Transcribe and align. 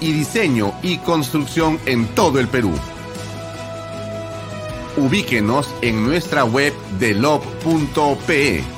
y 0.00 0.12
diseño 0.12 0.72
y 0.82 0.98
construcción 0.98 1.78
en 1.86 2.06
todo 2.14 2.40
el 2.40 2.48
Perú. 2.48 2.72
Ubíquenos 4.96 5.72
en 5.80 6.04
nuestra 6.04 6.44
web 6.44 6.72
de 6.98 7.14
lob.pe. 7.14 8.77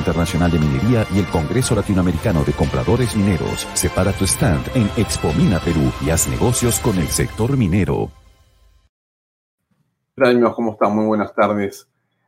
Internacional 0.00 0.50
de 0.50 0.58
Minería 0.58 1.06
y 1.14 1.18
el 1.18 1.26
Congreso 1.26 1.74
Latinoamericano 1.74 2.42
de 2.42 2.52
Compradores 2.52 3.14
Mineros. 3.14 3.68
Separa 3.74 4.12
tu 4.12 4.24
stand 4.24 4.66
en 4.74 4.88
Expo 4.96 5.32
Mina 5.34 5.60
Perú 5.60 5.92
y 6.04 6.10
haz 6.10 6.26
negocios 6.26 6.80
con 6.80 6.96
el 6.96 7.06
sector 7.08 7.56
minero. 7.56 8.10
Hola 10.16 10.30
amigos, 10.30 10.54
¿cómo 10.54 10.72
están? 10.72 10.96
Muy 10.96 11.04
buenas 11.04 11.34
tardes. 11.34 11.86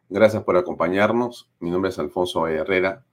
Gracias 0.09 0.43
por 0.45 0.57
acompañarnos. 0.57 1.51
Mi 1.61 1.71
nombre 1.71 1.91
es 1.91 1.99
Alfonso 1.99 2.47
Herrera 2.47 3.05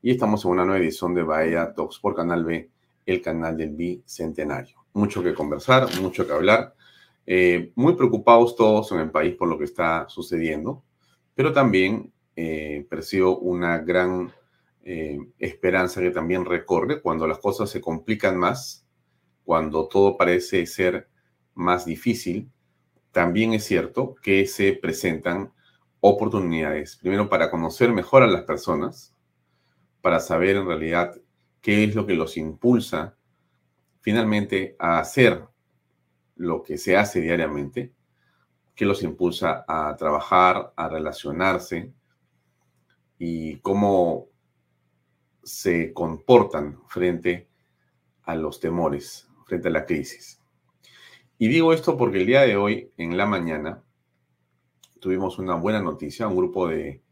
y 0.00 0.12
estamos 0.12 0.44
en 0.44 0.52
una 0.52 0.64
nueva 0.64 0.82
edición 0.82 1.14
de 1.14 1.22
Bahía 1.22 1.74
Talks 1.74 1.98
por 1.98 2.14
Canal 2.14 2.44
B, 2.44 2.70
el 3.04 3.20
canal 3.20 3.56
del 3.56 3.70
Bicentenario. 3.70 4.78
Mucho 4.94 5.22
que 5.22 5.34
conversar, 5.34 5.88
mucho 6.00 6.26
que 6.26 6.32
hablar. 6.32 6.74
Eh, 7.26 7.72
muy 7.74 7.94
preocupados 7.94 8.56
todos 8.56 8.92
en 8.92 9.00
el 9.00 9.10
país 9.10 9.34
por 9.34 9.48
lo 9.48 9.58
que 9.58 9.64
está 9.64 10.08
sucediendo, 10.08 10.82
pero 11.34 11.52
también 11.52 12.12
eh, 12.36 12.86
percibo 12.88 13.38
una 13.38 13.78
gran 13.78 14.32
eh, 14.84 15.18
esperanza 15.38 16.00
que 16.00 16.10
también 16.10 16.44
recorre 16.44 17.00
cuando 17.00 17.26
las 17.26 17.38
cosas 17.38 17.70
se 17.70 17.80
complican 17.80 18.36
más, 18.36 18.86
cuando 19.44 19.88
todo 19.88 20.16
parece 20.16 20.66
ser 20.66 21.08
más 21.54 21.86
difícil, 21.86 22.50
también 23.10 23.54
es 23.54 23.64
cierto 23.64 24.14
que 24.22 24.46
se 24.46 24.74
presentan 24.74 25.52
oportunidades, 26.00 26.96
primero 26.96 27.28
para 27.28 27.50
conocer 27.50 27.90
mejor 27.90 28.22
a 28.22 28.26
las 28.26 28.42
personas, 28.42 29.14
para 30.02 30.20
saber 30.20 30.56
en 30.56 30.66
realidad 30.66 31.16
qué 31.60 31.84
es 31.84 31.94
lo 31.94 32.06
que 32.06 32.14
los 32.14 32.36
impulsa 32.36 33.16
finalmente 34.00 34.76
a 34.78 34.98
hacer 34.98 35.42
lo 36.36 36.62
que 36.62 36.78
se 36.78 36.96
hace 36.96 37.20
diariamente, 37.20 37.92
qué 38.74 38.84
los 38.84 39.02
impulsa 39.02 39.64
a 39.66 39.96
trabajar, 39.96 40.72
a 40.76 40.88
relacionarse, 40.88 41.92
y 43.18 43.56
cómo 43.58 44.28
se 45.42 45.92
comportan 45.92 46.80
frente 46.88 47.48
a 48.22 48.34
los 48.34 48.60
temores, 48.60 49.28
frente 49.46 49.68
a 49.68 49.70
la 49.70 49.86
crisis. 49.86 50.40
Y 51.38 51.48
digo 51.48 51.72
esto 51.72 51.96
porque 51.96 52.18
el 52.18 52.26
día 52.26 52.42
de 52.42 52.56
hoy, 52.56 52.92
en 52.96 53.16
la 53.16 53.26
mañana, 53.26 53.82
tuvimos 55.00 55.38
una 55.38 55.54
buena 55.54 55.80
noticia, 55.80 56.26
un 56.26 56.36
grupo 56.36 56.66
de, 56.68 57.02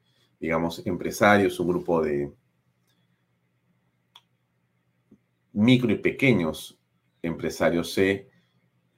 digamos, 0.40 0.84
empresarios, 0.86 1.60
un 1.60 1.68
grupo 1.68 2.02
de 2.02 2.32
micro 5.52 5.92
y 5.92 5.98
pequeños 5.98 6.78
empresarios 7.22 7.92
se 7.92 8.28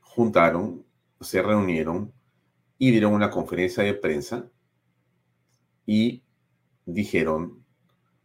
juntaron, 0.00 0.84
se 1.20 1.42
reunieron 1.42 2.12
y 2.78 2.90
dieron 2.90 3.12
una 3.12 3.30
conferencia 3.30 3.82
de 3.84 3.94
prensa 3.94 4.50
y 5.84 6.22
dijeron 6.86 7.64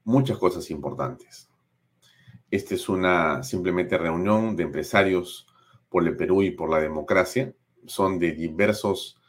muchas 0.05 0.37
cosas 0.37 0.71
importantes. 0.71 1.49
Esta 2.49 2.75
es 2.75 2.87
una 2.89 3.43
simplemente 3.43 3.97
reunión 3.97 4.55
de 4.55 4.63
empresarios 4.63 5.47
por 5.89 6.07
el 6.07 6.15
Perú 6.15 6.43
y 6.43 6.51
por 6.51 6.69
la 6.69 6.79
democracia. 6.79 7.53
Son 7.85 8.19
de 8.19 8.31
diversos, 8.33 9.19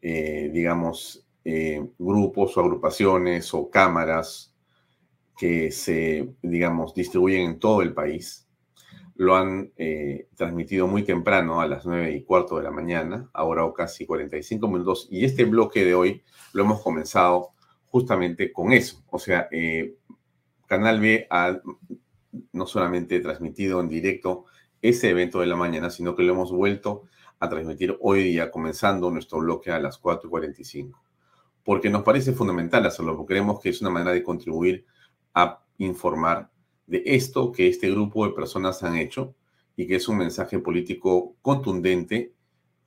eh, 0.00 0.50
digamos, 0.52 1.26
eh, 1.44 1.84
grupos 1.98 2.56
o 2.56 2.60
agrupaciones 2.60 3.52
o 3.54 3.70
cámaras 3.70 4.54
que 5.36 5.70
se, 5.70 6.34
digamos, 6.42 6.94
distribuyen 6.94 7.42
en 7.42 7.58
todo 7.58 7.82
el 7.82 7.94
país. 7.94 8.48
Lo 9.14 9.34
han 9.34 9.72
eh, 9.76 10.28
transmitido 10.36 10.86
muy 10.86 11.02
temprano, 11.02 11.60
a 11.60 11.66
las 11.66 11.84
nueve 11.84 12.12
y 12.12 12.22
cuarto 12.22 12.58
de 12.58 12.64
la 12.64 12.70
mañana, 12.70 13.28
ahora 13.32 13.64
o 13.64 13.72
casi 13.72 14.06
45 14.06 14.68
minutos. 14.68 15.08
Y 15.10 15.24
este 15.24 15.44
bloque 15.44 15.84
de 15.84 15.94
hoy 15.94 16.22
lo 16.52 16.64
hemos 16.64 16.80
comenzado 16.82 17.50
justamente 17.90 18.52
con 18.52 18.72
eso. 18.72 19.04
O 19.10 19.18
sea, 19.18 19.48
eh, 19.50 19.96
Canal 20.66 21.00
B 21.00 21.26
ha 21.30 21.60
no 22.52 22.66
solamente 22.66 23.20
transmitido 23.20 23.80
en 23.80 23.88
directo 23.88 24.44
ese 24.82 25.10
evento 25.10 25.40
de 25.40 25.46
la 25.46 25.56
mañana, 25.56 25.90
sino 25.90 26.14
que 26.14 26.22
lo 26.22 26.34
hemos 26.34 26.52
vuelto 26.52 27.04
a 27.40 27.48
transmitir 27.48 27.96
hoy 28.00 28.24
día, 28.24 28.50
comenzando 28.50 29.10
nuestro 29.10 29.38
bloque 29.38 29.70
a 29.70 29.78
las 29.78 30.00
4.45. 30.00 30.92
Porque 31.64 31.90
nos 31.90 32.02
parece 32.02 32.32
fundamental 32.32 32.86
hacerlo, 32.86 33.16
porque 33.16 33.34
creemos 33.34 33.60
que 33.60 33.70
es 33.70 33.80
una 33.80 33.90
manera 33.90 34.12
de 34.12 34.22
contribuir 34.22 34.86
a 35.34 35.64
informar 35.78 36.50
de 36.86 37.02
esto 37.04 37.52
que 37.52 37.68
este 37.68 37.90
grupo 37.90 38.26
de 38.26 38.32
personas 38.32 38.82
han 38.82 38.96
hecho 38.96 39.34
y 39.76 39.86
que 39.86 39.96
es 39.96 40.08
un 40.08 40.18
mensaje 40.18 40.58
político 40.58 41.36
contundente 41.42 42.32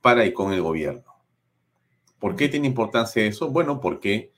para 0.00 0.26
y 0.26 0.32
con 0.32 0.52
el 0.52 0.60
gobierno. 0.60 1.04
¿Por 2.18 2.36
qué 2.36 2.48
tiene 2.48 2.66
importancia 2.66 3.24
eso? 3.24 3.50
Bueno, 3.50 3.80
porque 3.80 4.32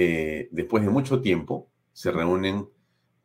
eh, 0.00 0.48
después 0.52 0.84
de 0.84 0.90
mucho 0.90 1.20
tiempo, 1.20 1.72
se 1.92 2.12
reúnen 2.12 2.68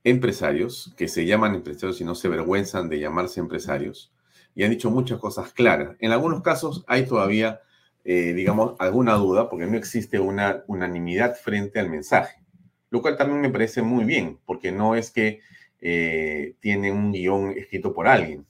empresarios 0.04 0.92
que 0.98 1.08
se 1.08 1.28
llaman 1.28 1.54
empresarios 1.54 2.02
y 2.02 2.04
no 2.04 2.16
se 2.16 2.30
avergüenzan 2.30 2.90
de 2.90 3.00
llamarse 3.00 3.40
empresarios 3.40 4.12
y 4.56 4.64
han 4.64 4.72
dicho 4.72 4.90
muchas 4.90 5.20
cosas 5.20 5.54
claras. 5.54 5.96
En 6.00 6.12
algunos 6.12 6.42
casos 6.42 6.84
hay 6.88 7.06
todavía, 7.06 7.62
eh, 8.04 8.34
digamos, 8.34 8.74
alguna 8.80 9.14
duda 9.14 9.52
porque 9.52 9.68
no 9.68 9.78
existe 9.78 10.20
una 10.20 10.64
unanimidad 10.66 11.36
frente 11.36 11.80
al 11.80 11.92
mensaje, 11.92 12.44
lo 12.90 13.04
cual 13.04 13.18
también 13.18 13.42
me 13.42 13.52
parece 13.52 13.84
muy 13.84 14.04
bien 14.04 14.40
porque 14.44 14.72
no 14.72 14.96
es 14.96 15.12
que 15.12 15.42
eh, 15.80 16.56
tiene 16.60 16.92
un 16.92 17.12
guion 17.12 17.52
escrito 17.56 17.94
por 17.94 18.08
alguien. 18.08 18.48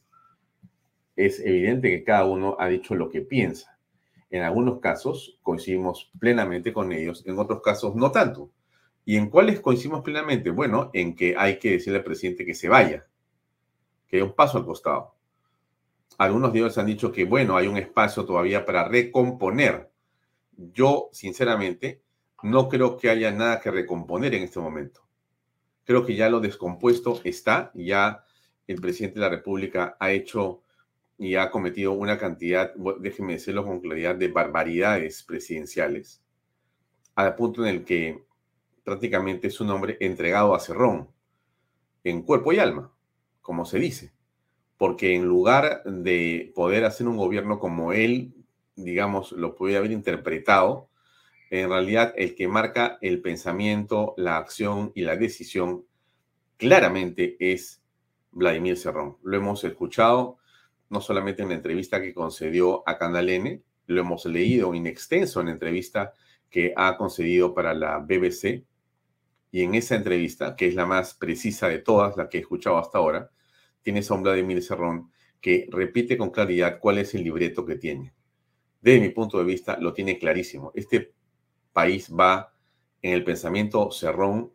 Es 1.17 1.41
evidente 1.41 1.89
que 1.89 2.05
cada 2.05 2.23
uno 2.23 2.55
ha 2.57 2.69
dicho 2.69 2.95
lo 2.95 3.09
que 3.09 3.19
piensa. 3.19 3.72
En 4.33 4.41
algunos 4.41 4.79
casos 4.79 5.37
coincidimos 5.43 6.09
plenamente 6.17 6.73
con 6.73 6.91
ellos, 6.91 7.23
en 7.27 7.37
otros 7.37 7.61
casos 7.61 7.93
no 7.93 8.11
tanto. 8.11 8.49
¿Y 9.05 9.15
en 9.15 9.29
cuáles 9.29 9.59
coincidimos 9.59 10.01
plenamente? 10.01 10.49
Bueno, 10.49 10.89
en 10.91 11.15
que 11.15 11.35
hay 11.37 11.59
que 11.59 11.73
decirle 11.73 11.99
al 11.99 12.03
presidente 12.03 12.43
que 12.43 12.55
se 12.55 12.67
vaya, 12.67 13.05
que 14.07 14.17
dé 14.17 14.23
un 14.23 14.33
paso 14.33 14.57
al 14.57 14.65
costado. 14.65 15.13
Algunos 16.17 16.51
de 16.51 16.57
ellos 16.57 16.75
han 16.79 16.87
dicho 16.87 17.11
que, 17.11 17.25
bueno, 17.25 17.55
hay 17.55 17.67
un 17.67 17.77
espacio 17.77 18.25
todavía 18.25 18.65
para 18.65 18.87
recomponer. 18.87 19.91
Yo, 20.57 21.09
sinceramente, 21.11 22.01
no 22.41 22.69
creo 22.69 22.97
que 22.97 23.11
haya 23.11 23.29
nada 23.29 23.59
que 23.59 23.69
recomponer 23.69 24.33
en 24.33 24.41
este 24.41 24.59
momento. 24.59 25.05
Creo 25.83 26.07
que 26.07 26.15
ya 26.15 26.27
lo 26.27 26.39
descompuesto 26.39 27.21
está, 27.23 27.69
ya 27.75 28.25
el 28.65 28.81
presidente 28.81 29.19
de 29.19 29.25
la 29.25 29.29
República 29.29 29.95
ha 29.99 30.11
hecho 30.11 30.62
y 31.17 31.35
ha 31.35 31.51
cometido 31.51 31.93
una 31.93 32.17
cantidad, 32.17 32.73
déjenme 32.99 33.33
decirlo 33.33 33.65
con 33.65 33.79
claridad, 33.79 34.15
de 34.15 34.27
barbaridades 34.27 35.23
presidenciales, 35.23 36.21
al 37.15 37.35
punto 37.35 37.65
en 37.65 37.75
el 37.75 37.85
que 37.85 38.23
prácticamente 38.83 39.47
es 39.47 39.61
un 39.61 39.69
hombre 39.69 39.97
entregado 39.99 40.55
a 40.55 40.59
Cerrón, 40.59 41.09
en 42.03 42.23
cuerpo 42.23 42.51
y 42.51 42.59
alma, 42.59 42.91
como 43.41 43.65
se 43.65 43.79
dice. 43.79 44.11
Porque 44.77 45.15
en 45.15 45.25
lugar 45.25 45.83
de 45.85 46.51
poder 46.55 46.83
hacer 46.83 47.07
un 47.07 47.17
gobierno 47.17 47.59
como 47.59 47.93
él, 47.93 48.33
digamos, 48.75 49.31
lo 49.31 49.55
puede 49.55 49.77
haber 49.77 49.91
interpretado, 49.91 50.89
en 51.49 51.69
realidad 51.69 52.13
el 52.17 52.35
que 52.35 52.47
marca 52.47 52.97
el 53.01 53.21
pensamiento, 53.21 54.15
la 54.17 54.37
acción 54.37 54.91
y 54.95 55.03
la 55.03 55.15
decisión 55.15 55.85
claramente 56.57 57.37
es 57.39 57.81
Vladimir 58.31 58.75
Cerrón. 58.75 59.17
Lo 59.23 59.37
hemos 59.37 59.63
escuchado 59.63 60.39
no 60.93 61.01
solamente 61.01 61.41
en 61.41 61.49
la 61.49 61.55
entrevista 61.55 62.01
que 62.01 62.13
concedió 62.13 62.87
a 62.87 62.97
Canal 62.97 63.29
N, 63.29 63.61
lo 63.87 64.01
hemos 64.01 64.25
leído 64.25 64.73
en 64.73 64.87
extenso 64.87 65.41
en 65.41 65.47
la 65.47 65.53
entrevista 65.53 66.13
que 66.49 66.71
ha 66.77 66.95
concedido 66.95 67.53
para 67.53 67.73
la 67.73 67.97
BBC, 67.97 68.63
y 69.51 69.61
en 69.61 69.75
esa 69.75 69.95
entrevista, 69.95 70.55
que 70.55 70.67
es 70.67 70.75
la 70.75 70.85
más 70.85 71.15
precisa 71.15 71.67
de 71.67 71.79
todas, 71.79 72.15
la 72.15 72.29
que 72.29 72.37
he 72.37 72.41
escuchado 72.41 72.77
hasta 72.77 72.99
ahora, 72.99 73.31
tiene 73.81 74.01
a 74.07 74.13
un 74.13 74.23
Vladimir 74.23 74.63
Cerrón 74.63 75.11
que 75.41 75.67
repite 75.69 76.17
con 76.17 76.29
claridad 76.29 76.79
cuál 76.79 76.99
es 76.99 77.13
el 77.13 77.23
libreto 77.23 77.65
que 77.65 77.75
tiene. 77.75 78.13
Desde 78.81 79.01
mi 79.01 79.09
punto 79.09 79.37
de 79.39 79.43
vista, 79.43 79.77
lo 79.77 79.93
tiene 79.93 80.17
clarísimo. 80.17 80.71
Este 80.73 81.13
país 81.71 82.11
va 82.11 82.53
en 83.01 83.13
el 83.13 83.23
pensamiento 83.23 83.91
Cerrón 83.91 84.53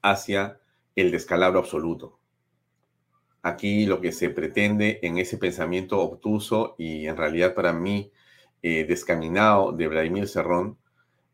hacia 0.00 0.60
el 0.94 1.10
descalabro 1.10 1.58
absoluto. 1.58 2.20
Aquí 3.46 3.84
lo 3.84 4.00
que 4.00 4.10
se 4.10 4.30
pretende 4.30 5.00
en 5.02 5.18
ese 5.18 5.36
pensamiento 5.36 6.00
obtuso 6.00 6.76
y 6.78 7.06
en 7.08 7.18
realidad 7.18 7.52
para 7.52 7.74
mí 7.74 8.10
eh, 8.62 8.86
descaminado 8.86 9.72
de 9.72 9.86
Vladimir 9.86 10.26
Cerrón 10.28 10.78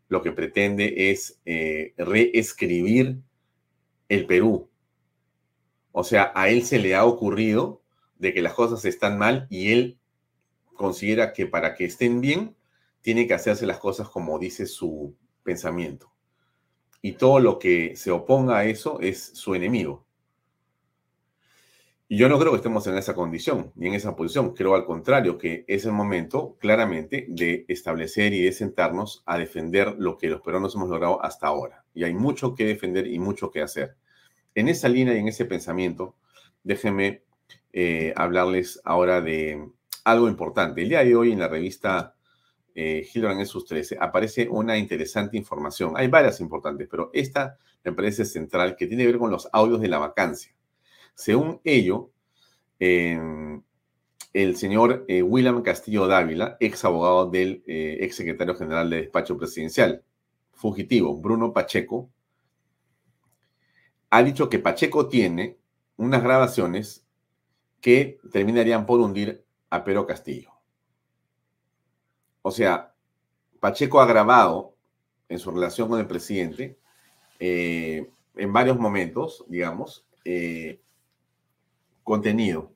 lo 0.09 0.21
que 0.21 0.33
pretende 0.33 1.13
es 1.13 1.41
eh, 1.47 1.95
reescribir 1.97 3.21
el 4.09 4.27
Perú. 4.27 4.69
O 5.93 6.03
sea, 6.03 6.33
a 6.35 6.49
él 6.49 6.65
se 6.65 6.81
le 6.81 6.97
ha 6.97 7.05
ocurrido 7.05 7.81
de 8.19 8.35
que 8.35 8.43
las 8.43 8.55
cosas 8.55 8.85
están 8.85 9.17
mal 9.17 9.47
y 9.49 9.71
él 9.71 9.97
considera 10.75 11.33
que 11.33 11.47
para 11.47 11.77
que 11.77 11.85
estén 11.85 12.21
bien, 12.21 12.57
tiene 13.03 13.29
que 13.29 13.35
hacerse 13.35 13.67
las 13.67 13.79
cosas 13.79 14.09
como 14.09 14.37
dice 14.41 14.67
su 14.67 15.15
pensamiento. 15.45 16.11
Y 17.03 17.13
todo 17.13 17.39
lo 17.39 17.61
que 17.61 17.95
se 17.95 18.11
oponga 18.11 18.59
a 18.59 18.65
eso 18.65 18.99
es 18.99 19.31
su 19.35 19.55
enemigo. 19.55 20.10
Y 22.13 22.17
yo 22.17 22.29
no 22.29 22.41
creo 22.41 22.51
que 22.51 22.57
estemos 22.57 22.85
en 22.89 22.99
esa 22.99 23.15
condición 23.15 23.71
ni 23.77 23.87
en 23.87 23.95
esa 23.95 24.17
posición. 24.17 24.53
Creo 24.53 24.75
al 24.75 24.85
contrario 24.85 25.39
que 25.39 25.65
es 25.69 25.85
el 25.85 25.93
momento 25.93 26.57
claramente 26.59 27.27
de 27.29 27.65
establecer 27.69 28.33
y 28.33 28.43
de 28.43 28.51
sentarnos 28.51 29.23
a 29.27 29.39
defender 29.39 29.95
lo 29.97 30.19
que 30.19 30.27
los 30.27 30.41
peruanos 30.41 30.75
hemos 30.75 30.89
logrado 30.89 31.25
hasta 31.25 31.47
ahora. 31.47 31.85
Y 31.95 32.03
hay 32.03 32.13
mucho 32.13 32.57
que 32.57 32.65
defender 32.65 33.07
y 33.07 33.21
mucho 33.21 33.53
que 33.53 33.63
hacer. 33.63 33.95
En 34.57 34.67
esa 34.67 34.89
línea 34.89 35.15
y 35.15 35.19
en 35.19 35.29
ese 35.29 35.45
pensamiento, 35.45 36.17
déjenme 36.65 37.23
eh, 37.73 38.13
hablarles 38.17 38.81
ahora 38.83 39.21
de 39.21 39.69
algo 40.03 40.29
importante. 40.29 40.83
El 40.83 40.89
día 40.89 41.05
de 41.05 41.15
hoy 41.15 41.31
en 41.31 41.39
la 41.39 41.47
revista 41.47 42.17
eh, 42.75 43.07
Hildebrand 43.15 43.39
en 43.39 43.47
sus 43.47 43.67
13 43.67 43.99
aparece 44.01 44.49
una 44.49 44.77
interesante 44.77 45.37
información. 45.37 45.93
Hay 45.97 46.09
varias 46.09 46.41
importantes, 46.41 46.89
pero 46.91 47.11
esta 47.13 47.57
me 47.85 47.93
parece 47.93 48.25
central 48.25 48.75
que 48.75 48.89
tiene 48.89 49.05
que 49.05 49.13
ver 49.13 49.19
con 49.21 49.31
los 49.31 49.49
audios 49.53 49.81
de 49.81 49.87
la 49.87 49.99
vacancia. 49.99 50.53
Según 51.15 51.61
ello, 51.65 52.11
em, 52.79 53.63
el 54.33 54.57
señor 54.57 55.05
eh, 55.09 55.23
William 55.23 55.63
Castillo 55.63 56.07
Dávila, 56.07 56.57
ex 56.61 56.85
abogado 56.85 57.31
del 57.31 57.63
eh, 57.67 57.99
ex 58.01 58.17
secretario 58.17 58.55
general 58.55 58.91
de 58.91 59.03
despacho 59.03 59.37
presidencial, 59.37 60.05
fugitivo, 60.53 61.17
Bruno 61.17 61.53
Pacheco, 61.53 62.11
ha 64.11 64.23
dicho 64.23 64.49
que 64.49 64.59
Pacheco 64.59 65.09
tiene 65.09 65.57
unas 65.97 66.23
grabaciones 66.23 67.05
que 67.81 68.19
terminarían 68.33 68.87
por 68.87 69.01
hundir 69.01 69.45
a 69.71 69.85
Pedro 69.85 70.07
Castillo. 70.07 70.51
O 72.43 72.51
sea, 72.51 72.95
Pacheco 73.61 74.01
ha 74.01 74.07
grabado 74.07 74.75
en 75.29 75.39
su 75.39 75.51
relación 75.51 75.89
con 75.89 76.01
el 76.01 76.07
presidente 76.07 76.79
eh, 77.39 78.11
en 78.37 78.53
varios 78.53 78.79
momentos, 78.79 79.45
digamos, 79.49 80.05
contenido, 82.11 82.75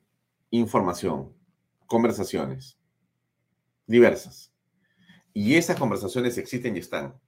información, 0.49 1.33
conversaciones 1.87 2.79
diversas. 3.85 4.53
Y 5.33 5.55
esas 5.55 5.77
conversaciones 5.77 6.37
existen 6.37 6.77
y 6.77 6.79
están. 6.79 7.19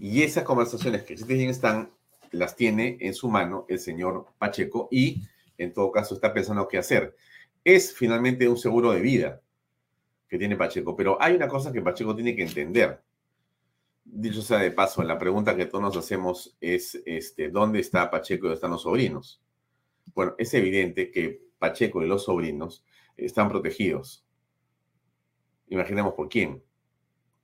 Y 0.00 0.24
esas 0.24 0.42
conversaciones 0.42 1.04
que 1.04 1.12
existen 1.12 1.42
y 1.42 1.44
están, 1.44 1.92
las 2.32 2.56
tiene 2.56 2.98
en 2.98 3.14
su 3.14 3.28
mano 3.28 3.66
el 3.68 3.78
señor 3.78 4.26
Pacheco 4.36 4.88
y 4.90 5.22
en 5.56 5.72
todo 5.72 5.92
caso 5.92 6.16
está 6.16 6.34
pensando 6.34 6.66
qué 6.66 6.78
hacer. 6.78 7.14
Es 7.62 7.94
finalmente 7.94 8.48
un 8.48 8.56
seguro 8.56 8.90
de 8.90 9.00
vida 9.00 9.40
que 10.26 10.38
tiene 10.38 10.56
Pacheco, 10.56 10.96
pero 10.96 11.22
hay 11.22 11.36
una 11.36 11.46
cosa 11.46 11.72
que 11.72 11.82
Pacheco 11.82 12.16
tiene 12.16 12.34
que 12.34 12.42
entender. 12.42 13.00
Dicho 14.04 14.42
sea 14.42 14.58
de 14.58 14.72
paso, 14.72 15.04
la 15.04 15.20
pregunta 15.20 15.54
que 15.54 15.66
todos 15.66 15.82
nos 15.82 15.96
hacemos 15.96 16.56
es, 16.60 17.00
este, 17.06 17.48
¿dónde 17.48 17.78
está 17.78 18.10
Pacheco 18.10 18.46
y 18.46 18.48
dónde 18.48 18.54
están 18.56 18.72
los 18.72 18.82
sobrinos? 18.82 19.40
Bueno, 20.12 20.34
es 20.36 20.52
evidente 20.54 21.10
que 21.10 21.43
Pacheco 21.64 22.02
y 22.02 22.06
los 22.06 22.24
sobrinos 22.24 22.84
están 23.16 23.48
protegidos. 23.48 24.22
Imaginemos 25.68 26.12
por 26.12 26.28
quién. 26.28 26.62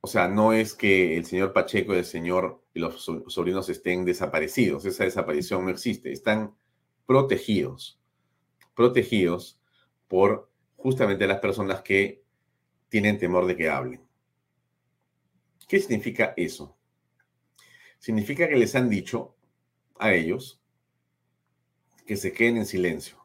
O 0.02 0.06
sea, 0.06 0.28
no 0.28 0.52
es 0.52 0.74
que 0.74 1.16
el 1.16 1.24
señor 1.24 1.54
Pacheco 1.54 1.94
y 1.94 1.98
el 1.98 2.04
señor 2.04 2.62
y 2.74 2.80
los 2.80 3.02
sobrinos 3.28 3.70
estén 3.70 4.04
desaparecidos. 4.04 4.84
Esa 4.84 5.04
desaparición 5.04 5.64
no 5.64 5.70
existe. 5.70 6.12
Están 6.12 6.54
protegidos. 7.06 7.98
Protegidos 8.74 9.58
por 10.06 10.50
justamente 10.76 11.26
las 11.26 11.40
personas 11.40 11.80
que 11.80 12.22
tienen 12.90 13.16
temor 13.16 13.46
de 13.46 13.56
que 13.56 13.70
hablen. 13.70 14.02
¿Qué 15.66 15.80
significa 15.80 16.34
eso? 16.36 16.76
Significa 17.98 18.46
que 18.48 18.56
les 18.56 18.74
han 18.74 18.90
dicho 18.90 19.34
a 19.98 20.12
ellos 20.12 20.60
que 22.04 22.18
se 22.18 22.32
queden 22.32 22.58
en 22.58 22.66
silencio 22.66 23.19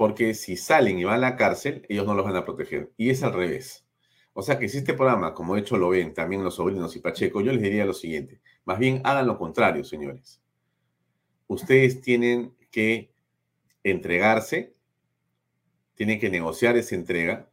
porque 0.00 0.32
si 0.32 0.56
salen 0.56 0.98
y 0.98 1.04
van 1.04 1.16
a 1.16 1.18
la 1.18 1.36
cárcel, 1.36 1.84
ellos 1.90 2.06
no 2.06 2.14
los 2.14 2.24
van 2.24 2.34
a 2.34 2.46
proteger. 2.46 2.90
Y 2.96 3.10
es 3.10 3.22
al 3.22 3.34
revés. 3.34 3.86
O 4.32 4.40
sea 4.40 4.58
que 4.58 4.66
si 4.66 4.78
este 4.78 4.94
programa, 4.94 5.34
como 5.34 5.54
de 5.54 5.60
hecho 5.60 5.76
lo 5.76 5.90
ven 5.90 6.14
también 6.14 6.42
los 6.42 6.54
sobrinos 6.54 6.96
y 6.96 7.00
Pacheco, 7.00 7.42
yo 7.42 7.52
les 7.52 7.60
diría 7.60 7.84
lo 7.84 7.92
siguiente, 7.92 8.40
más 8.64 8.78
bien 8.78 9.02
hagan 9.04 9.26
lo 9.26 9.36
contrario, 9.36 9.84
señores. 9.84 10.40
Ustedes 11.48 12.00
tienen 12.00 12.56
que 12.70 13.12
entregarse, 13.84 14.74
tienen 15.96 16.18
que 16.18 16.30
negociar 16.30 16.78
esa 16.78 16.94
entrega 16.94 17.50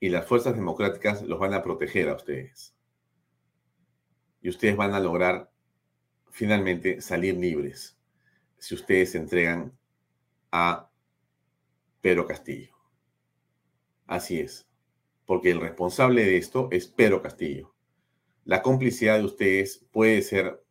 y 0.00 0.08
las 0.08 0.26
fuerzas 0.26 0.56
democráticas 0.56 1.22
los 1.22 1.38
van 1.38 1.54
a 1.54 1.62
proteger 1.62 2.08
a 2.08 2.16
ustedes. 2.16 2.74
Y 4.40 4.48
ustedes 4.48 4.76
van 4.76 4.92
a 4.92 4.98
lograr 4.98 5.52
finalmente 6.32 7.00
salir 7.00 7.36
libres 7.36 7.96
si 8.58 8.74
ustedes 8.74 9.12
se 9.12 9.18
entregan 9.18 9.72
a 10.50 10.85
Pedro 12.06 12.24
Castillo. 12.24 12.72
Así 14.06 14.38
es, 14.38 14.70
porque 15.24 15.50
el 15.50 15.60
responsable 15.60 16.24
de 16.24 16.36
esto 16.36 16.68
es 16.70 16.86
Pedro 16.86 17.20
Castillo. 17.20 17.74
La 18.44 18.62
complicidad 18.62 19.18
de 19.18 19.24
ustedes 19.24 19.84
puede 19.90 20.22
ser 20.22 20.64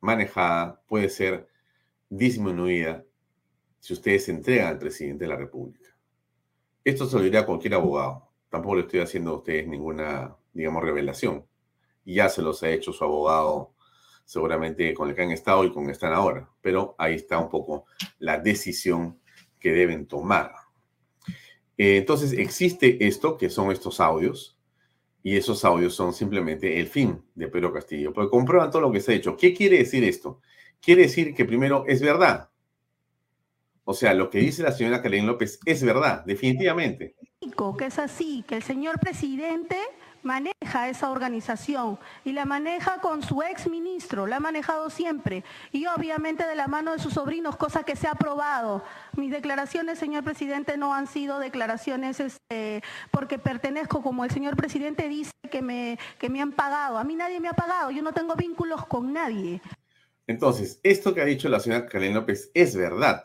manejada, 0.00 0.82
puede 0.86 1.08
ser 1.08 1.48
disminuida 2.10 3.06
si 3.78 3.94
ustedes 3.94 4.26
se 4.26 4.32
entregan 4.32 4.68
al 4.68 4.78
presidente 4.78 5.24
de 5.24 5.30
la 5.30 5.36
República. 5.36 5.96
Esto 6.84 7.06
se 7.06 7.16
lo 7.16 7.22
diría 7.22 7.40
a 7.40 7.46
cualquier 7.46 7.72
abogado. 7.72 8.30
Tampoco 8.50 8.74
le 8.74 8.82
estoy 8.82 9.00
haciendo 9.00 9.30
a 9.30 9.38
ustedes 9.38 9.66
ninguna, 9.66 10.36
digamos, 10.52 10.84
revelación. 10.84 11.46
Ya 12.04 12.28
se 12.28 12.42
los 12.42 12.62
ha 12.62 12.68
hecho 12.68 12.92
su 12.92 13.02
abogado 13.02 13.72
seguramente 14.26 14.92
con 14.92 15.08
el 15.08 15.14
que 15.14 15.22
han 15.22 15.30
estado 15.30 15.64
y 15.64 15.72
con 15.72 15.84
el 15.84 15.86
que 15.86 15.92
están 15.92 16.12
ahora. 16.12 16.50
Pero 16.60 16.94
ahí 16.98 17.14
está 17.14 17.38
un 17.38 17.48
poco 17.48 17.86
la 18.18 18.38
decisión 18.38 19.18
que 19.58 19.72
deben 19.72 20.06
tomar. 20.06 20.65
Eh, 21.78 21.98
entonces 21.98 22.32
existe 22.32 23.06
esto, 23.06 23.36
que 23.36 23.50
son 23.50 23.70
estos 23.70 24.00
audios, 24.00 24.56
y 25.22 25.36
esos 25.36 25.64
audios 25.64 25.94
son 25.94 26.12
simplemente 26.12 26.78
el 26.78 26.86
fin 26.86 27.20
de 27.34 27.48
Pedro 27.48 27.72
Castillo, 27.72 28.12
porque 28.12 28.30
comprueban 28.30 28.70
todo 28.70 28.82
lo 28.82 28.92
que 28.92 29.00
se 29.00 29.12
ha 29.12 29.16
hecho. 29.16 29.36
¿Qué 29.36 29.52
quiere 29.52 29.78
decir 29.78 30.04
esto? 30.04 30.40
Quiere 30.80 31.02
decir 31.02 31.34
que 31.34 31.44
primero 31.44 31.84
es 31.88 32.00
verdad. 32.00 32.48
O 33.82 33.92
sea, 33.92 34.14
lo 34.14 34.30
que 34.30 34.38
dice 34.38 34.62
la 34.62 34.72
señora 34.72 35.02
Karen 35.02 35.26
López 35.26 35.58
es 35.64 35.82
verdad, 35.82 36.24
definitivamente. 36.24 37.16
Que 37.78 37.86
es 37.86 37.98
así, 37.98 38.44
que 38.46 38.56
el 38.56 38.62
señor 38.62 38.98
presidente 38.98 39.76
maneja 40.26 40.88
esa 40.88 41.10
organización 41.10 41.98
y 42.24 42.32
la 42.32 42.44
maneja 42.44 43.00
con 43.00 43.22
su 43.22 43.42
ex 43.42 43.70
ministro, 43.70 44.26
la 44.26 44.36
ha 44.36 44.40
manejado 44.40 44.90
siempre 44.90 45.44
y 45.72 45.86
obviamente 45.86 46.46
de 46.46 46.56
la 46.56 46.66
mano 46.66 46.92
de 46.92 46.98
sus 46.98 47.14
sobrinos, 47.14 47.56
cosa 47.56 47.84
que 47.84 47.96
se 47.96 48.08
ha 48.08 48.12
aprobado. 48.12 48.82
Mis 49.16 49.30
declaraciones, 49.30 49.98
señor 49.98 50.24
presidente, 50.24 50.76
no 50.76 50.92
han 50.92 51.06
sido 51.06 51.38
declaraciones 51.38 52.20
este, 52.20 52.82
porque 53.10 53.38
pertenezco, 53.38 54.02
como 54.02 54.24
el 54.24 54.30
señor 54.30 54.56
presidente 54.56 55.08
dice, 55.08 55.30
que 55.50 55.62
me, 55.62 55.98
que 56.18 56.28
me 56.28 56.42
han 56.42 56.52
pagado. 56.52 56.98
A 56.98 57.04
mí 57.04 57.14
nadie 57.14 57.40
me 57.40 57.48
ha 57.48 57.52
pagado, 57.52 57.90
yo 57.90 58.02
no 58.02 58.12
tengo 58.12 58.34
vínculos 58.34 58.84
con 58.86 59.12
nadie. 59.12 59.62
Entonces, 60.26 60.80
esto 60.82 61.14
que 61.14 61.22
ha 61.22 61.24
dicho 61.24 61.48
la 61.48 61.60
señora 61.60 61.86
Karen 61.86 62.14
López 62.14 62.50
es 62.52 62.76
verdad. 62.76 63.24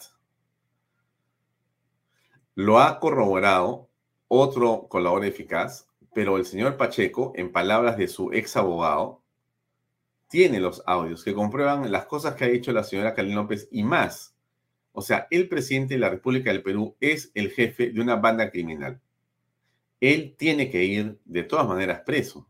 Lo 2.53 2.79
ha 2.79 2.99
corroborado 2.99 3.89
otro 4.27 4.87
colaborador 4.87 5.27
eficaz, 5.27 5.87
pero 6.13 6.37
el 6.37 6.45
señor 6.45 6.77
Pacheco, 6.77 7.33
en 7.35 7.51
palabras 7.51 7.97
de 7.97 8.07
su 8.07 8.31
ex 8.33 8.57
abogado, 8.57 9.21
tiene 10.27 10.59
los 10.59 10.81
audios 10.85 11.23
que 11.23 11.33
comprueban 11.33 11.91
las 11.91 12.05
cosas 12.05 12.35
que 12.35 12.45
ha 12.45 12.47
dicho 12.47 12.71
la 12.71 12.83
señora 12.83 13.13
Karen 13.13 13.35
López 13.35 13.67
y 13.71 13.83
más. 13.83 14.35
O 14.93 15.01
sea, 15.01 15.27
el 15.29 15.47
presidente 15.47 15.93
de 15.95 15.99
la 15.99 16.09
República 16.09 16.51
del 16.51 16.63
Perú 16.63 16.95
es 16.99 17.31
el 17.33 17.51
jefe 17.51 17.91
de 17.91 18.01
una 18.01 18.15
banda 18.15 18.49
criminal. 18.49 19.01
Él 19.99 20.35
tiene 20.37 20.69
que 20.69 20.83
ir 20.83 21.19
de 21.25 21.43
todas 21.43 21.67
maneras 21.67 22.01
preso. 22.05 22.47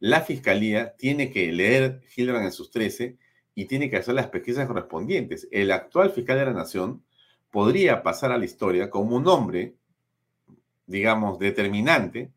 La 0.00 0.20
fiscalía 0.20 0.94
tiene 0.96 1.30
que 1.30 1.52
leer 1.52 2.02
Hildebrand 2.14 2.46
en 2.46 2.52
sus 2.52 2.70
13 2.70 3.16
y 3.54 3.66
tiene 3.66 3.90
que 3.90 3.96
hacer 3.96 4.14
las 4.14 4.28
pesquisas 4.28 4.66
correspondientes. 4.66 5.48
El 5.50 5.70
actual 5.70 6.10
fiscal 6.10 6.38
de 6.38 6.46
la 6.46 6.52
Nación 6.52 7.04
podría 7.50 8.02
pasar 8.02 8.32
a 8.32 8.38
la 8.38 8.44
historia 8.44 8.90
como 8.90 9.16
un 9.16 9.28
hombre, 9.28 9.74
digamos, 10.86 11.38
determinante 11.38 12.32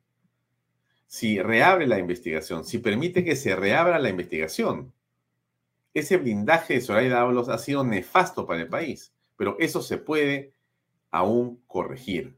si 1.08 1.42
reabre 1.42 1.88
la 1.88 1.98
investigación, 1.98 2.66
si 2.66 2.80
permite 2.80 3.24
que 3.24 3.36
se 3.36 3.56
reabra 3.56 3.98
la 3.98 4.10
investigación. 4.10 4.94
Ese 5.94 6.18
blindaje 6.18 6.76
de 6.76 6.82
Zoraida 6.82 7.22
Ábalos 7.22 7.50
ha 7.50 7.58
sido 7.58 7.84
nefasto 7.84 8.46
para 8.46 8.62
el 8.62 8.68
país, 8.68 9.14
pero 9.36 9.56
eso 9.60 9.82
se 9.82 9.98
puede 9.98 10.54
aún 11.10 11.64
corregir. 11.66 12.38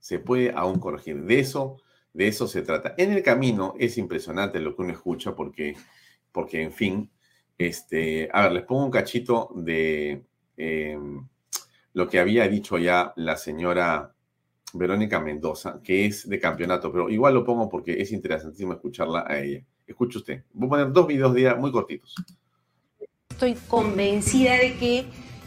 Se 0.00 0.18
puede 0.18 0.52
aún 0.52 0.80
corregir. 0.80 1.22
De 1.22 1.38
eso, 1.38 1.76
de 2.12 2.28
eso 2.28 2.48
se 2.48 2.62
trata. 2.62 2.94
En 2.96 3.12
el 3.12 3.22
camino 3.22 3.74
es 3.78 3.98
impresionante 3.98 4.58
lo 4.58 4.74
que 4.74 4.82
uno 4.82 4.92
escucha 4.92 5.34
porque, 5.34 5.76
porque 6.32 6.62
en 6.62 6.72
fin, 6.72 7.10
este, 7.58 8.28
a 8.32 8.42
ver, 8.44 8.52
les 8.52 8.64
pongo 8.64 8.86
un 8.86 8.90
cachito 8.90 9.50
de 9.54 10.24
em, 10.56 11.28
lo 11.92 12.08
que 12.08 12.20
había 12.20 12.48
dicho 12.48 12.78
ya 12.78 13.12
la 13.16 13.36
señora 13.36 14.14
Verónica 14.74 15.20
Mendoza, 15.20 15.80
que 15.82 16.06
es 16.06 16.28
de 16.28 16.38
campeonato, 16.38 16.92
pero 16.92 17.08
igual 17.10 17.34
lo 17.34 17.44
pongo 17.44 17.68
porque 17.68 18.00
es 18.00 18.12
interesantísimo 18.12 18.72
escucharla 18.72 19.24
a 19.26 19.38
ella. 19.38 19.62
Escuche 19.86 20.18
usted. 20.18 20.42
Voy 20.52 20.66
a 20.66 20.70
poner 20.70 20.92
dos 20.92 21.06
videos 21.06 21.34
de 21.34 21.54
muy 21.54 21.72
cortitos. 21.72 22.14
Estoy 23.30 23.54
convencida 23.68 24.56
de 24.56 24.76
que 24.76 25.06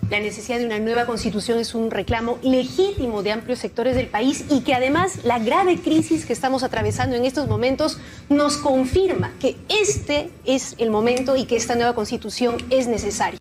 la 0.09 0.19
necesidad 0.19 0.59
de 0.59 0.65
una 0.65 0.79
nueva 0.79 1.05
constitución 1.05 1.59
es 1.59 1.73
un 1.73 1.89
reclamo 1.89 2.37
legítimo 2.41 3.23
de 3.23 3.31
amplios 3.31 3.59
sectores 3.59 3.95
del 3.95 4.07
país 4.07 4.45
y 4.49 4.61
que 4.61 4.73
además 4.73 5.23
la 5.23 5.39
grave 5.39 5.79
crisis 5.79 6.25
que 6.25 6.33
estamos 6.33 6.63
atravesando 6.63 7.15
en 7.15 7.23
estos 7.23 7.47
momentos 7.47 7.97
nos 8.27 8.57
confirma 8.57 9.31
que 9.39 9.55
este 9.69 10.29
es 10.45 10.75
el 10.79 10.89
momento 10.89 11.37
y 11.37 11.45
que 11.45 11.55
esta 11.55 11.75
nueva 11.75 11.95
constitución 11.95 12.57
es 12.69 12.87
necesaria. 12.87 13.39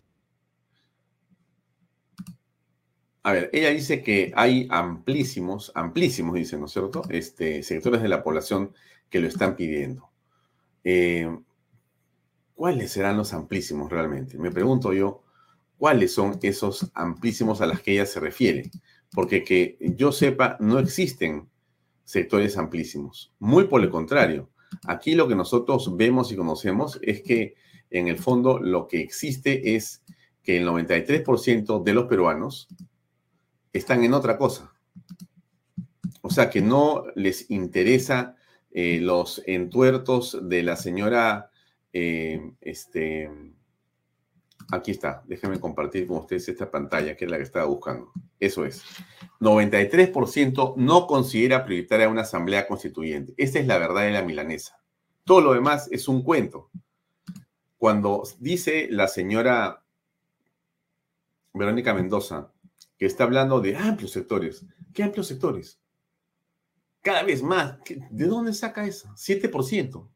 A 3.23 3.33
ver, 3.33 3.49
ella 3.53 3.69
dice 3.69 4.01
que 4.01 4.31
hay 4.35 4.67
amplísimos, 4.71 5.71
amplísimos, 5.75 6.35
dice, 6.35 6.57
¿no 6.57 6.65
es 6.65 6.71
cierto? 6.71 7.03
Este, 7.09 7.61
sectores 7.61 8.01
de 8.01 8.09
la 8.09 8.23
población 8.23 8.73
que 9.09 9.19
lo 9.19 9.27
están 9.27 9.55
pidiendo. 9.55 10.09
Eh, 10.83 11.29
¿Cuáles 12.55 12.91
serán 12.91 13.17
los 13.17 13.33
amplísimos 13.33 13.91
realmente? 13.91 14.37
Me 14.39 14.51
pregunto 14.51 14.91
yo, 14.93 15.23
¿cuáles 15.77 16.13
son 16.13 16.39
esos 16.41 16.91
amplísimos 16.95 17.61
a 17.61 17.67
los 17.67 17.81
que 17.81 17.93
ella 17.93 18.07
se 18.07 18.19
refiere? 18.19 18.71
Porque 19.11 19.43
que 19.43 19.77
yo 19.79 20.11
sepa, 20.11 20.57
no 20.59 20.79
existen 20.79 21.47
sectores 22.03 22.57
amplísimos. 22.57 23.33
Muy 23.37 23.65
por 23.65 23.81
el 23.81 23.89
contrario, 23.89 24.49
aquí 24.87 25.13
lo 25.13 25.27
que 25.27 25.35
nosotros 25.35 25.95
vemos 25.95 26.31
y 26.31 26.35
conocemos 26.35 26.99
es 27.03 27.21
que 27.21 27.55
en 27.91 28.07
el 28.07 28.17
fondo 28.17 28.59
lo 28.59 28.87
que 28.87 29.01
existe 29.01 29.75
es 29.75 30.01
que 30.41 30.57
el 30.57 30.67
93% 30.67 31.83
de 31.83 31.93
los 31.93 32.05
peruanos 32.05 32.67
están 33.73 34.03
en 34.03 34.13
otra 34.13 34.37
cosa. 34.37 34.71
O 36.21 36.29
sea, 36.29 36.49
que 36.49 36.61
no 36.61 37.05
les 37.15 37.49
interesa 37.49 38.35
eh, 38.71 38.99
los 39.01 39.41
entuertos 39.47 40.37
de 40.43 40.63
la 40.63 40.75
señora, 40.75 41.51
eh, 41.91 42.53
este, 42.61 43.29
aquí 44.71 44.91
está, 44.91 45.23
déjenme 45.27 45.59
compartir 45.59 46.07
con 46.07 46.17
ustedes 46.17 46.47
esta 46.47 46.69
pantalla, 46.69 47.15
que 47.15 47.25
es 47.25 47.31
la 47.31 47.37
que 47.37 47.43
estaba 47.43 47.65
buscando. 47.65 48.11
Eso 48.39 48.65
es. 48.65 48.83
93% 49.39 50.75
no 50.77 51.07
considera 51.07 51.65
prioritaria 51.65 52.07
una 52.07 52.21
asamblea 52.21 52.67
constituyente. 52.67 53.33
Esa 53.37 53.59
es 53.59 53.67
la 53.67 53.77
verdad 53.77 54.03
de 54.03 54.11
la 54.11 54.23
milanesa. 54.23 54.79
Todo 55.25 55.41
lo 55.41 55.53
demás 55.53 55.89
es 55.91 56.07
un 56.07 56.23
cuento. 56.23 56.69
Cuando 57.77 58.23
dice 58.39 58.87
la 58.91 59.07
señora 59.07 59.83
Verónica 61.53 61.93
Mendoza, 61.93 62.51
que 63.01 63.07
está 63.07 63.23
hablando 63.23 63.59
de 63.61 63.75
amplios 63.75 64.11
sectores. 64.11 64.63
¿Qué 64.93 65.01
amplios 65.01 65.25
sectores? 65.25 65.81
Cada 67.01 67.23
vez 67.23 67.41
más. 67.41 67.79
¿De 68.11 68.27
dónde 68.27 68.53
saca 68.53 68.85
eso? 68.85 69.09
7%. 69.15 70.07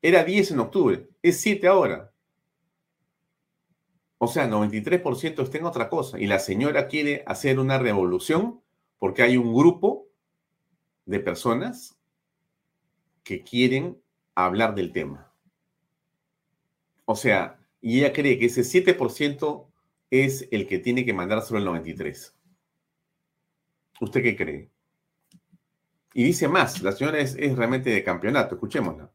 Era 0.00 0.24
10 0.24 0.52
en 0.52 0.60
octubre, 0.60 1.10
es 1.20 1.38
7 1.42 1.68
ahora. 1.68 2.14
O 4.16 4.28
sea, 4.28 4.48
93% 4.48 5.42
está 5.42 5.58
en 5.58 5.66
otra 5.66 5.90
cosa. 5.90 6.18
Y 6.18 6.26
la 6.26 6.38
señora 6.38 6.88
quiere 6.88 7.22
hacer 7.26 7.58
una 7.58 7.78
revolución 7.78 8.62
porque 8.98 9.22
hay 9.22 9.36
un 9.36 9.52
grupo 9.52 10.08
de 11.04 11.20
personas 11.20 11.98
que 13.24 13.42
quieren 13.42 14.00
hablar 14.34 14.74
del 14.74 14.90
tema. 14.90 15.30
O 17.04 17.14
sea, 17.14 17.60
y 17.82 17.98
ella 17.98 18.14
cree 18.14 18.38
que 18.38 18.46
ese 18.46 18.62
7% 18.62 19.66
es 20.10 20.48
el 20.50 20.66
que 20.66 20.78
tiene 20.78 21.04
que 21.04 21.12
mandar 21.12 21.42
sobre 21.42 21.60
el 21.60 21.66
93. 21.66 22.34
¿Usted 24.00 24.22
qué 24.22 24.36
cree? 24.36 24.70
Y 26.14 26.24
dice 26.24 26.48
más, 26.48 26.82
la 26.82 26.92
señora 26.92 27.18
es 27.18 27.34
realmente 27.56 27.90
de 27.90 28.04
campeonato, 28.04 28.54
escuchémosla 28.54 29.10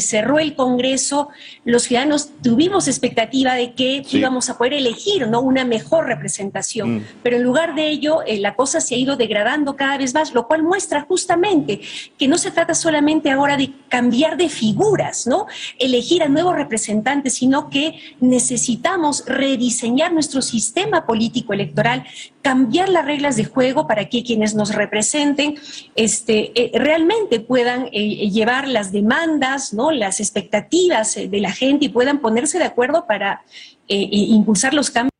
cerró 0.00 0.38
el 0.38 0.56
Congreso, 0.56 1.28
los 1.66 1.82
ciudadanos 1.82 2.30
tuvimos 2.42 2.88
expectativa 2.88 3.52
de 3.52 3.74
que 3.74 4.02
íbamos 4.10 4.48
a 4.48 4.56
poder 4.56 4.72
elegir 4.72 5.28
¿no? 5.28 5.42
una 5.42 5.66
mejor 5.66 6.06
representación, 6.06 6.96
mm. 6.96 7.04
pero 7.22 7.36
en 7.36 7.42
lugar 7.42 7.74
de 7.74 7.90
ello 7.90 8.22
eh, 8.26 8.38
la 8.38 8.54
cosa 8.54 8.80
se 8.80 8.94
ha 8.94 8.98
ido 8.98 9.16
degradando 9.16 9.76
cada 9.76 9.98
vez 9.98 10.14
más, 10.14 10.32
lo 10.32 10.46
cual 10.46 10.62
muestra 10.62 11.02
justamente 11.02 11.82
que 12.16 12.26
no 12.26 12.38
se 12.38 12.50
trata 12.50 12.74
solamente 12.74 13.30
ahora 13.30 13.58
de 13.58 13.70
cambiar 13.90 14.38
de 14.38 14.48
figuras, 14.48 15.26
¿no? 15.26 15.44
elegir 15.78 16.22
a 16.22 16.28
nuevos 16.30 16.56
representantes, 16.56 17.34
sino 17.34 17.68
que 17.68 18.00
necesitamos 18.18 19.24
rediseñar 19.26 20.10
nuestro 20.14 20.40
sistema 20.40 21.04
político 21.04 21.52
electoral, 21.52 22.06
cambiar 22.42 22.88
las 22.88 23.04
reglas 23.04 23.36
de 23.36 23.44
juego 23.44 23.86
para 23.86 24.08
que 24.08 24.24
quienes 24.24 24.54
nos 24.54 24.74
representen 24.74 25.54
este, 25.94 26.52
eh, 26.60 26.78
realmente 26.78 27.40
puedan 27.40 27.88
eh, 27.92 28.28
llevar 28.30 28.68
las 28.68 28.92
demandas, 28.92 29.72
¿no? 29.72 29.92
las 29.92 30.20
expectativas 30.20 31.16
eh, 31.16 31.28
de 31.28 31.40
la 31.40 31.52
gente 31.52 31.86
y 31.86 31.88
puedan 31.88 32.20
ponerse 32.20 32.58
de 32.58 32.64
acuerdo 32.64 33.06
para 33.06 33.44
eh, 33.88 34.08
impulsar 34.10 34.74
los 34.74 34.90
cambios. 34.90 35.12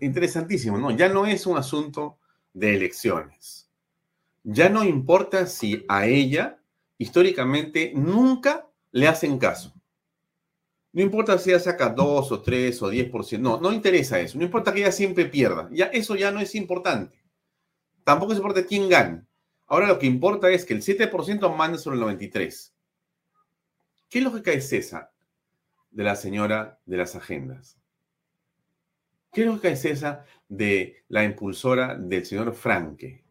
Interesantísimo, 0.00 0.76
¿no? 0.76 0.90
Ya 0.90 1.08
no 1.08 1.26
es 1.26 1.46
un 1.46 1.56
asunto 1.56 2.18
de 2.52 2.76
elecciones. 2.76 3.70
Ya 4.44 4.68
no 4.68 4.84
importa 4.84 5.46
si 5.46 5.84
a 5.88 6.06
ella 6.06 6.58
históricamente 6.98 7.92
nunca 7.94 8.66
le 8.90 9.08
hacen 9.08 9.38
caso. 9.38 9.72
No 10.92 11.02
importa 11.02 11.38
si 11.38 11.50
ella 11.50 11.60
saca 11.60 11.88
2 11.88 12.32
o 12.32 12.42
3 12.42 12.82
o 12.82 12.90
10%. 12.92 13.38
No, 13.38 13.60
no 13.60 13.72
interesa 13.72 14.20
eso. 14.20 14.38
No 14.38 14.44
importa 14.44 14.72
que 14.72 14.80
ella 14.80 14.92
siempre 14.92 15.26
pierda. 15.26 15.68
Ya, 15.72 15.86
eso 15.86 16.16
ya 16.16 16.30
no 16.30 16.40
es 16.40 16.54
importante. 16.54 17.18
Tampoco 18.04 18.32
importa 18.34 18.64
quién 18.64 18.88
gane. 18.88 19.24
Ahora 19.66 19.88
lo 19.88 19.98
que 19.98 20.06
importa 20.06 20.50
es 20.50 20.64
que 20.64 20.74
el 20.74 20.82
7% 20.82 21.56
mande 21.56 21.78
sobre 21.78 21.96
el 21.96 22.02
93%. 22.02 22.72
¿Qué 24.10 24.20
lógica 24.20 24.52
es 24.52 24.72
esa 24.72 25.10
de 25.90 26.04
la 26.04 26.16
señora 26.16 26.78
de 26.84 26.96
las 26.98 27.16
agendas? 27.16 27.78
¿Qué 29.32 29.46
lógica 29.46 29.70
es 29.70 29.86
esa 29.86 30.26
de 30.48 31.04
la 31.08 31.24
impulsora 31.24 31.94
del 31.94 32.26
señor 32.26 32.52
Franke? 32.52 33.22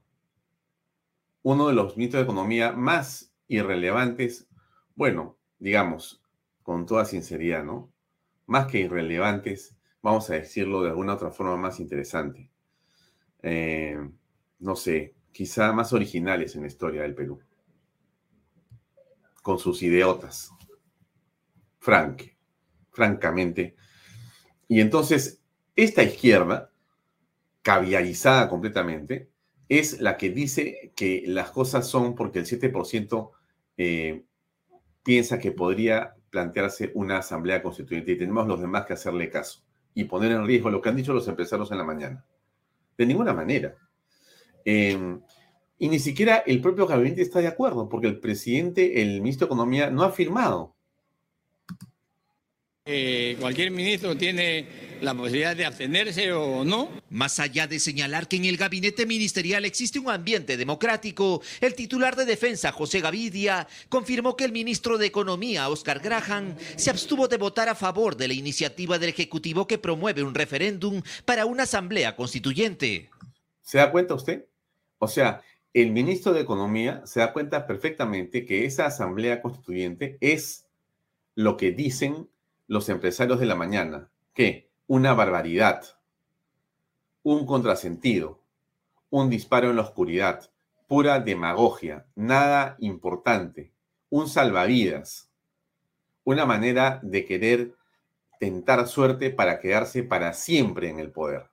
uno 1.43 1.67
de 1.67 1.73
los 1.73 1.97
ministros 1.97 2.21
de 2.21 2.31
Economía 2.31 2.71
más 2.71 3.33
irrelevantes, 3.47 4.47
bueno, 4.95 5.37
digamos, 5.59 6.20
con 6.63 6.85
toda 6.85 7.05
sinceridad, 7.05 7.63
¿no? 7.63 7.91
Más 8.47 8.67
que 8.67 8.79
irrelevantes, 8.79 9.75
vamos 10.01 10.29
a 10.29 10.35
decirlo 10.35 10.83
de 10.83 10.89
alguna 10.89 11.13
otra 11.13 11.31
forma 11.31 11.57
más 11.57 11.79
interesante. 11.79 12.49
Eh, 13.43 13.97
no 14.59 14.75
sé, 14.75 15.15
quizá 15.31 15.71
más 15.73 15.93
originales 15.93 16.55
en 16.55 16.61
la 16.61 16.67
historia 16.67 17.01
del 17.01 17.15
Perú. 17.15 17.39
Con 19.41 19.57
sus 19.57 19.81
ideotas. 19.81 20.51
Franque, 21.79 22.37
francamente. 22.91 23.75
Y 24.67 24.81
entonces, 24.81 25.41
esta 25.75 26.03
izquierda, 26.03 26.71
caviarizada 27.63 28.47
completamente, 28.49 29.29
es 29.67 30.01
la 30.01 30.17
que 30.17 30.29
dice 30.29 30.91
que 30.95 31.23
las 31.25 31.51
cosas 31.51 31.87
son 31.87 32.13
porque 32.13 32.39
el 32.39 32.45
7% 32.45 33.31
eh, 33.77 34.25
piensa 35.03 35.39
que 35.39 35.51
podría 35.51 36.15
plantearse 36.31 36.91
una 36.95 37.17
asamblea 37.17 37.61
constituyente 37.61 38.13
y 38.13 38.17
tenemos 38.17 38.47
los 38.47 38.59
demás 38.59 38.85
que 38.85 38.93
hacerle 38.93 39.29
caso 39.29 39.61
y 39.93 40.05
poner 40.05 40.31
en 40.31 40.47
riesgo 40.47 40.71
lo 40.71 40.81
que 40.81 40.89
han 40.89 40.95
dicho 40.95 41.13
los 41.13 41.27
empresarios 41.27 41.71
en 41.71 41.77
la 41.77 41.83
mañana. 41.83 42.25
De 42.97 43.05
ninguna 43.05 43.33
manera. 43.33 43.75
Em, 44.65 45.21
y 45.77 45.89
ni 45.89 45.99
siquiera 45.99 46.37
el 46.37 46.61
propio 46.61 46.87
gabinete 46.87 47.21
está 47.21 47.39
de 47.39 47.47
acuerdo, 47.47 47.89
porque 47.89 48.07
el 48.07 48.19
presidente, 48.19 49.01
el 49.01 49.21
ministro 49.21 49.45
de 49.45 49.49
Economía, 49.49 49.89
no 49.89 50.03
ha 50.03 50.11
firmado 50.11 50.75
eh, 52.85 53.37
cualquier 53.39 53.69
ministro 53.69 54.17
tiene 54.17 54.97
la 55.01 55.13
posibilidad 55.13 55.55
de 55.55 55.65
abstenerse 55.65 56.31
o 56.31 56.63
no. 56.65 56.89
Más 57.11 57.39
allá 57.39 57.67
de 57.67 57.79
señalar 57.79 58.27
que 58.27 58.37
en 58.37 58.45
el 58.45 58.57
gabinete 58.57 59.05
ministerial 59.05 59.65
existe 59.65 59.99
un 59.99 60.09
ambiente 60.09 60.57
democrático, 60.57 61.43
el 61.59 61.75
titular 61.75 62.15
de 62.15 62.25
defensa, 62.25 62.71
José 62.71 62.99
Gavidia, 62.99 63.67
confirmó 63.89 64.35
que 64.35 64.45
el 64.45 64.51
ministro 64.51 64.97
de 64.97 65.05
Economía, 65.05 65.69
Oscar 65.69 65.99
Graham, 65.99 66.55
se 66.75 66.89
abstuvo 66.89 67.27
de 67.27 67.37
votar 67.37 67.69
a 67.69 67.75
favor 67.75 68.17
de 68.17 68.27
la 68.27 68.33
iniciativa 68.33 68.97
del 68.97 69.09
Ejecutivo 69.09 69.67
que 69.67 69.77
promueve 69.77 70.23
un 70.23 70.33
referéndum 70.33 71.03
para 71.25 71.45
una 71.45 71.63
asamblea 71.63 72.15
constituyente. 72.15 73.11
¿Se 73.61 73.77
da 73.77 73.91
cuenta 73.91 74.15
usted? 74.15 74.47
O 74.97 75.07
sea, 75.07 75.43
el 75.73 75.91
ministro 75.91 76.33
de 76.33 76.41
Economía 76.41 77.03
se 77.05 77.19
da 77.19 77.31
cuenta 77.31 77.67
perfectamente 77.67 78.43
que 78.43 78.65
esa 78.65 78.87
asamblea 78.87 79.39
constituyente 79.39 80.17
es 80.19 80.65
lo 81.35 81.57
que 81.57 81.71
dicen 81.71 82.27
los 82.71 82.87
empresarios 82.87 83.41
de 83.41 83.45
la 83.45 83.55
mañana 83.55 84.09
que 84.33 84.69
una 84.87 85.13
barbaridad, 85.13 85.83
un 87.21 87.45
contrasentido, 87.45 88.39
un 89.09 89.29
disparo 89.29 89.71
en 89.71 89.75
la 89.75 89.81
oscuridad, 89.81 90.49
pura 90.87 91.19
demagogia, 91.19 92.05
nada 92.15 92.77
importante, 92.79 93.73
un 94.09 94.29
salvavidas, 94.29 95.29
una 96.23 96.45
manera 96.45 97.01
de 97.03 97.25
querer 97.25 97.75
tentar 98.39 98.87
suerte 98.87 99.31
para 99.31 99.59
quedarse 99.59 100.03
para 100.03 100.31
siempre 100.31 100.87
en 100.87 101.01
el 101.01 101.11
poder. 101.11 101.49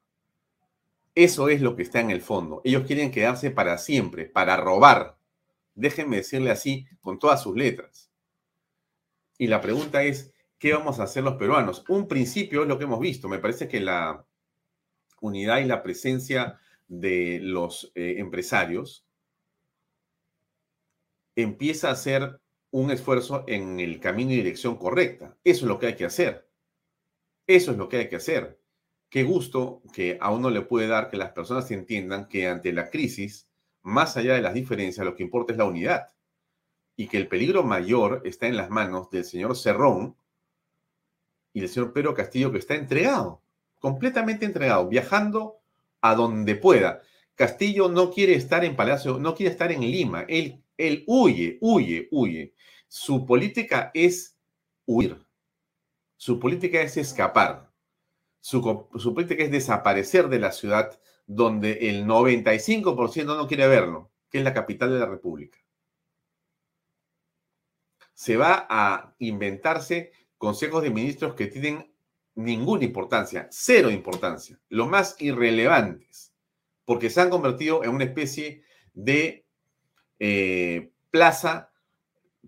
Eso 1.16 1.48
es 1.48 1.60
lo 1.60 1.74
que 1.74 1.82
está 1.82 1.98
en 1.98 2.12
el 2.12 2.22
fondo. 2.22 2.60
Ellos 2.62 2.84
quieren 2.86 3.10
quedarse 3.10 3.50
para 3.50 3.76
siempre, 3.78 4.26
para 4.26 4.56
robar. 4.56 5.16
Déjenme 5.74 6.18
decirle 6.18 6.52
así 6.52 6.86
con 7.00 7.18
todas 7.18 7.42
sus 7.42 7.56
letras. 7.56 8.08
Y 9.36 9.48
la 9.48 9.60
pregunta 9.60 10.04
es, 10.04 10.32
¿qué 10.58 10.72
vamos 10.72 11.00
a 11.00 11.04
hacer 11.04 11.24
los 11.24 11.36
peruanos? 11.36 11.84
Un 11.88 12.08
principio 12.08 12.62
es 12.62 12.68
lo 12.68 12.78
que 12.78 12.84
hemos 12.84 13.00
visto. 13.00 13.28
Me 13.28 13.38
parece 13.38 13.68
que 13.68 13.80
la 13.80 14.24
unidad 15.20 15.58
y 15.58 15.64
la 15.64 15.82
presencia 15.82 16.58
de 16.86 17.40
los 17.42 17.92
eh, 17.94 18.16
empresarios 18.18 19.06
empieza 21.36 21.90
a 21.90 21.96
ser 21.96 22.40
un 22.70 22.90
esfuerzo 22.90 23.44
en 23.46 23.80
el 23.80 24.00
camino 24.00 24.32
y 24.32 24.36
dirección 24.36 24.76
correcta. 24.76 25.36
Eso 25.44 25.64
es 25.64 25.68
lo 25.68 25.78
que 25.78 25.86
hay 25.86 25.96
que 25.96 26.04
hacer. 26.04 26.48
Eso 27.46 27.70
es 27.70 27.78
lo 27.78 27.88
que 27.88 27.98
hay 27.98 28.08
que 28.08 28.16
hacer. 28.16 28.60
Qué 29.08 29.22
gusto 29.22 29.82
que 29.94 30.18
a 30.20 30.30
uno 30.30 30.50
le 30.50 30.62
puede 30.62 30.86
dar 30.86 31.08
que 31.08 31.16
las 31.16 31.32
personas 31.32 31.70
entiendan 31.70 32.28
que 32.28 32.46
ante 32.46 32.72
la 32.72 32.90
crisis, 32.90 33.48
más 33.82 34.16
allá 34.16 34.34
de 34.34 34.42
las 34.42 34.52
diferencias, 34.52 35.06
lo 35.06 35.14
que 35.14 35.22
importa 35.22 35.52
es 35.52 35.58
la 35.58 35.64
unidad. 35.64 36.08
Y 36.96 37.06
que 37.06 37.16
el 37.16 37.28
peligro 37.28 37.62
mayor 37.62 38.22
está 38.24 38.48
en 38.48 38.56
las 38.56 38.68
manos 38.68 39.08
del 39.10 39.24
señor 39.24 39.56
Cerrón, 39.56 40.16
y 41.52 41.62
el 41.62 41.68
señor 41.68 41.92
Pedro 41.92 42.14
Castillo 42.14 42.52
que 42.52 42.58
está 42.58 42.74
entregado, 42.74 43.42
completamente 43.78 44.44
entregado, 44.44 44.88
viajando 44.88 45.58
a 46.00 46.14
donde 46.14 46.54
pueda. 46.54 47.02
Castillo 47.34 47.88
no 47.88 48.10
quiere 48.10 48.34
estar 48.34 48.64
en 48.64 48.76
Palacio, 48.76 49.18
no 49.18 49.34
quiere 49.34 49.52
estar 49.52 49.70
en 49.70 49.80
Lima, 49.80 50.24
él, 50.28 50.62
él 50.76 51.04
huye, 51.06 51.58
huye, 51.60 52.08
huye. 52.10 52.54
Su 52.88 53.26
política 53.26 53.90
es 53.94 54.36
huir, 54.86 55.24
su 56.16 56.40
política 56.40 56.80
es 56.80 56.96
escapar, 56.96 57.70
su, 58.40 58.88
su 58.96 59.14
política 59.14 59.44
es 59.44 59.50
desaparecer 59.50 60.28
de 60.28 60.38
la 60.38 60.52
ciudad 60.52 60.98
donde 61.26 61.90
el 61.90 62.06
95% 62.06 63.24
no 63.24 63.46
quiere 63.46 63.68
verlo, 63.68 64.10
que 64.30 64.38
es 64.38 64.44
la 64.44 64.54
capital 64.54 64.90
de 64.90 64.98
la 64.98 65.06
República. 65.06 65.58
Se 68.14 68.36
va 68.36 68.66
a 68.68 69.14
inventarse 69.18 70.10
consejos 70.38 70.82
de 70.82 70.90
ministros 70.90 71.34
que 71.34 71.48
tienen 71.48 71.92
ninguna 72.34 72.84
importancia, 72.84 73.48
cero 73.50 73.90
importancia, 73.90 74.58
lo 74.68 74.86
más 74.86 75.16
irrelevantes, 75.18 76.32
porque 76.84 77.10
se 77.10 77.20
han 77.20 77.30
convertido 77.30 77.82
en 77.82 77.90
una 77.90 78.04
especie 78.04 78.62
de 78.94 79.44
eh, 80.20 80.92
plaza 81.10 81.72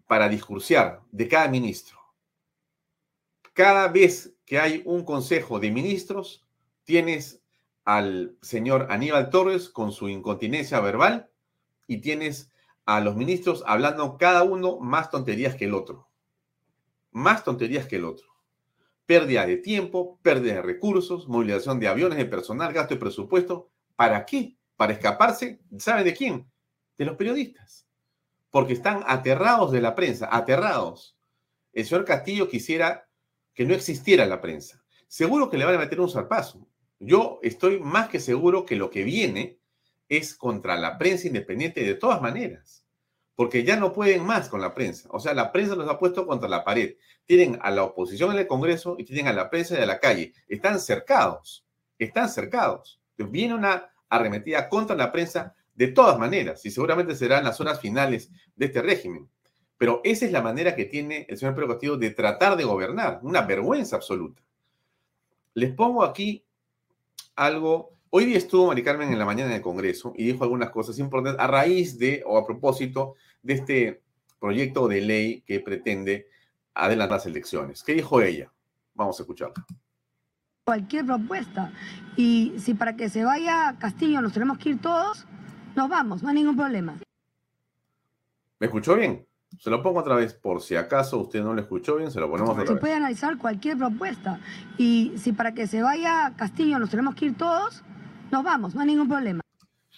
para 0.07 0.29
discursiar 0.29 1.03
de 1.11 1.29
cada 1.29 1.49
ministro. 1.49 1.99
Cada 3.53 3.89
vez 3.89 4.33
que 4.47 4.61
hay 4.61 4.83
un 4.87 5.05
consejo 5.05 5.59
de 5.59 5.71
ministros, 5.71 6.47
tienes 6.85 7.43
al 7.85 8.37
señor 8.41 8.87
Aníbal 8.91 9.31
Torres 9.31 9.69
con 9.69 9.91
su 9.91 10.09
incontinencia 10.09 10.81
verbal 10.81 11.31
y 11.89 11.99
tienes 11.99 12.53
a 12.87 13.01
los 13.01 13.17
ministros 13.17 13.65
hablando 13.67 14.17
cada 14.19 14.45
uno 14.45 14.79
más 14.79 15.11
tonterías 15.11 15.57
que 15.57 15.65
el 15.65 15.75
otro 15.75 16.10
más 17.11 17.45
tonterías 17.45 17.87
que 17.87 17.97
el 17.97 18.05
otro. 18.05 18.29
Pérdida 19.07 19.47
de 19.47 19.57
tiempo, 19.57 20.19
pérdida 20.23 20.55
de 20.55 20.63
recursos, 20.63 21.29
movilización 21.29 21.81
de 21.81 21.89
aviones, 21.89 22.19
de 22.19 22.27
personal, 22.27 22.73
gasto 22.73 22.95
de 22.95 23.01
presupuesto. 23.01 23.71
¿Para 23.97 24.25
qué? 24.25 24.57
Para 24.77 24.93
escaparse, 24.93 25.61
¿saben 25.79 26.05
de 26.05 26.15
quién? 26.15 26.51
De 26.97 27.05
los 27.05 27.17
periodistas. 27.17 27.87
Porque 28.51 28.73
están 28.73 29.03
aterrados 29.07 29.73
de 29.73 29.81
la 29.81 29.95
prensa, 29.95 30.29
aterrados. 30.31 31.17
El 31.73 31.85
señor 31.85 32.05
Castillo 32.05 32.49
quisiera 32.49 33.09
que 33.55 33.65
no 33.65 33.75
existiera 33.75 34.27
la 34.27 34.41
prensa. 34.41 34.83
Seguro 35.09 35.51
que 35.51 35.59
le 35.59 35.65
van 35.65 35.75
a 35.75 35.79
meter 35.79 36.01
un 36.01 36.11
zarpazo. 36.11 36.67
Yo 36.99 37.41
estoy 37.43 37.81
más 37.81 38.09
que 38.09 38.21
seguro 38.21 38.65
que 38.65 38.77
lo 38.77 38.91
que 38.91 39.03
viene 39.03 39.59
es 40.09 40.35
contra 40.35 40.77
la 40.77 40.99
prensa 40.99 41.27
independiente 41.27 41.83
de 41.83 41.95
todas 41.95 42.21
maneras 42.21 42.85
porque 43.41 43.65
ya 43.65 43.75
no 43.77 43.95
pueden 43.95 44.27
más 44.27 44.51
con 44.51 44.61
la 44.61 44.75
prensa. 44.75 45.09
O 45.13 45.19
sea, 45.19 45.33
la 45.33 45.51
prensa 45.51 45.75
los 45.75 45.89
ha 45.89 45.99
puesto 45.99 46.27
contra 46.27 46.47
la 46.47 46.63
pared. 46.63 46.97
Tienen 47.25 47.59
a 47.63 47.71
la 47.71 47.85
oposición 47.85 48.33
en 48.33 48.41
el 48.41 48.47
Congreso 48.47 48.97
y 48.99 49.05
tienen 49.05 49.29
a 49.29 49.33
la 49.33 49.49
prensa 49.49 49.77
de 49.77 49.87
la 49.87 49.99
calle. 49.99 50.35
Están 50.47 50.79
cercados, 50.79 51.65
están 51.99 52.29
cercados. 52.29 53.01
Viene 53.17 53.55
una 53.55 53.91
arremetida 54.11 54.69
contra 54.69 54.95
la 54.95 55.11
prensa 55.11 55.55
de 55.75 55.89
todas 55.89 56.19
maneras 56.19 56.67
y 56.67 56.71
seguramente 56.71 57.15
serán 57.15 57.45
las 57.45 57.59
horas 57.63 57.81
finales 57.81 58.31
de 58.57 58.67
este 58.67 58.83
régimen. 58.83 59.27
Pero 59.79 60.03
esa 60.05 60.27
es 60.27 60.33
la 60.33 60.43
manera 60.43 60.77
que 60.77 60.85
tiene 60.85 61.25
el 61.27 61.39
señor 61.39 61.55
Pedro 61.55 61.69
Castillo 61.69 61.97
de 61.97 62.11
tratar 62.11 62.59
de 62.59 62.65
gobernar, 62.65 63.21
una 63.23 63.41
vergüenza 63.41 63.97
absoluta. 63.97 64.43
Les 65.55 65.73
pongo 65.73 66.05
aquí 66.05 66.45
algo 67.37 67.95
Hoy 68.13 68.25
día 68.25 68.39
estuvo 68.39 68.67
Mari 68.67 68.83
Carmen 68.83 69.13
en 69.13 69.21
la 69.21 69.25
mañana 69.25 69.51
en 69.51 69.57
el 69.59 69.63
Congreso 69.63 70.13
y 70.17 70.25
dijo 70.25 70.43
algunas 70.43 70.71
cosas 70.71 70.99
importantes 70.99 71.41
a 71.41 71.47
raíz 71.47 71.97
de 71.97 72.25
o 72.27 72.39
a 72.39 72.45
propósito 72.45 73.15
de 73.43 73.53
este 73.55 74.03
proyecto 74.39 74.89
de 74.89 75.01
ley 75.01 75.41
que 75.43 75.61
pretende 75.61 76.29
adelantar 76.75 77.19
las 77.19 77.27
elecciones. 77.27 77.83
¿Qué 77.83 77.95
dijo 77.95 78.21
ella? 78.23 78.51
Vamos 78.95 79.19
a 79.19 79.23
escucharla. 79.23 79.65
Cualquier 80.65 81.07
propuesta. 81.07 81.73
Y 82.17 82.55
si 82.59 82.75
para 82.75 82.97
que 82.97 83.09
se 83.09 83.25
vaya 83.25 83.77
Castillo 83.79 84.21
nos 84.21 84.33
tenemos 84.33 84.59
que 84.59 84.71
ir 84.71 84.81
todos, 84.81 85.27
nos 85.77 85.89
vamos, 85.89 86.23
no 86.23 86.29
hay 86.29 86.37
ningún 86.37 86.57
problema. 86.57 86.99
¿Me 88.59 88.67
escuchó 88.67 88.95
bien? 88.95 89.27
Se 89.59 89.69
lo 89.69 89.83
pongo 89.83 90.01
otra 90.01 90.15
vez, 90.15 90.33
por 90.33 90.63
si 90.63 90.77
acaso 90.77 91.19
usted 91.19 91.43
no 91.43 91.55
lo 91.55 91.61
escuchó 91.61 91.97
bien, 91.97 92.11
se 92.11 92.21
lo 92.21 92.31
ponemos 92.31 92.51
otra 92.51 92.63
vez. 92.63 92.73
Se 92.73 92.77
puede 92.77 92.95
analizar 92.95 93.37
cualquier 93.37 93.77
propuesta. 93.77 94.39
Y 94.79 95.13
si 95.17 95.33
para 95.33 95.55
que 95.55 95.67
se 95.67 95.83
vaya 95.83 96.35
Castillo 96.37 96.79
nos 96.79 96.91
tenemos 96.91 97.15
que 97.15 97.27
ir 97.27 97.37
todos, 97.37 97.83
nos 98.31 98.45
vamos, 98.45 98.75
no 98.75 98.81
hay 98.83 98.87
ningún 98.87 99.09
problema. 99.09 99.41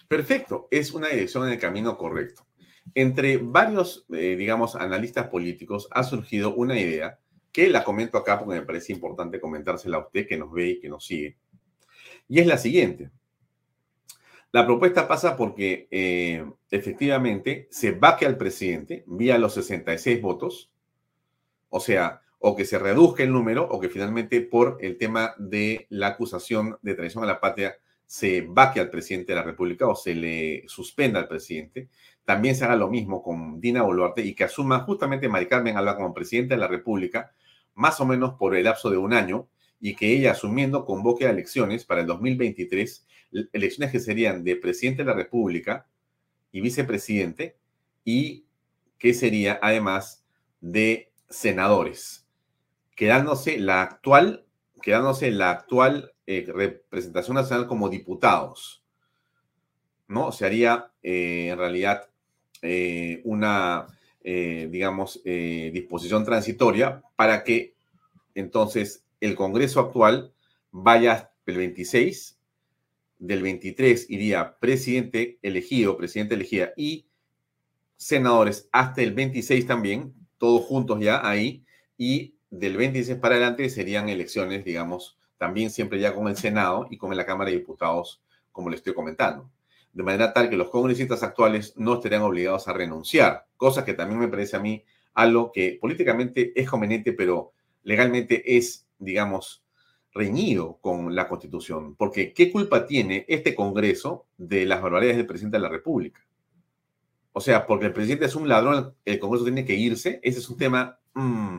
Perfecto, 0.08 0.68
es 0.70 0.92
una 0.92 1.08
dirección 1.08 1.46
en 1.46 1.54
el 1.54 1.58
camino 1.58 1.96
correcto. 1.98 2.46
Entre 2.94 3.38
varios, 3.38 4.06
eh, 4.12 4.36
digamos, 4.36 4.76
analistas 4.76 5.28
políticos 5.28 5.88
ha 5.90 6.02
surgido 6.02 6.54
una 6.54 6.78
idea 6.78 7.18
que 7.52 7.68
la 7.68 7.84
comento 7.84 8.18
acá 8.18 8.38
porque 8.38 8.60
me 8.60 8.66
parece 8.66 8.92
importante 8.92 9.40
comentársela 9.40 9.98
a 9.98 10.06
usted 10.06 10.26
que 10.26 10.36
nos 10.36 10.52
ve 10.52 10.70
y 10.70 10.80
que 10.80 10.88
nos 10.88 11.04
sigue. 11.04 11.36
Y 12.28 12.40
es 12.40 12.46
la 12.46 12.58
siguiente. 12.58 13.10
La 14.52 14.66
propuesta 14.66 15.08
pasa 15.08 15.36
porque 15.36 15.88
eh, 15.90 16.44
efectivamente 16.70 17.68
se 17.70 17.92
vaque 17.92 18.26
al 18.26 18.36
presidente 18.36 19.02
vía 19.06 19.38
los 19.38 19.54
66 19.54 20.20
votos, 20.20 20.70
o 21.70 21.80
sea, 21.80 22.20
o 22.38 22.56
que 22.56 22.64
se 22.64 22.78
reduzca 22.78 23.22
el 23.22 23.32
número 23.32 23.66
o 23.66 23.80
que 23.80 23.88
finalmente 23.88 24.42
por 24.42 24.76
el 24.80 24.98
tema 24.98 25.34
de 25.38 25.86
la 25.88 26.08
acusación 26.08 26.76
de 26.82 26.94
traición 26.94 27.24
a 27.24 27.28
la 27.28 27.40
patria 27.40 27.76
se 28.04 28.42
vaque 28.42 28.78
al 28.78 28.90
presidente 28.90 29.32
de 29.32 29.36
la 29.36 29.44
República 29.44 29.86
o 29.88 29.94
se 29.94 30.14
le 30.14 30.64
suspenda 30.66 31.20
al 31.20 31.28
presidente. 31.28 31.88
También 32.24 32.54
se 32.54 32.64
haga 32.64 32.76
lo 32.76 32.88
mismo 32.88 33.22
con 33.22 33.60
Dina 33.60 33.82
Boluarte 33.82 34.22
y 34.22 34.34
que 34.34 34.44
asuma 34.44 34.80
justamente 34.80 35.28
Mari 35.28 35.46
Carmen 35.46 35.76
Alba 35.76 35.96
como 35.96 36.14
presidente 36.14 36.54
de 36.54 36.60
la 36.60 36.68
República, 36.68 37.32
más 37.74 38.00
o 38.00 38.06
menos 38.06 38.34
por 38.34 38.54
el 38.54 38.64
lapso 38.64 38.90
de 38.90 38.96
un 38.96 39.12
año, 39.12 39.48
y 39.80 39.96
que 39.96 40.12
ella 40.12 40.32
asumiendo 40.32 40.84
convoque 40.84 41.26
a 41.26 41.30
elecciones 41.30 41.84
para 41.84 42.02
el 42.02 42.06
2023 42.06 43.06
elecciones 43.52 43.90
que 43.90 43.98
serían 43.98 44.44
de 44.44 44.56
presidente 44.56 45.02
de 45.02 45.08
la 45.10 45.16
República 45.16 45.86
y 46.52 46.60
vicepresidente, 46.60 47.56
y 48.04 48.44
que 48.98 49.14
sería 49.14 49.58
además 49.62 50.24
de 50.60 51.10
senadores, 51.28 52.28
quedándose 52.94 53.58
la 53.58 53.82
actual, 53.82 54.46
quedándose 54.80 55.30
la 55.30 55.50
actual 55.50 56.12
eh, 56.26 56.46
representación 56.46 57.34
nacional 57.34 57.66
como 57.66 57.88
diputados. 57.88 58.84
¿No? 60.06 60.30
Se 60.30 60.44
haría 60.44 60.92
eh, 61.02 61.48
en 61.50 61.58
realidad 61.58 62.11
eh, 62.62 63.20
una, 63.24 63.86
digamos, 64.24 65.20
disposición 65.24 66.24
transitoria 66.24 67.02
para 67.16 67.42
que 67.42 67.74
entonces 68.34 69.04
el 69.20 69.34
Congreso 69.34 69.80
actual 69.80 70.32
vaya 70.70 71.32
el 71.46 71.56
26 71.56 72.38
del 73.18 73.42
23 73.42 74.10
iría 74.10 74.58
presidente 74.58 75.38
elegido, 75.42 75.96
presidente 75.96 76.34
elegida 76.34 76.72
y 76.76 77.06
senadores 77.96 78.68
hasta 78.72 79.00
el 79.02 79.14
26 79.14 79.64
también, 79.64 80.12
todos 80.38 80.62
juntos 80.62 80.98
ya 81.00 81.26
ahí, 81.26 81.64
y 81.96 82.34
del 82.50 82.76
26 82.76 83.18
para 83.18 83.36
adelante 83.36 83.70
serían 83.70 84.08
elecciones, 84.08 84.64
digamos, 84.64 85.16
también 85.38 85.70
siempre 85.70 86.00
ya 86.00 86.12
con 86.14 86.26
el 86.26 86.36
Senado 86.36 86.88
y 86.90 86.96
con 86.98 87.16
la 87.16 87.24
Cámara 87.24 87.50
de 87.50 87.58
Diputados, 87.58 88.20
como 88.50 88.70
le 88.70 88.76
estoy 88.76 88.92
comentando. 88.92 89.48
De 89.92 90.02
manera 90.02 90.32
tal 90.32 90.48
que 90.48 90.56
los 90.56 90.70
congresistas 90.70 91.22
actuales 91.22 91.74
no 91.76 91.94
estarían 91.94 92.22
obligados 92.22 92.66
a 92.68 92.72
renunciar, 92.72 93.46
cosa 93.56 93.84
que 93.84 93.94
también 93.94 94.20
me 94.20 94.28
parece 94.28 94.56
a 94.56 94.60
mí 94.60 94.84
algo 95.14 95.52
que 95.52 95.78
políticamente 95.80 96.52
es 96.58 96.68
conveniente, 96.68 97.12
pero 97.12 97.52
legalmente 97.82 98.56
es, 98.56 98.88
digamos, 98.98 99.62
reñido 100.14 100.78
con 100.80 101.14
la 101.14 101.28
Constitución, 101.28 101.96
porque 101.96 102.32
¿qué 102.32 102.50
culpa 102.50 102.86
tiene 102.86 103.24
este 103.28 103.54
Congreso 103.54 104.26
de 104.36 104.66
las 104.66 104.82
barbaridades 104.82 105.16
del 105.16 105.26
presidente 105.26 105.56
de 105.56 105.62
la 105.62 105.68
República? 105.68 106.20
O 107.32 107.40
sea, 107.40 107.66
porque 107.66 107.86
el 107.86 107.92
presidente 107.92 108.26
es 108.26 108.34
un 108.34 108.48
ladrón, 108.48 108.94
el 109.04 109.18
Congreso 109.18 109.44
tiene 109.44 109.64
que 109.64 109.74
irse, 109.74 110.20
ese 110.22 110.38
es 110.38 110.48
un 110.48 110.56
tema... 110.56 110.98
Mm, 111.14 111.58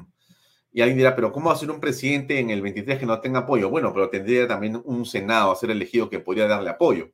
y 0.76 0.82
alguien 0.82 0.98
dirá, 0.98 1.16
pero 1.16 1.32
¿cómo 1.32 1.50
va 1.50 1.54
a 1.54 1.58
ser 1.58 1.70
un 1.70 1.80
presidente 1.80 2.40
en 2.40 2.50
el 2.50 2.62
23 2.62 2.98
que 2.98 3.06
no 3.06 3.20
tenga 3.22 3.40
apoyo? 3.42 3.70
Bueno, 3.70 3.94
pero 3.94 4.10
tendría 4.10 4.48
también 4.48 4.82
un 4.84 5.06
Senado 5.06 5.52
a 5.52 5.56
ser 5.56 5.70
elegido 5.70 6.10
que 6.10 6.20
podría 6.20 6.48
darle 6.48 6.72
apoyo. 6.72 7.12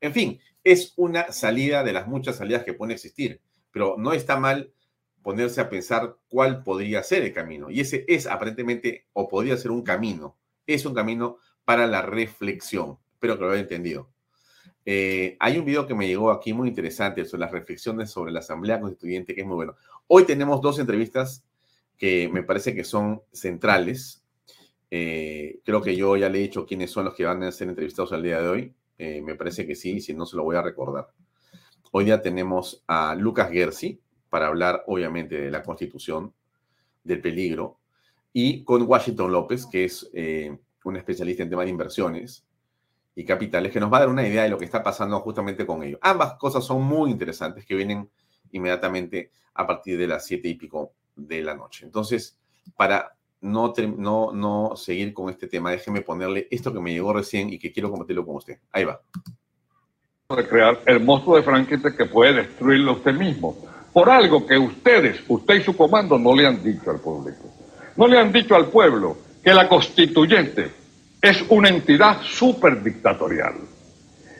En 0.00 0.12
fin, 0.12 0.40
es 0.64 0.92
una 0.96 1.32
salida 1.32 1.82
de 1.84 1.92
las 1.92 2.06
muchas 2.06 2.36
salidas 2.36 2.64
que 2.64 2.74
pueden 2.74 2.92
existir, 2.92 3.40
pero 3.70 3.96
no 3.98 4.12
está 4.12 4.38
mal 4.38 4.72
ponerse 5.22 5.60
a 5.60 5.68
pensar 5.68 6.16
cuál 6.28 6.62
podría 6.62 7.02
ser 7.02 7.22
el 7.22 7.32
camino. 7.32 7.70
Y 7.70 7.80
ese 7.80 8.04
es 8.08 8.26
aparentemente, 8.26 9.06
o 9.12 9.28
podría 9.28 9.56
ser 9.56 9.70
un 9.70 9.82
camino, 9.82 10.36
es 10.66 10.86
un 10.86 10.94
camino 10.94 11.38
para 11.64 11.86
la 11.86 12.02
reflexión. 12.02 12.98
Espero 13.12 13.36
que 13.36 13.44
lo 13.44 13.50
haya 13.50 13.60
entendido. 13.60 14.10
Eh, 14.86 15.36
hay 15.38 15.58
un 15.58 15.64
video 15.64 15.86
que 15.86 15.94
me 15.94 16.06
llegó 16.06 16.30
aquí 16.30 16.52
muy 16.52 16.68
interesante 16.68 17.24
sobre 17.24 17.42
las 17.42 17.52
reflexiones 17.52 18.10
sobre 18.10 18.32
la 18.32 18.40
Asamblea 18.40 18.80
Constituyente, 18.80 19.34
que 19.34 19.42
es 19.42 19.46
muy 19.46 19.56
bueno. 19.56 19.76
Hoy 20.06 20.24
tenemos 20.24 20.60
dos 20.62 20.78
entrevistas 20.78 21.44
que 21.98 22.28
me 22.32 22.42
parece 22.42 22.74
que 22.74 22.82
son 22.84 23.22
centrales. 23.30 24.24
Eh, 24.90 25.60
creo 25.64 25.82
que 25.82 25.94
yo 25.94 26.16
ya 26.16 26.30
le 26.30 26.38
he 26.38 26.42
dicho 26.42 26.64
quiénes 26.64 26.90
son 26.90 27.04
los 27.04 27.14
que 27.14 27.24
van 27.24 27.42
a 27.42 27.52
ser 27.52 27.68
entrevistados 27.68 28.12
al 28.12 28.22
día 28.22 28.40
de 28.40 28.48
hoy. 28.48 28.74
Eh, 29.02 29.22
me 29.22 29.34
parece 29.34 29.66
que 29.66 29.74
sí, 29.74 29.98
si 30.02 30.12
no 30.12 30.26
se 30.26 30.36
lo 30.36 30.44
voy 30.44 30.56
a 30.56 30.62
recordar. 30.62 31.08
Hoy 31.90 32.04
día 32.04 32.20
tenemos 32.20 32.84
a 32.86 33.14
Lucas 33.14 33.50
Gersi 33.50 33.98
para 34.28 34.48
hablar, 34.48 34.84
obviamente, 34.88 35.40
de 35.40 35.50
la 35.50 35.62
Constitución, 35.62 36.34
del 37.02 37.22
peligro, 37.22 37.78
y 38.30 38.62
con 38.62 38.82
Washington 38.82 39.32
López, 39.32 39.64
que 39.64 39.86
es 39.86 40.10
eh, 40.12 40.54
un 40.84 40.96
especialista 40.98 41.42
en 41.42 41.48
temas 41.48 41.64
de 41.64 41.70
inversiones 41.70 42.44
y 43.14 43.24
capitales, 43.24 43.72
que 43.72 43.80
nos 43.80 43.90
va 43.90 43.96
a 43.96 44.00
dar 44.00 44.10
una 44.10 44.28
idea 44.28 44.42
de 44.42 44.50
lo 44.50 44.58
que 44.58 44.66
está 44.66 44.82
pasando 44.82 45.18
justamente 45.20 45.64
con 45.64 45.82
ellos. 45.82 45.98
Ambas 46.02 46.34
cosas 46.34 46.62
son 46.62 46.82
muy 46.82 47.10
interesantes 47.10 47.64
que 47.64 47.76
vienen 47.76 48.10
inmediatamente 48.52 49.30
a 49.54 49.66
partir 49.66 49.96
de 49.96 50.08
las 50.08 50.26
siete 50.26 50.48
y 50.48 50.56
pico 50.56 50.92
de 51.16 51.42
la 51.42 51.54
noche. 51.54 51.86
Entonces, 51.86 52.38
para 52.76 53.16
no, 53.40 53.72
no, 53.96 54.32
no 54.32 54.76
seguir 54.76 55.14
con 55.14 55.30
este 55.30 55.46
tema, 55.46 55.70
déjeme 55.70 56.02
ponerle 56.02 56.46
esto 56.50 56.72
que 56.72 56.80
me 56.80 56.92
llegó 56.92 57.12
recién 57.12 57.52
y 57.52 57.58
que 57.58 57.72
quiero 57.72 57.90
compartirlo 57.90 58.26
con 58.26 58.36
usted. 58.36 58.58
Ahí 58.72 58.84
va. 58.84 59.00
Crear 60.48 60.80
el 60.86 61.00
monstruo 61.00 61.36
de 61.36 61.42
Frankenstein 61.42 61.96
que 61.96 62.06
puede 62.06 62.34
destruirlo 62.34 62.92
usted 62.92 63.14
mismo, 63.14 63.56
por 63.92 64.08
algo 64.08 64.46
que 64.46 64.56
ustedes, 64.56 65.20
usted 65.26 65.54
y 65.56 65.62
su 65.62 65.76
comando 65.76 66.18
no 66.18 66.34
le 66.34 66.46
han 66.46 66.62
dicho 66.62 66.90
al 66.90 67.00
público. 67.00 67.50
No 67.96 68.06
le 68.06 68.18
han 68.18 68.32
dicho 68.32 68.54
al 68.54 68.66
pueblo 68.66 69.16
que 69.42 69.52
la 69.52 69.68
constituyente 69.68 70.70
es 71.20 71.44
una 71.48 71.68
entidad 71.68 72.22
superdictatorial. 72.22 73.54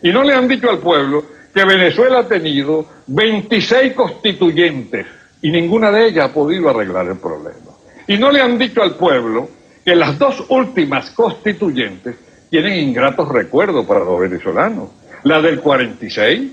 Y 0.03 0.13
no 0.13 0.23
le 0.23 0.35
han 0.35 0.47
dicho 0.47 0.71
al 0.71 0.79
pueblo 0.79 1.25
que 1.53 1.65
Venezuela 1.65 2.21
ha 2.21 2.29
tenido 2.29 2.87
26 3.09 3.95
constituyentes 3.95 5.07
y 5.43 5.51
ninguna 5.51 5.91
de 5.91 6.09
ellas 6.09 6.31
ha 6.31 6.33
podido 6.33 6.71
arreglar 6.71 7.07
el 7.09 7.19
problema. 7.19 7.70
Y 8.11 8.19
no 8.19 8.33
le 8.33 8.43
han 8.43 8.59
dicho 8.59 8.83
al 8.83 8.97
pueblo 8.97 9.49
que 9.85 9.95
las 9.95 10.19
dos 10.19 10.45
últimas 10.49 11.11
constituyentes 11.11 12.17
tienen 12.51 12.89
ingratos 12.89 13.29
recuerdos 13.29 13.87
para 13.87 14.01
los 14.01 14.19
venezolanos. 14.19 14.89
La 15.23 15.41
del 15.41 15.61
46, 15.61 16.51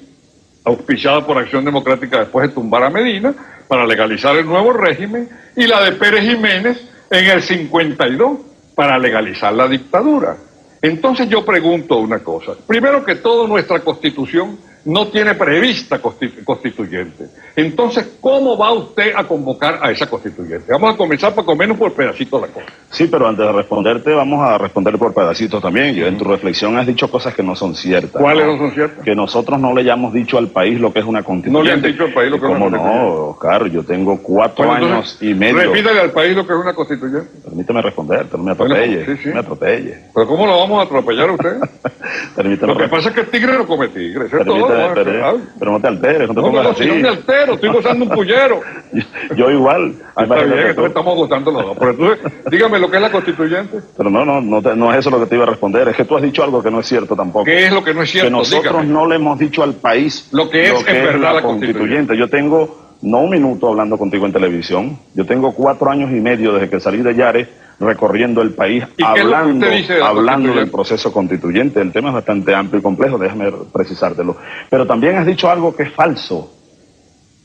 auspiciada 0.66 1.26
por 1.26 1.40
Acción 1.40 1.66
Democrática 1.66 2.20
después 2.20 2.48
de 2.48 2.54
tumbar 2.54 2.84
a 2.84 2.92
Medina, 2.92 3.34
para 3.68 3.88
legalizar 3.88 4.36
el 4.36 4.46
nuevo 4.46 4.72
régimen, 4.72 5.28
y 5.56 5.66
la 5.66 5.82
de 5.84 5.94
Pérez 5.94 6.26
Jiménez, 6.26 6.80
en 7.10 7.26
el 7.26 7.42
52 7.42 8.38
para 8.76 9.00
legalizar 9.00 9.52
la 9.52 9.68
dictadura. 9.68 10.38
Entonces 10.80 11.28
yo 11.28 11.44
pregunto 11.44 11.98
una 11.98 12.20
cosa. 12.20 12.52
Primero 12.68 13.04
que 13.04 13.16
todo, 13.16 13.48
nuestra 13.48 13.80
constitución 13.80 14.60
no 14.88 15.08
tiene 15.08 15.36
prevista 15.36 16.00
constituyente. 16.00 17.26
Entonces, 17.58 18.18
¿cómo 18.22 18.58
va 18.58 18.72
usted 18.72 19.12
a 19.14 19.26
convocar 19.26 19.80
a 19.82 19.92
esa 19.92 20.10
constituyente? 20.10 20.72
Vamos 20.72 20.94
a 20.94 20.98
comenzar 20.98 21.36
por 21.36 21.58
menos 21.58 21.78
por 21.78 21.92
pedacitos 21.92 22.40
la 22.42 22.48
cosa. 22.48 22.68
Sí, 22.90 23.08
pero 23.12 23.28
antes 23.28 23.46
de 23.46 23.52
responderte, 23.52 24.14
vamos 24.14 24.48
a 24.48 24.58
responder 24.58 24.98
por 24.98 25.14
pedacitos 25.14 25.62
también. 25.62 25.94
Yo 25.94 26.08
en 26.08 26.18
tu 26.18 26.24
reflexión 26.24 26.78
has 26.78 26.88
dicho 26.88 27.12
cosas 27.12 27.36
que 27.36 27.44
no 27.44 27.54
son 27.54 27.76
ciertas. 27.76 28.22
¿Cuáles 28.22 28.46
no, 28.46 28.58
son 28.58 28.72
ciertas? 28.72 29.04
Que 29.04 29.14
nosotros 29.14 29.60
no 29.60 29.74
le 29.74 29.82
hayamos 29.82 30.14
dicho 30.14 30.38
al 30.38 30.48
país 30.48 30.80
lo 30.80 30.94
que 30.94 31.00
es 31.00 31.06
una 31.06 31.22
constituyente. 31.22 31.60
No 31.60 31.64
le 31.66 31.74
han 31.74 31.82
dicho 31.82 32.06
al 32.06 32.14
país 32.14 32.32
lo 32.32 32.40
que 32.40 32.46
es 32.46 32.52
una 32.52 32.60
constituyente. 32.60 33.06
no, 33.06 33.16
Oscar? 33.32 33.70
Yo 33.70 33.84
tengo 33.84 34.18
cuatro 34.24 34.72
años 34.72 35.18
y 35.20 35.34
medio. 35.34 35.58
Repítale 35.58 36.00
al 36.00 36.12
país 36.12 36.34
lo 36.34 36.48
que 36.48 36.54
es 36.54 36.60
una 36.60 36.74
constituyente. 36.74 37.30
Permíteme 37.44 37.82
responderte, 37.82 38.38
no 38.38 38.44
me 38.44 38.52
atropelle. 38.54 39.06
sí, 39.06 39.18
sí. 39.22 39.30
me 39.34 39.40
atropelle. 39.40 39.98
¿Pero 40.16 40.28
cómo 40.28 40.46
lo 40.46 40.58
vamos 40.60 40.80
a 40.80 40.84
atropellar 40.84 41.30
a 41.30 41.34
usted? 41.34 41.58
Permíteme 42.38 42.74
lo 42.74 42.80
que 42.80 42.88
pasa 42.88 43.10
es 43.10 43.16
que 43.16 43.22
el 43.22 43.28
tigre 43.28 43.52
no 43.52 43.68
come 43.68 43.90
tigre. 43.90 44.30
Permíteme, 44.78 45.20
pero, 45.20 45.40
pero, 45.60 45.72
no 45.72 45.80
te 45.80 45.88
alteres, 45.88 46.28
no 46.28 46.34
te 46.34 46.42
no, 46.42 46.48
pongas 46.48 46.64
no, 46.64 46.70
así. 46.70 46.84
Si 46.84 46.90
no 46.90 46.96
me 46.96 47.08
altero, 47.10 47.54
estoy 47.54 47.70
gozando 47.70 48.06
un 48.06 48.12
pullero. 48.12 48.62
yo, 49.36 49.52
igual. 49.52 49.96
Ah, 50.16 50.24
está 50.24 50.36
bien, 50.36 50.60
entonces 50.60 50.86
estamos 50.86 51.16
gozando 51.16 51.52
los 51.52 51.66
dos. 51.66 51.78
Pero 51.80 51.92
entonces, 51.92 52.32
dígame 52.50 52.80
lo 52.80 52.90
que 52.90 52.96
es 52.98 53.02
la 53.02 53.12
constituyente. 53.12 53.80
Pero 53.96 54.10
no, 54.10 54.26
no, 54.26 54.42
no, 54.42 54.62
no, 54.62 54.94
es 54.94 55.00
eso 55.00 55.10
lo 55.10 55.20
que 55.20 55.26
te 55.26 55.36
iba 55.36 55.44
a 55.44 55.48
responder. 55.48 55.88
Es 55.88 55.96
que 55.96 56.06
tú 56.06 56.16
has 56.16 56.24
dicho 56.24 56.44
algo 56.44 56.62
que 56.62 56.72
no 56.72 56.80
es 56.80 56.88
cierto 56.88 57.16
tampoco. 57.16 57.46
¿Qué 57.46 57.66
es 57.66 57.74
lo 57.74 57.84
que 57.84 57.94
no 57.94 58.04
es 58.04 58.12
cierto? 58.12 58.28
Que 58.28 58.32
nosotros 58.32 58.86
no 58.86 59.08
le 59.08 59.16
hemos 59.16 59.38
dicho 59.40 59.64
al 59.64 59.76
país 59.76 60.30
lo 60.32 60.50
que 60.50 60.68
es, 60.68 60.88
en 60.88 61.06
verdad 61.06 61.36
la 61.36 61.42
constituyente. 61.42 62.18
Yo 62.18 62.30
tengo 62.30 62.88
no 63.02 63.20
un 63.20 63.30
minuto 63.30 63.70
hablando 63.70 63.98
contigo 63.98 64.26
en 64.26 64.34
televisión. 64.34 64.98
Yo 65.14 65.26
tengo 65.26 65.54
cuatro 65.54 65.90
años 65.90 66.12
y 66.12 66.20
medio 66.20 66.54
desde 66.54 66.70
que 66.70 66.80
salí 66.80 67.02
de 67.02 67.16
Yare 67.16 67.67
recorriendo 67.80 68.42
el 68.42 68.52
país 68.52 68.84
hablando, 69.04 69.68
hablando 70.04 70.54
del 70.54 70.70
proceso 70.70 71.12
constituyente. 71.12 71.80
El 71.80 71.92
tema 71.92 72.10
es 72.10 72.16
bastante 72.16 72.54
amplio 72.56 72.80
y 72.80 72.84
complejo, 72.84 73.18
déjame 73.18 73.52
precisártelo. 73.72 74.38
Pero 74.70 74.88
también 74.88 75.16
has 75.16 75.26
dicho 75.26 75.50
algo 75.50 75.76
que 75.76 75.84
es 75.84 75.92
falso. 75.94 76.54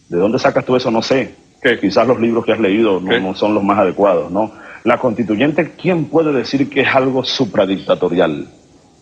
¿De 0.08 0.18
dónde 0.18 0.38
sacas 0.38 0.64
tú 0.64 0.76
eso? 0.76 0.90
No 0.90 1.02
sé. 1.02 1.34
Quizás 1.80 2.06
los 2.06 2.18
libros 2.18 2.44
que 2.44 2.52
has 2.52 2.60
leído 2.60 3.00
no, 3.00 3.20
no, 3.20 3.34
son 3.34 3.54
los 3.54 3.62
más 3.62 3.78
adecuados, 3.78 4.30
¿no? 4.32 4.50
La 4.84 4.98
constituyente, 4.98 5.74
¿quién 5.80 6.06
puede 6.06 6.32
decir 6.32 6.68
que 6.68 6.80
es 6.80 6.88
algo 6.88 7.22
supradictatorial? 7.22 8.48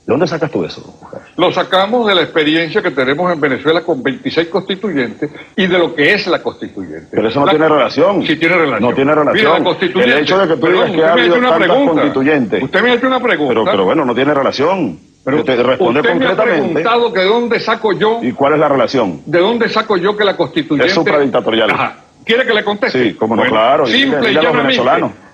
¿De 0.06 0.12
dónde 0.12 0.26
sacas 0.26 0.50
tú 0.50 0.64
eso? 0.64 0.82
lo 1.36 1.52
sacamos 1.52 2.06
de 2.06 2.14
la 2.14 2.22
experiencia 2.22 2.82
que 2.82 2.90
tenemos 2.90 3.32
en 3.32 3.40
Venezuela 3.40 3.82
con 3.82 4.02
26 4.02 4.48
constituyentes 4.48 5.30
y 5.56 5.66
de 5.66 5.78
lo 5.78 5.94
que 5.94 6.12
es 6.12 6.26
la 6.26 6.42
constituyente. 6.42 7.08
Pero 7.10 7.28
eso 7.28 7.40
no 7.40 7.46
tiene 7.46 7.68
relación. 7.68 8.26
Sí 8.26 8.36
tiene 8.36 8.56
relación. 8.56 8.90
No 8.90 8.94
tiene 8.94 9.14
relación. 9.14 9.66
el 9.66 10.18
hecho 10.18 10.38
de 10.38 10.48
que 10.48 10.60
tú 10.60 10.66
digas 10.66 10.90
que 10.90 11.04
ha 11.04 11.12
habido 11.12 11.40
tantas 11.40 11.68
constituyentes. 11.68 12.62
Usted 12.62 12.82
me 12.82 12.90
ha 12.90 12.94
hecho 12.94 13.06
una 13.06 13.20
pregunta. 13.20 13.54
Pero, 13.54 13.64
pero 13.64 13.84
bueno, 13.84 14.04
no 14.04 14.14
tiene 14.14 14.34
relación. 14.34 14.98
Pero 15.24 15.44
te 15.44 15.62
responde 15.62 16.00
usted 16.00 16.12
concretamente. 16.12 16.60
Me 16.60 16.80
ha 16.80 16.82
preguntado 16.82 17.12
que 17.12 17.20
de 17.20 17.26
dónde 17.26 17.60
saco 17.60 17.92
yo. 17.92 18.20
¿Y 18.22 18.32
cuál 18.32 18.54
es 18.54 18.58
la 18.58 18.68
relación? 18.68 19.20
¿De 19.26 19.38
dónde 19.38 19.68
saco 19.68 19.96
yo 19.96 20.16
que 20.16 20.24
la 20.24 20.36
constituyente. 20.36 20.86
Es 20.86 20.94
supradictatorial. 20.94 21.70
Ajá. 21.70 21.96
¿Quiere 22.24 22.44
que 22.44 22.54
le 22.54 22.64
conteste? 22.64 23.02
Sí, 23.02 23.14
como 23.14 23.36
no, 23.36 23.42
claro. 23.44 23.86
Simple 23.86 24.30
y 24.30 24.34
llanamente, 24.34 24.82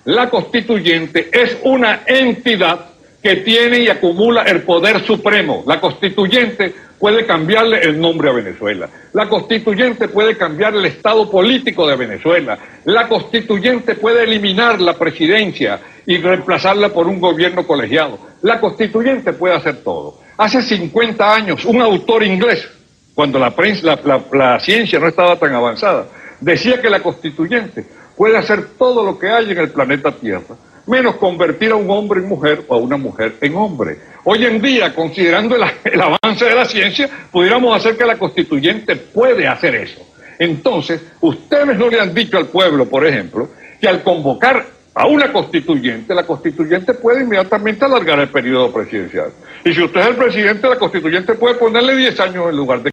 la 0.05 0.31
constituyente 0.31 1.31
es 1.33 1.59
una 1.65 2.03
entidad 2.07 2.96
que 3.27 3.37
tiene 3.39 3.81
y 3.81 3.89
acumula 3.89 4.43
el 4.43 4.63
poder 4.63 5.05
supremo. 5.05 5.65
La 5.67 5.81
constituyente 5.81 6.73
puede 6.97 7.27
cambiarle 7.27 7.81
el 7.81 8.01
nombre 8.01 8.31
a 8.31 8.33
Venezuela. 8.33 8.89
La 9.15 9.29
constituyente 9.29 10.07
puede 10.07 10.37
cambiar 10.37 10.77
el 10.77 10.85
estado 10.85 11.29
político 11.29 11.89
de 11.89 11.97
Venezuela. 11.97 12.57
La 12.85 13.09
constituyente 13.09 13.97
puede 13.97 14.23
eliminar 14.23 14.81
la 14.81 14.97
presidencia 14.97 15.81
y 16.07 16.19
reemplazarla 16.19 16.91
por 16.91 17.09
un 17.09 17.19
gobierno 17.19 17.67
colegiado. 17.67 18.17
La 18.43 18.61
constituyente 18.61 19.33
puede 19.33 19.57
hacer 19.57 19.83
todo. 19.83 20.21
Hace 20.37 20.63
50 20.63 21.35
años, 21.35 21.65
un 21.65 21.83
autor 21.83 22.23
inglés, 22.23 22.69
cuando 23.13 23.41
la, 23.41 23.57
prensa, 23.57 23.99
la 24.35 24.61
ciencia 24.61 25.01
no 25.01 25.09
estaba 25.09 25.37
tan 25.37 25.53
avanzada, 25.53 26.07
decía 26.41 26.81
que 26.81 26.89
la 26.89 27.01
constituyente 27.01 27.85
puede 28.17 28.37
hacer 28.37 28.77
todo 28.79 29.05
lo 29.05 29.19
que 29.19 29.31
hay 29.31 29.51
en 29.51 29.59
el 29.59 29.71
planeta 29.71 30.13
Tierra 30.13 30.55
menos 30.87 31.17
convertir 31.17 31.73
a 31.73 31.77
un 31.77 31.91
hombre 31.91 32.21
en 32.21 32.29
mujer 32.29 32.65
o 32.69 32.75
a 32.75 32.79
una 32.79 32.97
mujer 32.97 33.37
en 33.41 33.55
hombre. 33.57 33.99
Hoy 34.25 34.45
en 34.45 34.61
día, 34.61 34.95
considerando 34.95 35.57
el, 35.85 36.01
avance 36.01 36.45
de 36.45 36.55
la 36.55 36.65
ciencia, 36.65 37.09
pudiéramos 37.31 37.77
hacer 37.77 37.97
que 37.97 38.05
la 38.05 38.19
constituyente 38.19 38.97
puede 38.97 39.47
hacer 39.47 39.75
eso. 39.75 40.07
Entonces, 40.39 41.01
ustedes 41.21 41.79
no 41.79 41.89
le 41.89 42.01
han 42.01 42.15
dicho 42.15 42.37
al 42.37 42.47
pueblo, 42.47 42.89
por 42.89 43.07
ejemplo, 43.07 43.51
que 43.81 43.89
al 43.89 44.03
convocar 44.03 44.67
a 44.95 45.07
una 45.07 45.33
constituyente, 45.33 46.15
la 46.15 46.27
constituyente 46.27 46.95
puede 46.95 47.23
inmediatamente 47.23 47.85
alargar 47.85 48.19
el 48.21 48.29
periodo 48.29 48.73
presidencial. 48.73 49.33
Y 49.65 49.75
si 49.75 49.83
usted 49.83 50.01
es 50.01 50.07
el 50.07 50.17
presidente, 50.17 50.69
la 50.69 50.79
constituyente 50.79 51.35
puede 51.35 51.57
ponerle 51.57 51.97
10 51.97 52.21
años 52.21 52.49
en 52.49 52.57
lugar 52.57 52.83
de... 52.83 52.91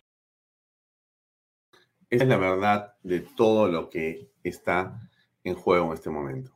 Es 2.10 2.26
la 2.26 2.38
verdad 2.38 2.94
de 3.02 3.22
todo 3.36 3.68
lo 3.68 3.90
que 3.90 4.30
está 4.44 5.00
en 5.44 5.56
juego 5.56 5.88
en 5.88 5.94
este 5.94 6.10
momento 6.10 6.53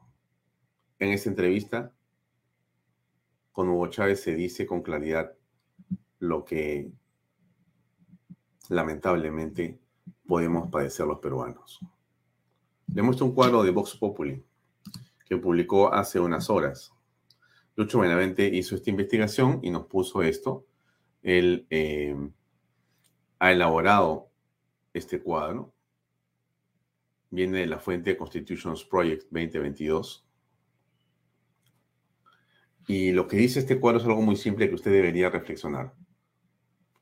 en 1.00 1.10
esta 1.12 1.30
entrevista 1.30 1.94
con 3.52 3.70
Hugo 3.70 3.88
Chávez 3.88 4.22
se 4.22 4.36
dice 4.36 4.66
con 4.66 4.82
claridad 4.82 5.34
lo 6.20 6.46
que 6.46 6.92
lamentablemente 8.70 9.80
podemos 10.26 10.70
padecer 10.70 11.06
los 11.06 11.20
peruanos. 11.20 11.80
Le 12.94 13.02
muestro 13.02 13.26
un 13.26 13.34
cuadro 13.34 13.64
de 13.64 13.72
Vox 13.72 13.96
Populi 13.96 14.44
que 15.26 15.38
publicó 15.38 15.94
hace 15.94 16.20
unas 16.20 16.50
horas. 16.50 16.94
Lucho 17.76 18.00
Benavente 18.00 18.48
hizo 18.48 18.76
esta 18.76 18.90
investigación 18.90 19.60
y 19.62 19.70
nos 19.70 19.86
puso 19.88 20.22
esto. 20.22 20.66
Él 21.22 21.68
eh, 21.70 22.16
ha 23.40 23.52
elaborado 23.52 24.30
este 24.94 25.22
cuadro. 25.22 25.74
Viene 27.30 27.60
de 27.60 27.68
la 27.68 27.80
fuente 27.80 28.18
Constitutions 28.18 28.84
Project 28.86 29.24
2022 29.32 30.27
y 32.88 33.12
lo 33.12 33.28
que 33.28 33.36
dice 33.36 33.60
este 33.60 33.80
cuadro 33.80 34.00
es 34.00 34.06
algo 34.06 34.22
muy 34.22 34.38
simple 34.38 34.70
que 34.70 34.76
usted 34.76 34.92
debería 34.92 35.30
reflexionar. 35.30 35.94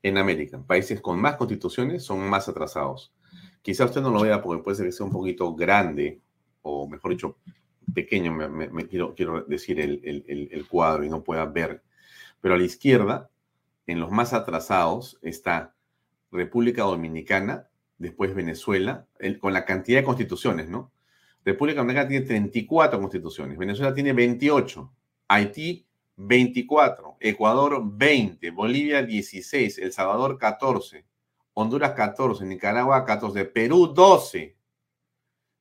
En 0.02 0.18
América, 0.18 0.62
países 0.66 1.00
con 1.00 1.20
más 1.20 1.36
constituciones 1.36 2.02
son 2.04 2.28
más 2.28 2.48
atrasados. 2.48 3.14
Quizá 3.62 3.84
usted 3.84 4.00
no 4.00 4.10
lo 4.10 4.22
vea 4.22 4.42
porque 4.42 4.62
puede 4.62 4.76
ser 4.76 4.86
que 4.86 4.92
sea 4.92 5.06
un 5.06 5.12
poquito 5.12 5.54
grande, 5.54 6.20
o 6.62 6.88
mejor 6.88 7.12
dicho, 7.12 7.38
pequeño, 7.94 8.32
me, 8.32 8.86
quiero, 8.88 9.14
quiero, 9.14 9.42
decir 9.44 9.80
el, 9.80 10.00
el, 10.04 10.68
cuadro 10.68 11.04
y 11.04 11.08
no 11.08 11.22
pueda 11.22 11.46
ver. 11.46 11.82
Pero 12.40 12.54
a 12.54 12.58
la 12.58 12.64
izquierda, 12.64 13.30
en 13.86 14.00
los 14.00 14.10
más 14.10 14.32
atrasados, 14.32 15.18
está 15.22 15.74
República 16.32 16.82
Dominicana, 16.82 17.68
después 17.98 18.34
Venezuela, 18.34 19.06
con 19.40 19.52
la 19.52 19.64
cantidad 19.64 20.00
de 20.00 20.04
constituciones, 20.04 20.68
¿no? 20.68 20.92
República 21.44 21.80
Dominicana 21.80 22.08
tiene 22.08 22.26
34 22.26 23.00
constituciones, 23.00 23.56
Venezuela 23.56 23.94
tiene 23.94 24.12
28. 24.12 24.92
Haití 25.28 25.86
24, 26.16 27.16
Ecuador 27.20 27.82
20, 27.84 28.50
Bolivia 28.50 29.02
16, 29.02 29.78
El 29.78 29.92
Salvador 29.92 30.38
14, 30.38 31.04
Honduras 31.54 31.92
14, 31.92 32.44
Nicaragua 32.44 33.04
14, 33.04 33.44
Perú 33.44 33.88
12, 33.88 34.56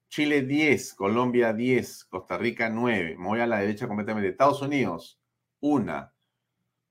Chile 0.07 0.41
10, 0.43 0.93
Colombia 0.93 1.51
10, 1.51 2.05
Costa 2.05 2.37
Rica 2.37 2.69
9, 2.69 3.17
me 3.17 3.27
voy 3.27 3.39
a 3.41 3.47
la 3.47 3.59
derecha 3.59 3.87
completamente, 3.87 4.29
Estados 4.29 4.61
Unidos 4.61 5.19
1, 5.59 6.11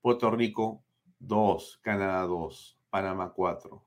Puerto 0.01 0.31
Rico 0.31 0.85
2, 1.21 1.81
Canadá 1.83 2.23
2, 2.23 2.79
Panamá 2.91 3.33
4. 3.33 3.85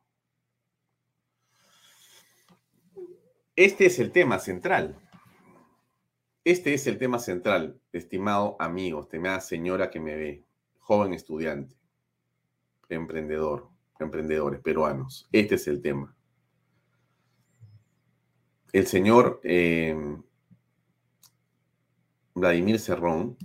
Este 3.55 3.87
es 3.87 3.99
el 3.99 4.11
tema 4.11 4.39
central. 4.39 4.95
Este 6.47 6.73
es 6.73 6.87
el 6.87 6.97
tema 6.97 7.19
central, 7.19 7.77
estimado 7.91 8.55
amigo, 8.57 9.01
estimada 9.01 9.41
señora 9.41 9.89
que 9.89 9.99
me 9.99 10.15
ve, 10.15 10.45
joven 10.77 11.11
estudiante, 11.11 11.75
emprendedor, 12.87 13.67
emprendedores 13.99 14.61
peruanos. 14.61 15.27
Este 15.33 15.55
es 15.55 15.67
el 15.67 15.81
tema. 15.81 16.15
El 18.71 18.87
señor 18.87 19.41
em, 19.43 20.23
Vladimir 22.33 22.79
Cerrón 22.79 23.37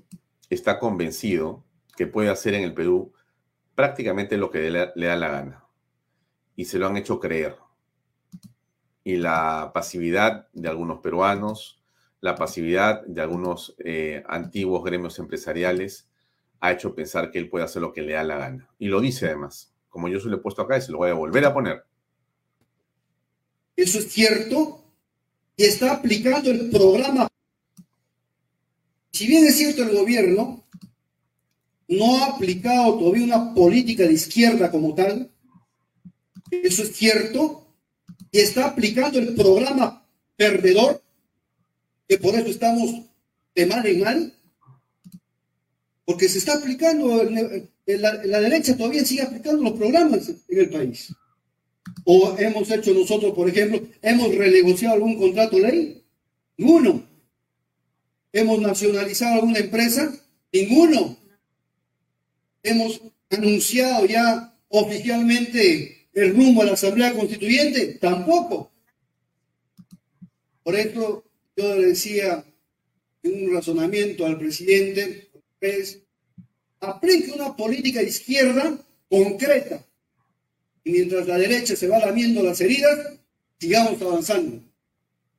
está 0.49 0.79
convencido 0.79 1.65
que 1.97 2.07
puede 2.07 2.31
hacer 2.31 2.55
en 2.55 2.62
el 2.62 2.73
Perú 2.73 3.12
prácticamente 3.75 4.37
lo 4.37 4.49
que 4.49 4.71
le 4.71 5.07
da 5.07 5.17
la 5.17 5.29
gana. 5.29 5.65
Y 6.55 6.67
se 6.67 6.79
lo 6.79 6.87
han 6.87 6.97
hecho 6.97 7.19
creer. 7.19 7.57
Y 9.03 9.17
la 9.17 9.73
pasividad 9.75 10.47
de 10.53 10.69
algunos 10.69 11.01
peruanos, 11.01 11.82
la 12.23 12.37
pasividad 12.37 13.05
de 13.05 13.21
algunos 13.21 13.75
eh, 13.85 14.23
antiguos 14.29 14.85
gremios 14.85 15.19
empresariales 15.19 16.09
ha 16.61 16.71
hecho 16.71 16.95
pensar 16.95 17.33
que 17.33 17.39
él 17.39 17.51
puede 17.51 17.65
hacer 17.65 17.83
lo 17.83 17.93
que 17.93 18.03
le 18.03 18.13
da 18.13 18.23
la 18.23 18.39
gana. 18.39 18.71
Y 18.79 18.87
lo 18.87 19.01
dice 19.01 19.27
además, 19.27 19.75
como 19.89 20.09
yo 20.09 20.21
se 20.21 20.29
lo 20.29 20.37
he 20.37 20.41
puesto 20.41 20.63
acá 20.63 20.79
y 20.79 20.83
se 20.83 20.93
lo 20.93 20.99
voy 20.99 21.11
a 21.11 21.15
volver 21.15 21.45
a 21.45 21.53
poner. 21.53 21.85
Eso 23.75 23.99
es 23.99 24.13
cierto 24.13 24.85
y 25.57 25.65
está 25.65 25.95
aplicando 25.95 26.49
el 26.53 26.71
programa. 26.71 27.27
Si 29.11 29.27
bien 29.27 29.45
es 29.45 29.59
cierto 29.59 29.83
el 29.83 29.97
gobierno 29.97 30.65
no 31.89 32.19
ha 32.19 32.27
aplicado 32.27 32.99
todavía 33.01 33.25
una 33.25 33.53
política 33.53 34.05
de 34.05 34.13
izquierda 34.13 34.71
como 34.71 34.95
tal, 34.95 35.29
eso 36.53 36.85
es 36.85 36.93
cierto, 36.93 37.67
y 38.31 38.39
está 38.39 38.67
aplicando 38.67 39.19
el 39.19 39.35
programa 39.35 40.07
perdedor 40.37 41.02
que 42.09 42.19
por 42.19 42.35
eso 42.35 42.49
estamos 42.49 43.03
de 43.55 43.67
mal 43.67 43.87
en 43.87 44.01
mal, 44.01 44.35
porque 46.05 46.29
se 46.29 46.38
está 46.38 46.55
aplicando, 46.55 47.25
la, 47.87 48.41
derecha 48.41 48.77
todavía 48.77 49.05
sigue 49.05 49.23
aplicando 49.23 49.62
los 49.62 49.79
programas 49.79 50.29
en 50.29 50.59
el 50.59 50.71
país. 50.71 51.15
O 52.05 52.37
hemos 52.38 52.71
hecho 52.71 52.93
nosotros, 52.93 53.35
por 53.35 53.49
ejemplo, 53.49 53.83
hemos 54.01 54.35
renegociado 54.35 54.95
algún 54.95 55.19
contrato 55.19 55.59
ley, 55.59 56.05
ninguno. 56.57 57.07
Hemos 58.33 58.61
nacionalizado 58.61 59.35
alguna 59.37 59.59
empresa, 59.59 60.12
ninguno. 60.53 61.17
Hemos 62.62 63.01
anunciado 63.31 64.07
ya 64.07 64.55
oficialmente 64.69 66.09
el 66.12 66.35
rumbo 66.35 66.62
a 66.62 66.67
la 66.67 66.73
Asamblea 66.73 67.15
Constituyente, 67.15 67.99
tampoco. 68.01 68.71
Por 70.62 70.77
eso 70.77 71.25
yo 71.57 71.77
le 71.77 71.87
decía 71.88 72.45
en 73.23 73.49
un 73.49 73.55
razonamiento 73.55 74.27
al 74.27 74.38
presidente, 74.38 75.31
es, 75.61 76.03
aplique 76.81 77.31
una 77.33 77.57
política 77.57 78.03
izquierda 78.03 78.77
concreta. 79.09 79.85
Y 80.85 80.93
mientras 80.93 81.27
la 81.29 81.38
derecha 81.38 81.77
se 81.77 81.87
va 81.87 81.99
lamiendo 82.01 82.43
las 82.43 82.61
heridas, 82.61 83.19
sigamos 83.61 84.03
avanzando. 84.03 84.61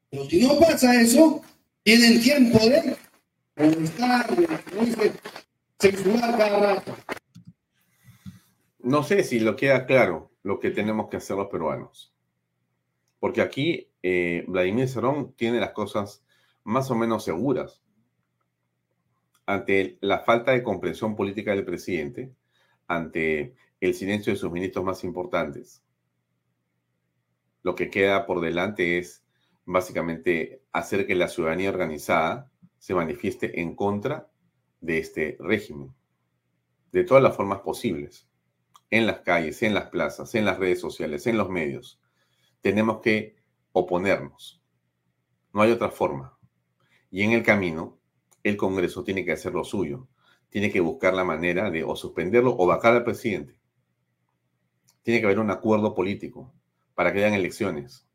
Pero 0.09 0.29
si 0.29 0.39
no 0.41 0.59
pasa 0.59 1.01
eso, 1.01 1.41
tienen 1.83 2.21
tiempo 2.21 2.59
de 2.59 2.95
molestar, 3.57 4.35
de 4.35 5.11
censurar 5.79 6.37
cada 6.37 6.75
rato. 6.75 6.95
No 8.79 9.03
sé 9.03 9.23
si 9.23 9.39
lo 9.39 9.55
queda 9.55 9.85
claro 9.85 10.31
lo 10.43 10.59
que 10.59 10.71
tenemos 10.71 11.09
que 11.09 11.17
hacer 11.17 11.35
los 11.35 11.49
peruanos. 11.49 12.13
Porque 13.19 13.41
aquí 13.41 13.87
eh, 14.03 14.43
Vladimir 14.47 14.87
Cerrón 14.87 15.33
tiene 15.33 15.59
las 15.59 15.71
cosas 15.71 16.23
más 16.63 16.91
o 16.91 16.95
menos 16.95 17.23
seguras 17.23 17.81
ante 19.45 19.97
la 20.01 20.19
falta 20.19 20.51
de 20.51 20.63
comprensión 20.63 21.15
política 21.15 21.51
del 21.51 21.65
presidente, 21.65 22.33
ante 22.87 23.55
el 23.81 23.93
silencio 23.93 24.33
de 24.33 24.39
sus 24.39 24.51
ministros 24.51 24.85
más 24.85 25.03
importantes. 25.03 25.83
Lo 27.61 27.75
que 27.75 27.89
queda 27.89 28.25
por 28.25 28.41
delante 28.41 28.97
es 28.97 29.23
básicamente 29.65 30.61
hacer 30.71 31.07
que 31.07 31.15
la 31.15 31.27
ciudadanía 31.27 31.69
organizada 31.69 32.51
se 32.77 32.93
manifieste 32.93 33.61
en 33.61 33.75
contra 33.75 34.29
de 34.81 34.97
este 34.97 35.37
régimen, 35.39 35.93
de 36.91 37.03
todas 37.03 37.23
las 37.23 37.35
formas 37.35 37.61
posibles, 37.61 38.27
en 38.89 39.07
las 39.07 39.21
calles, 39.21 39.63
en 39.63 39.73
las 39.73 39.89
plazas, 39.89 40.35
en 40.35 40.45
las 40.45 40.59
redes 40.59 40.79
sociales, 40.79 41.25
en 41.27 41.37
los 41.37 41.49
medios. 41.49 42.01
Tenemos 42.61 43.01
que 43.01 43.42
oponernos. 43.73 44.63
No 45.51 45.61
hay 45.61 45.71
otra 45.71 45.89
forma. 45.89 46.37
Y 47.11 47.23
en 47.23 47.31
el 47.33 47.43
camino, 47.43 47.99
el 48.43 48.57
Congreso 48.57 49.03
tiene 49.03 49.25
que 49.25 49.33
hacer 49.33 49.53
lo 49.53 49.63
suyo. 49.63 50.07
Tiene 50.49 50.71
que 50.71 50.79
buscar 50.79 51.13
la 51.13 51.23
manera 51.23 51.69
de 51.69 51.83
o 51.83 51.95
suspenderlo 51.95 52.55
o 52.57 52.65
vacar 52.65 52.93
al 52.93 53.03
presidente. 53.03 53.59
Tiene 55.01 55.19
que 55.19 55.25
haber 55.25 55.39
un 55.39 55.51
acuerdo 55.51 55.93
político 55.93 56.53
para 56.95 57.11
que 57.11 57.19
hayan 57.19 57.33
elecciones. 57.33 58.07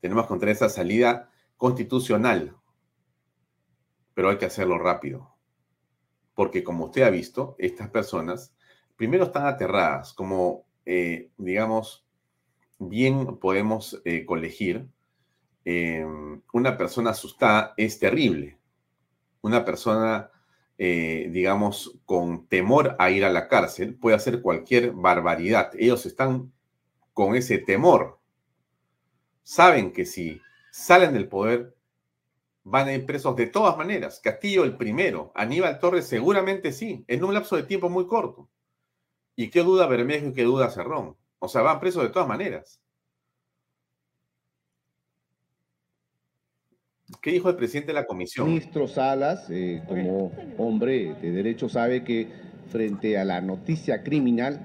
Tenemos 0.00 0.24
que 0.24 0.26
encontrar 0.26 0.52
esa 0.52 0.68
salida 0.68 1.30
constitucional, 1.56 2.56
pero 4.12 4.28
hay 4.28 4.38
que 4.38 4.46
hacerlo 4.46 4.78
rápido. 4.78 5.34
Porque 6.34 6.62
como 6.62 6.86
usted 6.86 7.02
ha 7.02 7.10
visto, 7.10 7.56
estas 7.58 7.88
personas 7.90 8.54
primero 8.96 9.24
están 9.24 9.46
aterradas, 9.46 10.12
como, 10.12 10.66
eh, 10.84 11.30
digamos, 11.36 12.03
bien 12.88 13.38
podemos 13.38 14.00
eh, 14.04 14.24
colegir, 14.24 14.86
eh, 15.64 16.06
una 16.52 16.76
persona 16.76 17.10
asustada 17.10 17.74
es 17.76 17.98
terrible. 17.98 18.58
Una 19.40 19.64
persona, 19.64 20.30
digamos, 20.78 21.98
con 22.06 22.46
temor 22.46 22.96
a 22.98 23.10
ir 23.10 23.24
a 23.24 23.30
la 23.30 23.46
cárcel 23.46 23.94
puede 23.94 24.16
hacer 24.16 24.40
cualquier 24.40 24.92
barbaridad. 24.92 25.70
Ellos 25.78 26.06
están 26.06 26.52
con 27.12 27.36
ese 27.36 27.58
temor. 27.58 28.18
Saben 29.42 29.92
que 29.92 30.06
si 30.06 30.40
salen 30.70 31.12
del 31.12 31.28
poder 31.28 31.74
van 32.64 32.88
a 32.88 32.94
ir 32.94 33.06
presos 33.06 33.36
de 33.36 33.46
todas 33.46 33.76
maneras. 33.76 34.20
Castillo 34.20 34.64
el 34.64 34.76
primero, 34.76 35.30
Aníbal 35.34 35.78
Torres 35.78 36.06
seguramente 36.06 36.72
sí, 36.72 37.04
en 37.06 37.22
un 37.22 37.34
lapso 37.34 37.56
de 37.56 37.62
tiempo 37.62 37.88
muy 37.88 38.06
corto. 38.06 38.48
¿Y 39.36 39.50
qué 39.50 39.60
duda 39.60 39.86
Bermejo 39.86 40.28
y 40.28 40.32
qué 40.32 40.44
duda 40.44 40.70
Cerrón? 40.70 41.16
O 41.44 41.48
sea, 41.48 41.60
van 41.60 41.78
presos 41.78 42.02
de 42.02 42.08
todas 42.08 42.26
maneras. 42.26 42.80
¿Qué 47.20 47.32
dijo 47.32 47.50
el 47.50 47.56
presidente 47.56 47.88
de 47.88 48.00
la 48.00 48.06
comisión? 48.06 48.48
Ministro 48.48 48.88
Salas, 48.88 49.50
eh, 49.50 49.82
como 49.86 50.32
hombre 50.56 51.14
de 51.20 51.30
derecho, 51.32 51.68
sabe 51.68 52.02
que 52.02 52.28
frente 52.70 53.18
a 53.18 53.26
la 53.26 53.42
noticia 53.42 54.02
criminal, 54.02 54.58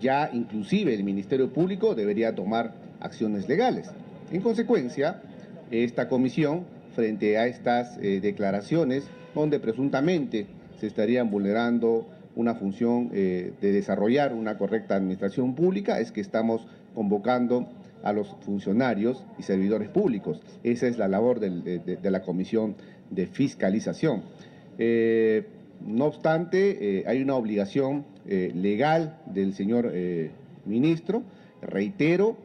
ya 0.00 0.28
inclusive 0.32 0.92
el 0.92 1.04
Ministerio 1.04 1.52
Público 1.52 1.94
debería 1.94 2.34
tomar 2.34 2.74
acciones 2.98 3.48
legales. 3.48 3.88
En 4.32 4.42
consecuencia, 4.42 5.22
esta 5.70 6.08
comisión, 6.08 6.66
frente 6.96 7.38
a 7.38 7.46
estas 7.46 7.96
eh, 7.98 8.18
declaraciones, 8.20 9.08
donde 9.36 9.60
presuntamente 9.60 10.48
se 10.80 10.88
estarían 10.88 11.30
vulnerando 11.30 12.08
una 12.38 12.54
función 12.54 13.10
eh, 13.12 13.52
de 13.60 13.72
desarrollar 13.72 14.32
una 14.32 14.56
correcta 14.56 14.96
administración 14.96 15.54
pública, 15.54 16.00
es 16.00 16.10
que 16.10 16.22
estamos 16.22 16.66
convocando 16.94 17.68
a 18.02 18.14
los 18.14 18.34
funcionarios 18.40 19.26
y 19.38 19.42
servidores 19.42 19.90
públicos. 19.90 20.40
Esa 20.62 20.86
es 20.86 20.96
la 20.96 21.08
labor 21.08 21.40
de, 21.40 21.98
la 22.02 22.22
Comisión 22.22 22.76
de 23.10 23.26
Fiscalización. 23.26 24.22
Eh, 24.78 25.46
no 25.86 26.06
obstante, 26.06 27.04
hay 27.06 27.22
una 27.22 27.34
obligación 27.36 28.04
legal 28.26 29.18
del 29.26 29.54
señor 29.54 29.92
ministro, 30.64 31.22
reitero, 31.62 32.36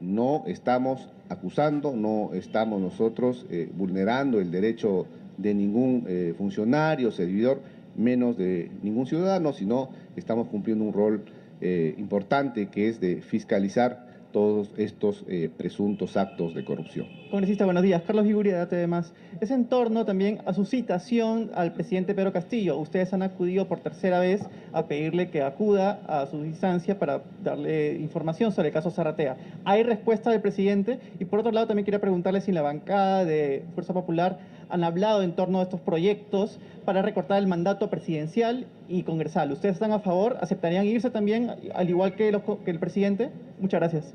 no 0.00 0.44
estamos 0.46 1.08
acusando, 1.30 1.94
no 1.94 2.30
estamos 2.34 2.80
nosotros 2.80 3.46
eh, 3.50 3.70
vulnerando 3.72 4.40
el 4.40 4.50
derecho 4.50 5.06
de 5.38 5.54
ningún 5.54 6.04
eh, 6.08 6.34
funcionario, 6.36 7.10
servidor, 7.12 7.60
menos 8.00 8.36
de 8.36 8.70
ningún 8.82 9.06
ciudadano, 9.06 9.52
sino 9.52 9.90
estamos 10.16 10.48
cumpliendo 10.48 10.84
un 10.84 10.92
rol 10.92 11.24
eh, 11.60 11.94
importante 11.98 12.66
que 12.68 12.88
es 12.88 13.00
de 13.00 13.20
fiscalizar 13.22 14.10
todos 14.32 14.70
estos 14.76 15.24
eh, 15.28 15.50
presuntos 15.56 16.16
actos 16.16 16.54
de 16.54 16.64
corrupción. 16.64 17.06
Congresista, 17.30 17.64
buenos 17.64 17.82
días. 17.82 18.02
Carlos 18.06 18.24
Viguria, 18.24 18.66
de. 18.66 19.12
Es 19.40 19.50
en 19.50 19.64
torno 19.66 20.04
también 20.04 20.38
a 20.46 20.52
su 20.52 20.64
citación 20.64 21.50
al 21.54 21.72
presidente 21.72 22.14
Pedro 22.14 22.32
Castillo. 22.32 22.78
Ustedes 22.78 23.12
han 23.12 23.22
acudido 23.22 23.66
por 23.66 23.80
tercera 23.80 24.20
vez 24.20 24.42
a 24.72 24.86
pedirle 24.86 25.30
que 25.30 25.42
acuda 25.42 26.00
a 26.06 26.26
su 26.26 26.44
instancia 26.44 26.98
para 26.98 27.22
darle 27.42 27.94
información 27.96 28.52
sobre 28.52 28.68
el 28.68 28.74
caso 28.74 28.90
Zarratea. 28.90 29.36
¿Hay 29.64 29.82
respuesta 29.82 30.30
del 30.30 30.40
presidente? 30.40 30.98
Y 31.18 31.24
por 31.24 31.40
otro 31.40 31.52
lado, 31.52 31.66
también 31.66 31.84
quería 31.84 32.00
preguntarle 32.00 32.40
si 32.40 32.52
la 32.52 32.62
bancada 32.62 33.24
de 33.24 33.64
Fuerza 33.74 33.92
Popular 33.92 34.38
han 34.70 34.84
hablado 34.84 35.22
en 35.22 35.32
torno 35.32 35.60
a 35.60 35.62
estos 35.64 35.80
proyectos 35.80 36.58
para 36.84 37.02
recortar 37.02 37.38
el 37.38 37.46
mandato 37.46 37.90
presidencial 37.90 38.66
y 38.88 39.02
congresal. 39.02 39.52
¿Ustedes 39.52 39.74
están 39.74 39.92
a 39.92 40.00
favor? 40.00 40.38
¿Aceptarían 40.40 40.86
irse 40.86 41.10
también, 41.10 41.50
al 41.74 41.88
igual 41.88 42.14
que, 42.14 42.28
el 42.28 42.78
presidente? 42.78 43.30
Muchas 43.58 43.80
gracias. 43.80 44.14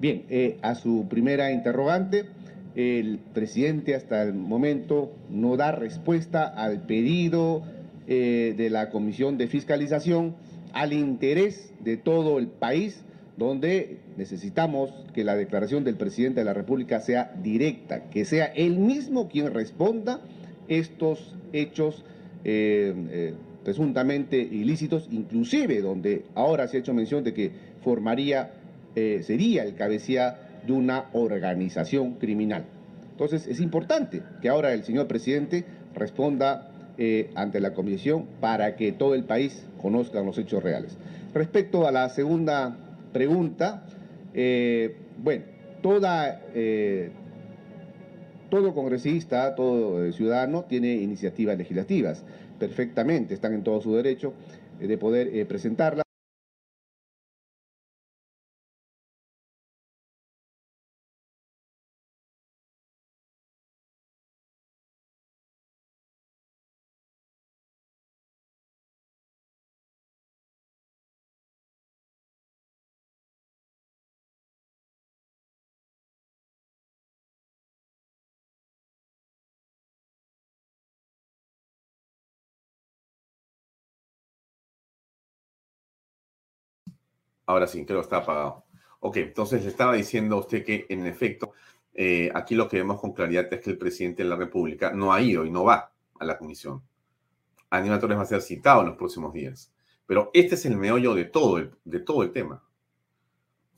Bien, 0.00 0.24
eh, 0.30 0.58
a 0.62 0.74
su 0.74 1.06
primera 1.08 1.50
interrogante, 1.50 2.26
el 2.76 3.18
presidente 3.34 3.94
hasta 3.96 4.22
el 4.22 4.34
momento 4.34 5.10
no 5.28 5.56
da 5.56 5.72
respuesta 5.72 6.46
al 6.46 6.82
pedido 6.82 7.62
eh, 8.06 8.54
de 8.56 8.70
la 8.70 8.90
Comisión 8.90 9.36
de 9.36 9.48
Fiscalización 9.48 10.36
al 10.72 10.92
interés 10.92 11.72
de 11.80 11.96
todo 11.96 12.38
el 12.38 12.46
país 12.46 13.02
donde 13.38 13.98
necesitamos 14.16 14.92
que 15.14 15.22
la 15.22 15.36
declaración 15.36 15.84
del 15.84 15.94
presidente 15.94 16.40
de 16.40 16.44
la 16.44 16.54
República 16.54 17.00
sea 17.00 17.32
directa, 17.40 18.10
que 18.10 18.24
sea 18.24 18.46
él 18.46 18.78
mismo 18.78 19.28
quien 19.28 19.54
responda 19.54 20.20
estos 20.66 21.36
hechos 21.52 22.04
eh, 22.44 22.92
eh, 23.10 23.34
presuntamente 23.64 24.38
ilícitos, 24.38 25.08
inclusive 25.12 25.80
donde 25.80 26.24
ahora 26.34 26.66
se 26.66 26.76
ha 26.76 26.80
hecho 26.80 26.92
mención 26.92 27.22
de 27.22 27.32
que 27.32 27.52
formaría, 27.84 28.50
eh, 28.96 29.20
sería 29.22 29.62
el 29.62 29.76
cabecilla 29.76 30.36
de 30.66 30.72
una 30.72 31.04
organización 31.12 32.14
criminal. 32.14 32.64
Entonces 33.12 33.46
es 33.46 33.60
importante 33.60 34.20
que 34.42 34.48
ahora 34.48 34.72
el 34.72 34.82
señor 34.82 35.06
presidente 35.06 35.64
responda 35.94 36.72
ante 37.36 37.60
la 37.60 37.74
comisión 37.74 38.26
para 38.40 38.74
que 38.74 38.90
todo 38.90 39.14
el 39.14 39.22
país 39.22 39.64
conozca 39.80 40.20
los 40.20 40.36
hechos 40.36 40.64
reales. 40.64 40.98
Respecto 41.32 41.86
a 41.86 41.92
la 41.92 42.08
segunda 42.08 42.87
pregunta, 43.18 43.82
eh, 44.32 44.94
bueno, 45.20 45.42
toda, 45.82 46.40
eh, 46.54 47.10
todo 48.48 48.72
congresista, 48.72 49.56
todo 49.56 50.04
eh, 50.04 50.12
ciudadano 50.12 50.66
tiene 50.68 50.94
iniciativas 50.94 51.58
legislativas, 51.58 52.24
perfectamente, 52.60 53.34
están 53.34 53.54
en 53.54 53.64
todo 53.64 53.80
su 53.80 53.96
derecho 53.96 54.34
de 54.78 54.96
poder 54.96 55.44
presentarlas. 55.48 56.07
Ahora 87.48 87.66
sí, 87.66 87.82
creo 87.86 88.00
que 88.00 88.04
está 88.04 88.18
apagado. 88.18 88.66
Ok, 89.00 89.16
entonces 89.16 89.62
le 89.62 89.70
estaba 89.70 89.94
diciendo 89.94 90.36
a 90.36 90.40
usted 90.40 90.62
que 90.62 90.84
en 90.90 91.06
efecto, 91.06 91.54
eh, 91.94 92.30
aquí 92.34 92.54
lo 92.54 92.68
que 92.68 92.76
vemos 92.76 93.00
con 93.00 93.14
claridad 93.14 93.50
es 93.50 93.62
que 93.62 93.70
el 93.70 93.78
presidente 93.78 94.22
de 94.22 94.28
la 94.28 94.36
República 94.36 94.92
no 94.92 95.14
ha 95.14 95.22
ido 95.22 95.46
y 95.46 95.50
no 95.50 95.64
va 95.64 95.90
a 96.20 96.24
la 96.26 96.36
comisión. 96.36 96.82
Aníbal 97.70 98.00
Torres 98.00 98.18
va 98.18 98.22
a 98.22 98.26
ser 98.26 98.42
citado 98.42 98.82
en 98.82 98.88
los 98.88 98.96
próximos 98.98 99.32
días. 99.32 99.72
Pero 100.04 100.30
este 100.34 100.56
es 100.56 100.66
el 100.66 100.76
meollo 100.76 101.14
de 101.14 101.24
todo 101.24 101.56
el, 101.56 101.74
de 101.86 102.00
todo 102.00 102.22
el 102.22 102.32
tema. 102.32 102.62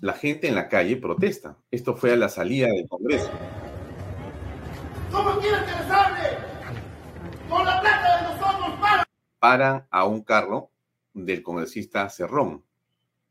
La 0.01 0.14
gente 0.14 0.49
en 0.49 0.57
la 0.57 0.68
calle 0.68 0.97
protesta. 0.97 1.57
Esto 1.71 1.95
fue 1.95 2.12
a 2.12 2.16
la 2.16 2.29
salida 2.29 2.66
del 2.66 2.89
Congreso. 2.89 3.31
¿Cómo 5.12 5.39
quieren 5.39 5.64
que 5.64 5.71
les 5.71 5.91
hable? 5.93 6.39
Con 7.49 7.64
la 7.64 7.81
plata 7.81 8.16
de 8.16 8.23
nosotros 8.35 8.81
para. 8.81 9.05
Paran 9.39 9.87
a 9.93 10.07
un 10.07 10.25
carro 10.25 10.73
del 11.14 11.45
congresista 11.45 12.09
Cerrón 12.11 12.64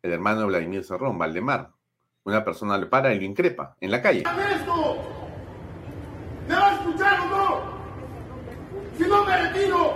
el 0.02 0.14
hermano 0.14 0.41
de 0.41 0.45
Vladimir 0.47 0.84
Cerrón, 0.84 1.18
Valdemar. 1.18 1.72
Una 2.24 2.43
persona 2.43 2.78
le 2.78 2.86
para 2.86 3.14
y 3.14 3.20
lo 3.20 3.26
increpa 3.26 3.76
en 3.80 3.91
la 3.91 4.02
calle. 4.02 4.20
esto! 4.20 4.97
¿Me 6.47 6.56
va 6.56 6.70
a 6.70 6.74
escuchar 6.74 7.20
o 7.22 7.26
no? 7.26 7.62
Si 8.97 9.04
no 9.04 9.24
me 9.24 9.38
retiro, 9.38 9.93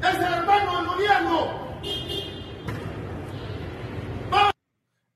es 0.00 0.14
el 0.14 0.22
hermano 0.22 0.76
del 0.78 0.86
gobierno. 0.86 1.66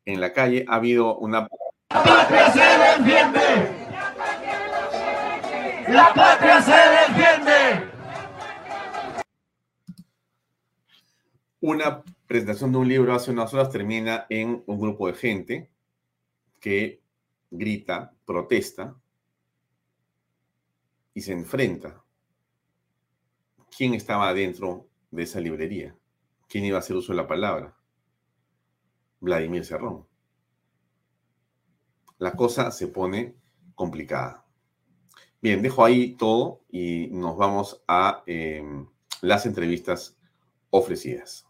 en 0.07 0.21
la 0.21 0.33
calle. 0.33 0.65
Ha 0.69 0.75
habido 0.75 1.17
una... 1.19 1.49
¡La 1.91 2.03
patria 2.03 2.51
se 2.51 2.61
defiende! 2.61 3.41
¡La 5.89 6.15
patria 6.15 6.63
se 6.63 6.73
defiende! 6.73 7.91
Una 11.61 12.03
presentación 12.31 12.71
de 12.71 12.79
un 12.79 12.87
libro 12.89 13.13
hace 13.13 13.33
unas 13.33 13.53
horas 13.53 13.71
termina 13.71 14.27
en 14.29 14.63
un 14.65 14.79
grupo 14.79 15.09
de 15.09 15.15
gente 15.15 15.69
que 16.61 17.03
grita, 17.51 18.15
protesta 18.25 18.97
y 21.13 21.23
se 21.23 21.33
enfrenta. 21.33 22.05
¿Quién 23.77 23.95
estaba 23.95 24.29
adentro 24.29 24.87
de 25.11 25.25
esa 25.25 25.41
librería? 25.41 25.97
¿Quién 26.49 26.65
iba 26.67 26.77
a 26.77 26.79
hacer 26.79 26.95
uso 26.95 27.11
de 27.11 27.17
la 27.17 27.27
palabra? 27.27 27.77
Vladimir 29.19 29.65
Cerrón. 29.65 30.07
La 32.19 32.35
cosa 32.35 32.71
se 32.71 32.87
pone 32.87 33.35
complicada. 33.75 34.47
Bien, 35.43 35.61
dejo 35.63 35.85
ahí 35.85 36.15
todo 36.15 36.63
y 36.69 37.09
nos 37.11 37.37
vamos 37.37 37.83
a 37.89 38.23
em, 38.27 38.87
las 39.21 39.47
entrevistas 39.47 40.17
ofrecidas. 40.71 41.50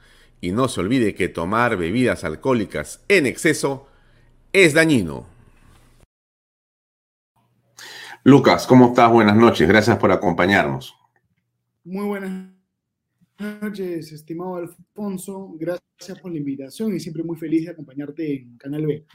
Y 0.41 0.51
no 0.51 0.67
se 0.67 0.81
olvide 0.81 1.13
que 1.13 1.29
tomar 1.29 1.77
bebidas 1.77 2.23
alcohólicas 2.23 3.05
en 3.07 3.27
exceso 3.27 3.87
es 4.51 4.73
dañino. 4.73 5.27
Lucas, 8.23 8.65
¿cómo 8.65 8.89
estás? 8.89 9.11
Buenas 9.11 9.35
noches. 9.35 9.67
Gracias 9.67 9.97
por 9.97 10.11
acompañarnos. 10.11 10.95
Muy 11.83 12.05
buenas 12.05 12.49
noches, 13.37 14.11
estimado 14.11 14.55
Alfonso. 14.55 15.53
Gracias 15.59 16.19
por 16.19 16.31
la 16.31 16.39
invitación 16.39 16.95
y 16.95 16.99
siempre 16.99 17.23
muy 17.23 17.37
feliz 17.37 17.65
de 17.65 17.71
acompañarte 17.71 18.35
en 18.35 18.57
Canal 18.57 18.85
B. 18.85 19.05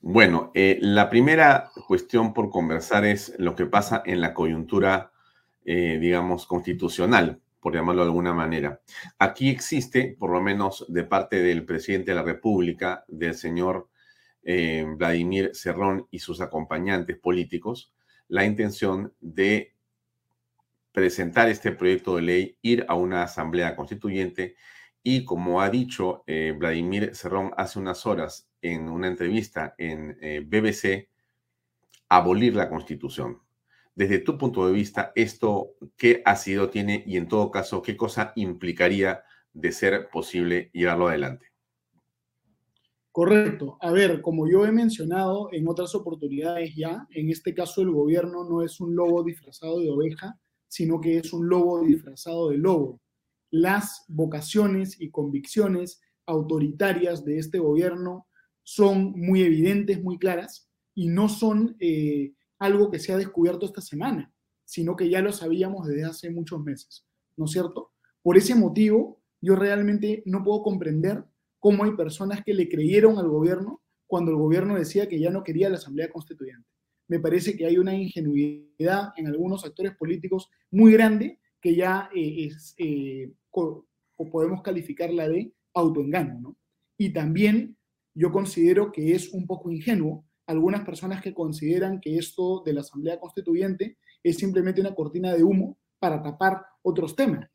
Bueno, 0.00 0.52
eh, 0.54 0.78
la 0.82 1.10
primera 1.10 1.70
cuestión 1.88 2.32
por 2.32 2.50
conversar 2.50 3.04
es 3.04 3.34
lo 3.38 3.56
que 3.56 3.66
pasa 3.66 4.02
en 4.06 4.20
la 4.20 4.34
coyuntura, 4.34 5.10
eh, 5.64 5.98
digamos, 6.00 6.46
constitucional, 6.46 7.40
por 7.66 7.74
llamarlo 7.74 8.02
de 8.02 8.10
alguna 8.10 8.32
manera. 8.32 8.80
Aquí 9.18 9.50
existe, 9.50 10.14
por 10.16 10.30
lo 10.30 10.40
menos 10.40 10.84
de 10.86 11.02
parte 11.02 11.42
del 11.42 11.64
presidente 11.64 12.12
de 12.12 12.14
la 12.14 12.22
República, 12.22 13.04
del 13.08 13.34
señor 13.34 13.88
eh, 14.44 14.86
Vladimir 14.86 15.50
Cerrón 15.52 16.06
y 16.12 16.20
sus 16.20 16.40
acompañantes 16.40 17.18
políticos, 17.18 17.92
la 18.28 18.44
intención 18.44 19.12
de 19.18 19.74
presentar 20.92 21.48
este 21.48 21.72
proyecto 21.72 22.14
de 22.14 22.22
ley, 22.22 22.58
ir 22.62 22.86
a 22.86 22.94
una 22.94 23.24
asamblea 23.24 23.74
constituyente 23.74 24.54
y, 25.02 25.24
como 25.24 25.60
ha 25.60 25.68
dicho 25.68 26.22
Vladimir 26.24 27.16
Cerrón 27.16 27.50
hace 27.56 27.80
unas 27.80 28.06
horas 28.06 28.48
en 28.62 28.88
una 28.88 29.08
entrevista 29.08 29.74
en 29.76 30.16
eh, 30.20 30.38
BBC, 30.38 31.08
abolir 32.08 32.54
la 32.54 32.68
constitución. 32.68 33.40
Desde 33.96 34.18
tu 34.18 34.36
punto 34.36 34.66
de 34.66 34.74
vista, 34.74 35.10
¿esto 35.14 35.72
qué 35.96 36.22
ha 36.26 36.36
sido, 36.36 36.68
tiene 36.68 37.02
y 37.06 37.16
en 37.16 37.28
todo 37.28 37.50
caso, 37.50 37.80
qué 37.80 37.96
cosa 37.96 38.32
implicaría 38.36 39.24
de 39.54 39.72
ser 39.72 40.10
posible 40.10 40.70
llevarlo 40.74 41.08
adelante? 41.08 41.46
Correcto. 43.10 43.78
A 43.80 43.90
ver, 43.92 44.20
como 44.20 44.46
yo 44.46 44.66
he 44.66 44.72
mencionado 44.72 45.48
en 45.50 45.66
otras 45.66 45.94
oportunidades 45.94 46.76
ya, 46.76 47.06
en 47.08 47.30
este 47.30 47.54
caso 47.54 47.80
el 47.80 47.90
gobierno 47.90 48.44
no 48.44 48.62
es 48.62 48.78
un 48.80 48.94
lobo 48.94 49.24
disfrazado 49.24 49.80
de 49.80 49.88
oveja, 49.88 50.38
sino 50.68 51.00
que 51.00 51.16
es 51.16 51.32
un 51.32 51.48
lobo 51.48 51.80
disfrazado 51.80 52.50
de 52.50 52.58
lobo. 52.58 53.00
Las 53.50 54.04
vocaciones 54.08 55.00
y 55.00 55.10
convicciones 55.10 56.02
autoritarias 56.26 57.24
de 57.24 57.38
este 57.38 57.58
gobierno 57.58 58.26
son 58.62 59.12
muy 59.16 59.40
evidentes, 59.40 60.02
muy 60.02 60.18
claras, 60.18 60.68
y 60.94 61.08
no 61.08 61.30
son 61.30 61.76
eh, 61.80 62.34
algo 62.58 62.90
que 62.90 62.98
se 62.98 63.12
ha 63.12 63.16
descubierto 63.16 63.66
esta 63.66 63.80
semana, 63.80 64.32
sino 64.64 64.96
que 64.96 65.08
ya 65.08 65.20
lo 65.20 65.32
sabíamos 65.32 65.86
desde 65.86 66.04
hace 66.04 66.30
muchos 66.30 66.62
meses, 66.62 67.06
¿no 67.36 67.44
es 67.44 67.52
cierto? 67.52 67.92
Por 68.22 68.36
ese 68.36 68.54
motivo, 68.54 69.22
yo 69.40 69.54
realmente 69.54 70.22
no 70.26 70.42
puedo 70.42 70.62
comprender 70.62 71.24
cómo 71.58 71.84
hay 71.84 71.92
personas 71.92 72.42
que 72.44 72.54
le 72.54 72.68
creyeron 72.68 73.18
al 73.18 73.28
gobierno 73.28 73.82
cuando 74.06 74.30
el 74.30 74.36
gobierno 74.36 74.76
decía 74.76 75.08
que 75.08 75.18
ya 75.18 75.30
no 75.30 75.42
quería 75.42 75.68
la 75.68 75.76
Asamblea 75.76 76.10
Constituyente. 76.10 76.68
Me 77.08 77.20
parece 77.20 77.56
que 77.56 77.66
hay 77.66 77.78
una 77.78 77.94
ingenuidad 77.94 79.12
en 79.16 79.26
algunos 79.28 79.64
actores 79.64 79.96
políticos 79.96 80.50
muy 80.70 80.92
grande 80.92 81.40
que 81.60 81.74
ya 81.74 82.08
eh, 82.14 82.46
es, 82.46 82.74
eh, 82.78 83.32
podemos 84.16 84.62
calificarla 84.62 85.28
de 85.28 85.52
autoengaño, 85.74 86.40
¿no? 86.40 86.56
Y 86.98 87.12
también 87.12 87.76
yo 88.14 88.32
considero 88.32 88.92
que 88.92 89.14
es 89.14 89.32
un 89.32 89.46
poco 89.46 89.70
ingenuo. 89.70 90.24
Algunas 90.46 90.84
personas 90.84 91.22
que 91.22 91.34
consideran 91.34 92.00
que 92.00 92.16
esto 92.16 92.62
de 92.64 92.72
la 92.72 92.80
Asamblea 92.80 93.18
Constituyente 93.18 93.98
es 94.22 94.36
simplemente 94.36 94.80
una 94.80 94.94
cortina 94.94 95.34
de 95.34 95.42
humo 95.42 95.78
para 95.98 96.22
tapar 96.22 96.64
otros 96.82 97.16
temas. 97.16 97.48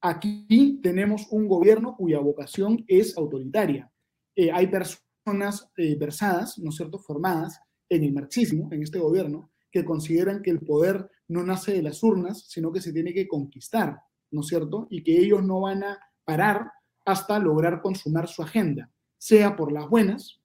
Aquí 0.00 0.80
tenemos 0.82 1.26
un 1.30 1.48
gobierno 1.48 1.96
cuya 1.96 2.20
vocación 2.20 2.84
es 2.88 3.16
autoritaria. 3.16 3.90
Eh, 4.36 4.50
hay 4.52 4.66
personas 4.66 5.70
eh, 5.76 5.96
versadas, 5.96 6.58
¿no 6.58 6.70
es 6.70 6.76
cierto?, 6.76 6.98
formadas 6.98 7.60
en 7.88 8.04
el 8.04 8.12
marxismo, 8.12 8.68
en 8.72 8.82
este 8.82 8.98
gobierno, 8.98 9.50
que 9.70 9.84
consideran 9.84 10.42
que 10.42 10.50
el 10.50 10.60
poder 10.60 11.08
no 11.28 11.42
nace 11.44 11.72
de 11.72 11.82
las 11.82 12.02
urnas, 12.02 12.46
sino 12.48 12.72
que 12.72 12.80
se 12.80 12.92
tiene 12.92 13.12
que 13.12 13.28
conquistar, 13.28 13.98
¿no 14.30 14.40
es 14.40 14.46
cierto? 14.46 14.86
Y 14.90 15.02
que 15.02 15.18
ellos 15.18 15.42
no 15.42 15.60
van 15.60 15.84
a 15.84 15.98
parar 16.24 16.70
hasta 17.04 17.38
lograr 17.38 17.80
consumar 17.80 18.28
su 18.28 18.42
agenda 18.42 18.90
sea 19.22 19.54
por 19.54 19.70
las 19.70 19.88
buenas, 19.88 20.41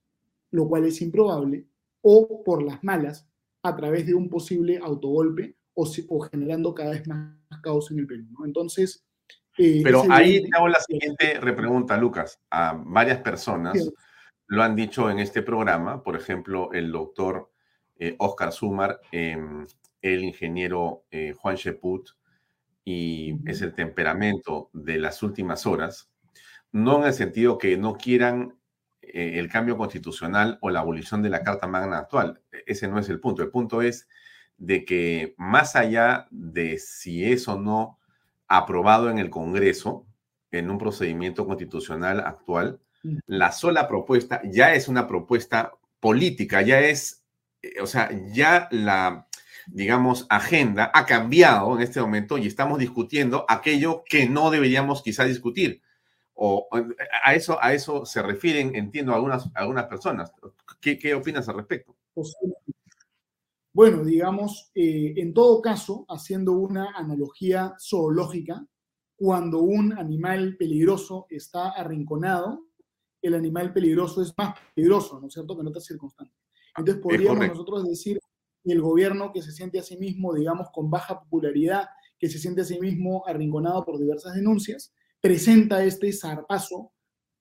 lo 0.57 0.67
cual 0.67 0.85
es 0.85 1.01
improbable, 1.03 1.67
o 2.01 2.43
por 2.43 2.63
las 2.63 2.83
malas, 2.83 3.29
a 3.61 3.75
través 3.75 4.07
de 4.07 4.15
un 4.15 4.27
posible 4.27 4.79
autogolpe 4.81 5.55
o, 5.75 5.85
generando 6.21 6.73
cada 6.73 6.91
vez 6.91 7.07
más 7.07 7.37
caos 7.61 7.91
en 7.91 7.99
el 7.99 8.07
Perú. 8.07 8.25
Entonces... 8.43 9.05
Eh, 9.59 9.81
Pero 9.83 10.03
ahí 10.09 10.41
te 10.41 10.49
hago 10.57 10.67
la 10.67 10.79
siguiente 10.79 11.39
repregunta, 11.39 11.95
Lucas. 11.97 12.39
A 12.49 12.81
varias 12.85 13.19
personas 13.19 13.91
lo 14.47 14.63
han 14.63 14.75
dicho 14.75 15.11
en 15.11 15.19
este 15.19 15.43
programa, 15.43 16.01
por 16.03 16.15
ejemplo, 16.15 16.71
el 16.73 16.91
doctor 16.91 17.51
eh, 17.97 18.15
Oscar 18.17 18.51
Sumar, 18.51 18.99
em, 19.11 19.65
el 20.01 20.23
ingeniero 20.23 21.05
eh, 21.11 21.33
Juan 21.37 21.55
Sheput, 21.55 22.09
y 22.83 23.35
es 23.49 23.61
el 23.61 23.73
temperamento 23.73 24.69
de 24.73 24.97
las 24.97 25.21
últimas 25.21 25.65
horas, 25.65 26.09
no 26.71 26.99
en 26.99 27.07
el 27.07 27.13
sentido 27.13 27.57
que 27.57 27.77
no 27.77 27.95
quieran 27.95 28.56
eh, 29.13 29.39
el 29.39 29.49
cambio 29.49 29.77
constitucional 29.77 30.57
o 30.61 30.69
la 30.69 30.79
abolición 30.79 31.21
de 31.21 31.29
la 31.29 31.43
Carta 31.43 31.67
Magna 31.67 31.97
actual. 31.97 32.41
E-, 32.51 32.63
ese 32.67 32.87
no 32.87 32.99
es 32.99 33.09
el 33.09 33.19
punto. 33.19 33.43
El 33.43 33.49
punto 33.49 33.81
es 33.81 34.07
de 34.57 34.85
que 34.85 35.35
más 35.37 35.75
allá 35.75 36.27
de 36.31 36.79
si 36.79 37.25
es 37.25 37.47
o 37.47 37.59
no 37.59 37.99
aprobado 38.47 39.09
en 39.09 39.19
el 39.19 39.29
Congreso, 39.29 40.05
en 40.51 40.69
un 40.69 40.77
procedimiento 40.77 41.45
constitucional 41.45 42.21
actual, 42.21 42.79
la 43.25 43.51
sola 43.51 43.87
propuesta 43.87 44.41
ya 44.43 44.73
es 44.73 44.87
una 44.87 45.07
propuesta 45.07 45.73
política, 45.99 46.61
ya 46.61 46.79
es, 46.81 47.23
eh, 47.61 47.81
o 47.81 47.87
sea, 47.87 48.09
ya 48.33 48.67
la, 48.71 49.27
digamos, 49.67 50.25
agenda 50.29 50.91
ha 50.93 51.05
cambiado 51.05 51.75
en 51.75 51.83
este 51.83 52.01
momento 52.01 52.37
y 52.37 52.47
estamos 52.47 52.79
discutiendo 52.79 53.45
aquello 53.47 54.03
que 54.09 54.27
no 54.27 54.49
deberíamos 54.49 55.03
quizá 55.03 55.25
discutir. 55.25 55.81
O 56.39 56.69
a 57.23 57.33
eso, 57.33 57.57
a 57.61 57.73
eso 57.73 58.05
se 58.05 58.21
refieren, 58.21 58.75
entiendo, 58.75 59.13
algunas, 59.13 59.49
algunas 59.55 59.87
personas. 59.87 60.31
¿Qué, 60.79 60.97
¿Qué 60.99 61.15
opinas 61.15 61.49
al 61.49 61.57
respecto? 61.57 61.95
Bueno, 63.73 64.03
digamos, 64.03 64.71
eh, 64.75 65.13
en 65.17 65.33
todo 65.33 65.61
caso, 65.61 66.05
haciendo 66.09 66.53
una 66.53 66.91
analogía 66.95 67.75
zoológica, 67.79 68.65
cuando 69.15 69.61
un 69.61 69.97
animal 69.97 70.57
peligroso 70.57 71.25
está 71.29 71.69
arrinconado, 71.69 72.65
el 73.21 73.33
animal 73.33 73.73
peligroso 73.73 74.21
es 74.21 74.33
más 74.37 74.55
peligroso, 74.75 75.19
¿no 75.19 75.27
es 75.27 75.33
cierto?, 75.33 75.55
que 75.55 75.61
en 75.61 75.67
otras 75.67 75.85
circunstancias. 75.85 76.37
Entonces 76.77 77.01
podríamos 77.01 77.47
nosotros 77.47 77.87
decir 77.87 78.19
que 78.63 78.73
el 78.73 78.81
gobierno 78.81 79.31
que 79.33 79.41
se 79.41 79.51
siente 79.51 79.79
a 79.79 79.83
sí 79.83 79.97
mismo, 79.97 80.33
digamos, 80.33 80.69
con 80.71 80.91
baja 80.91 81.19
popularidad, 81.19 81.87
que 82.19 82.29
se 82.29 82.37
siente 82.39 82.61
a 82.61 82.65
sí 82.65 82.79
mismo 82.79 83.23
arrinconado 83.27 83.83
por 83.83 83.99
diversas 83.99 84.35
denuncias, 84.35 84.93
presenta 85.27 85.83
este 85.83 86.13
zarpazo 86.13 86.93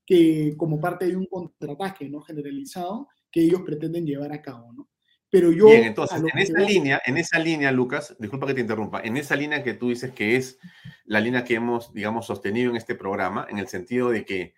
que 0.04 0.54
como 0.56 0.80
parte 0.80 1.06
de 1.06 1.16
un 1.16 1.26
contraataque 1.26 2.08
no 2.08 2.20
generalizado 2.20 3.06
que 3.30 3.42
ellos 3.42 3.62
pretenden 3.64 4.04
llevar 4.04 4.32
a 4.32 4.42
cabo, 4.42 4.72
¿no? 4.72 4.88
Pero 5.30 5.52
yo... 5.52 5.66
Bien, 5.66 5.84
entonces, 5.84 6.20
en 6.20 6.38
esa 6.38 6.58
línea, 6.60 7.00
en 7.06 7.16
esa 7.16 7.38
línea, 7.38 7.70
Lucas, 7.70 8.16
disculpa 8.18 8.48
que 8.48 8.54
te 8.54 8.60
interrumpa, 8.60 9.00
en 9.02 9.16
esa 9.16 9.36
línea 9.36 9.62
que 9.62 9.74
tú 9.74 9.90
dices 9.90 10.10
que 10.10 10.34
es 10.34 10.58
la 11.04 11.20
línea 11.20 11.44
que 11.44 11.54
hemos, 11.54 11.92
digamos, 11.92 12.26
sostenido 12.26 12.70
en 12.70 12.76
este 12.76 12.96
programa, 12.96 13.46
en 13.48 13.58
el 13.58 13.68
sentido 13.68 14.10
de 14.10 14.24
que 14.24 14.54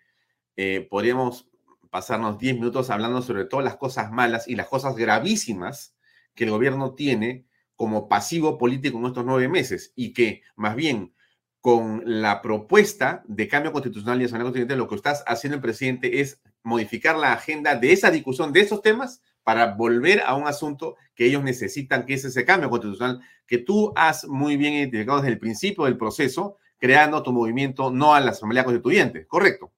eh, 0.55 0.87
podríamos 0.89 1.49
pasarnos 1.91 2.39
10 2.39 2.55
minutos 2.55 2.89
hablando 2.89 3.21
sobre 3.21 3.45
todas 3.45 3.63
las 3.63 3.77
cosas 3.77 4.11
malas 4.11 4.47
y 4.47 4.55
las 4.55 4.67
cosas 4.67 4.95
gravísimas 4.95 5.95
que 6.33 6.45
el 6.45 6.51
gobierno 6.51 6.95
tiene 6.95 7.45
como 7.75 8.09
pasivo 8.09 8.57
político 8.57 8.97
en 8.97 9.05
estos 9.05 9.25
nueve 9.25 9.47
meses 9.47 9.93
y 9.95 10.13
que 10.13 10.41
más 10.55 10.75
bien 10.75 11.13
con 11.61 12.03
la 12.05 12.41
propuesta 12.41 13.23
de 13.27 13.47
cambio 13.47 13.71
constitucional 13.71 14.21
y 14.21 14.25
asamblea 14.25 14.45
constitucional, 14.45 14.77
lo 14.77 14.87
que 14.87 14.95
estás 14.95 15.23
haciendo 15.27 15.55
el 15.55 15.61
presidente 15.61 16.21
es 16.21 16.41
modificar 16.63 17.17
la 17.17 17.33
agenda 17.33 17.75
de 17.75 17.91
esa 17.91 18.11
discusión 18.11 18.53
de 18.53 18.61
esos 18.61 18.81
temas 18.81 19.21
para 19.43 19.73
volver 19.73 20.21
a 20.25 20.35
un 20.35 20.47
asunto 20.47 20.95
que 21.15 21.25
ellos 21.25 21.43
necesitan, 21.43 22.05
que 22.05 22.13
es 22.13 22.23
ese 22.25 22.45
cambio 22.45 22.69
constitucional 22.69 23.21
que 23.45 23.57
tú 23.57 23.91
has 23.95 24.27
muy 24.27 24.57
bien 24.57 24.73
identificado 24.73 25.19
desde 25.19 25.33
el 25.33 25.39
principio 25.39 25.85
del 25.85 25.97
proceso, 25.97 26.57
creando 26.77 27.23
tu 27.23 27.31
movimiento 27.33 27.91
no 27.91 28.13
a 28.13 28.19
la 28.19 28.31
Asamblea 28.31 28.63
Constituyente, 28.63 29.25
¿correcto? 29.27 29.73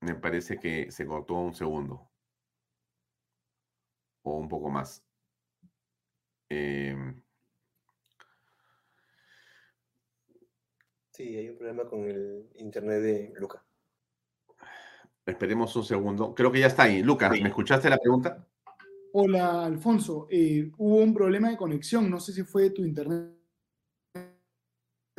Me 0.00 0.14
parece 0.14 0.58
que 0.58 0.90
se 0.90 1.06
cortó 1.06 1.34
un 1.34 1.54
segundo. 1.54 2.10
O 4.24 4.36
un 4.38 4.48
poco 4.48 4.68
más. 4.70 5.02
Eh, 6.48 6.96
Sí, 11.12 11.36
hay 11.36 11.50
un 11.50 11.56
problema 11.58 11.84
con 11.84 12.08
el 12.08 12.48
internet 12.56 13.02
de 13.02 13.32
Luca. 13.36 13.62
Esperemos 15.26 15.76
un 15.76 15.84
segundo. 15.84 16.34
Creo 16.34 16.50
que 16.50 16.60
ya 16.60 16.68
está 16.68 16.84
ahí. 16.84 17.02
Lucas, 17.02 17.30
¿me 17.32 17.48
escuchaste 17.48 17.90
la 17.90 17.98
pregunta? 17.98 18.46
Hola, 19.12 19.66
Alfonso. 19.66 20.26
Eh, 20.30 20.70
hubo 20.78 20.96
un 20.96 21.12
problema 21.12 21.50
de 21.50 21.58
conexión. 21.58 22.10
No 22.10 22.18
sé 22.18 22.32
si 22.32 22.44
fue 22.44 22.70
tu 22.70 22.82
internet 22.82 23.30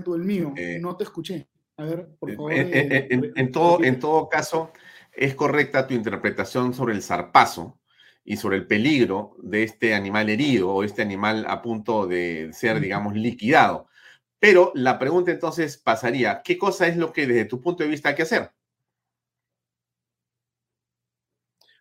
o 0.03 0.15
el 0.15 0.23
mío. 0.23 0.53
Eh, 0.57 0.79
no 0.81 0.97
te 0.97 1.03
escuché. 1.03 1.47
A 1.77 1.85
ver, 1.85 2.09
por 2.19 2.31
eh, 2.31 2.35
favor. 2.35 2.53
en, 2.53 3.51
todo, 3.51 3.83
en 3.83 3.99
todo 3.99 4.27
caso, 4.27 4.71
es 5.11 5.35
correcta 5.35 5.85
tu 5.85 5.93
interpretación 5.93 6.73
sobre 6.73 6.95
el 6.95 7.03
zarpazo 7.03 7.79
y 8.25 8.37
sobre 8.37 8.57
el 8.57 8.65
peligro 8.65 9.35
de 9.43 9.61
este 9.61 9.93
animal 9.93 10.27
herido 10.29 10.73
o 10.73 10.83
este 10.83 11.03
animal 11.03 11.45
a 11.47 11.61
punto 11.61 12.07
de 12.07 12.49
ser, 12.51 12.79
digamos, 12.79 13.13
liquidado. 13.13 13.89
Pero 14.43 14.73
la 14.75 14.99
pregunta 14.99 15.31
entonces 15.31 15.77
pasaría, 15.77 16.41
¿qué 16.43 16.57
cosa 16.57 16.85
es 16.85 16.97
lo 16.97 17.13
que 17.13 17.25
desde 17.25 17.45
tu 17.45 17.61
punto 17.61 17.81
de 17.81 17.87
vista 17.87 18.09
hay 18.09 18.15
que 18.15 18.23
hacer? 18.23 18.51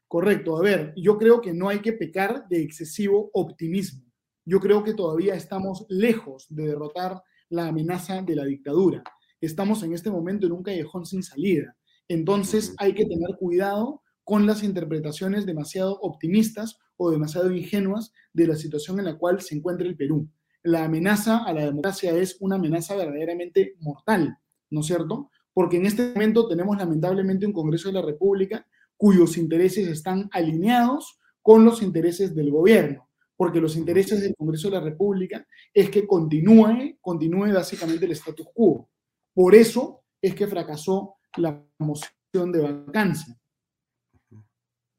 Correcto, 0.06 0.56
a 0.56 0.62
ver, 0.62 0.94
yo 0.96 1.18
creo 1.18 1.40
que 1.40 1.52
no 1.52 1.68
hay 1.68 1.80
que 1.80 1.92
pecar 1.92 2.46
de 2.46 2.62
excesivo 2.62 3.30
optimismo. 3.32 4.04
Yo 4.44 4.60
creo 4.60 4.84
que 4.84 4.94
todavía 4.94 5.34
estamos 5.34 5.86
lejos 5.88 6.46
de 6.50 6.68
derrotar 6.68 7.20
la 7.48 7.66
amenaza 7.66 8.22
de 8.22 8.36
la 8.36 8.44
dictadura. 8.44 9.02
Estamos 9.40 9.82
en 9.82 9.92
este 9.92 10.12
momento 10.12 10.46
en 10.46 10.52
un 10.52 10.62
callejón 10.62 11.04
sin 11.04 11.24
salida. 11.24 11.76
Entonces 12.06 12.76
hay 12.78 12.94
que 12.94 13.06
tener 13.06 13.36
cuidado 13.40 14.02
con 14.22 14.46
las 14.46 14.62
interpretaciones 14.62 15.46
demasiado 15.46 15.98
optimistas 16.00 16.78
o 16.96 17.10
demasiado 17.10 17.50
ingenuas 17.50 18.12
de 18.32 18.46
la 18.46 18.54
situación 18.54 19.00
en 19.00 19.06
la 19.06 19.18
cual 19.18 19.40
se 19.40 19.56
encuentra 19.56 19.88
el 19.88 19.96
Perú 19.96 20.28
la 20.62 20.84
amenaza 20.84 21.38
a 21.44 21.52
la 21.52 21.64
democracia 21.64 22.12
es 22.12 22.36
una 22.40 22.56
amenaza 22.56 22.96
verdaderamente 22.96 23.76
mortal, 23.80 24.38
¿no 24.70 24.80
es 24.80 24.86
cierto? 24.86 25.30
Porque 25.52 25.76
en 25.76 25.86
este 25.86 26.12
momento 26.12 26.48
tenemos 26.48 26.78
lamentablemente 26.78 27.46
un 27.46 27.52
Congreso 27.52 27.88
de 27.88 27.94
la 27.94 28.02
República 28.02 28.66
cuyos 28.96 29.36
intereses 29.36 29.88
están 29.88 30.28
alineados 30.32 31.18
con 31.42 31.64
los 31.64 31.82
intereses 31.82 32.34
del 32.34 32.50
gobierno, 32.50 33.08
porque 33.36 33.60
los 33.60 33.76
intereses 33.76 34.20
del 34.20 34.36
Congreso 34.36 34.68
de 34.70 34.76
la 34.76 34.84
República 34.84 35.44
es 35.74 35.90
que 35.90 36.06
continúe, 36.06 36.98
continúe 37.00 37.52
básicamente 37.52 38.06
el 38.06 38.12
status 38.12 38.46
quo. 38.54 38.88
Por 39.34 39.54
eso 39.54 40.04
es 40.20 40.34
que 40.34 40.46
fracasó 40.46 41.16
la 41.36 41.60
moción 41.78 42.52
de 42.52 42.60
vacancia, 42.60 43.36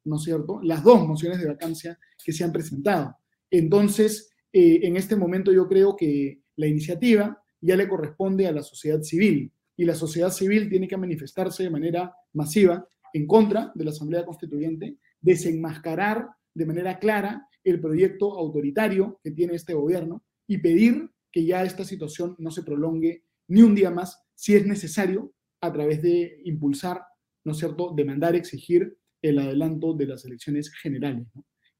¿no 0.03 0.17
es 0.17 0.23
cierto? 0.23 0.59
Las 0.61 0.83
dos 0.83 1.07
mociones 1.07 1.39
de 1.39 1.47
vacancia 1.47 1.97
que 2.23 2.33
se 2.33 2.43
han 2.43 2.51
presentado. 2.51 3.15
Entonces, 3.49 4.32
eh, 4.53 4.81
en 4.83 4.95
este 4.97 5.15
momento 5.15 5.51
yo 5.51 5.67
creo 5.67 5.95
que 5.95 6.43
la 6.55 6.67
iniciativa 6.67 7.43
ya 7.59 7.75
le 7.75 7.87
corresponde 7.87 8.47
a 8.47 8.51
la 8.51 8.61
sociedad 8.61 9.01
civil 9.01 9.51
y 9.75 9.85
la 9.85 9.95
sociedad 9.95 10.29
civil 10.29 10.69
tiene 10.69 10.87
que 10.87 10.95
manifestarse 10.95 11.63
de 11.63 11.71
manera 11.71 12.13
masiva 12.33 12.87
en 13.13 13.25
contra 13.25 13.71
de 13.73 13.83
la 13.83 13.89
Asamblea 13.89 14.25
Constituyente, 14.25 14.97
desenmascarar 15.19 16.29
de 16.53 16.65
manera 16.67 16.99
clara 16.99 17.47
el 17.63 17.79
proyecto 17.79 18.37
autoritario 18.37 19.19
que 19.23 19.31
tiene 19.31 19.55
este 19.55 19.73
gobierno 19.73 20.23
y 20.45 20.59
pedir 20.59 21.09
que 21.31 21.45
ya 21.45 21.63
esta 21.63 21.83
situación 21.83 22.35
no 22.37 22.51
se 22.51 22.61
prolongue 22.61 23.23
ni 23.47 23.63
un 23.63 23.73
día 23.73 23.89
más, 23.89 24.21
si 24.35 24.55
es 24.55 24.67
necesario, 24.67 25.33
a 25.61 25.71
través 25.71 26.01
de 26.01 26.41
impulsar, 26.43 27.01
¿no 27.43 27.53
es 27.53 27.57
cierto?, 27.57 27.93
demandar, 27.95 28.35
exigir 28.35 28.97
el 29.21 29.39
adelanto 29.39 29.93
de 29.93 30.05
las 30.05 30.25
elecciones 30.25 30.71
generales, 30.71 31.25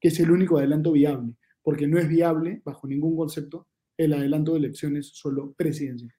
que 0.00 0.08
es 0.08 0.18
el 0.18 0.30
único 0.30 0.58
adelanto 0.58 0.92
viable 0.92 1.34
porque 1.64 1.88
no 1.88 1.98
es 1.98 2.06
viable, 2.06 2.60
bajo 2.64 2.86
ningún 2.86 3.16
concepto, 3.16 3.66
el 3.96 4.12
adelanto 4.12 4.52
de 4.52 4.58
elecciones 4.58 5.08
solo 5.14 5.54
presidenciales. 5.54 6.16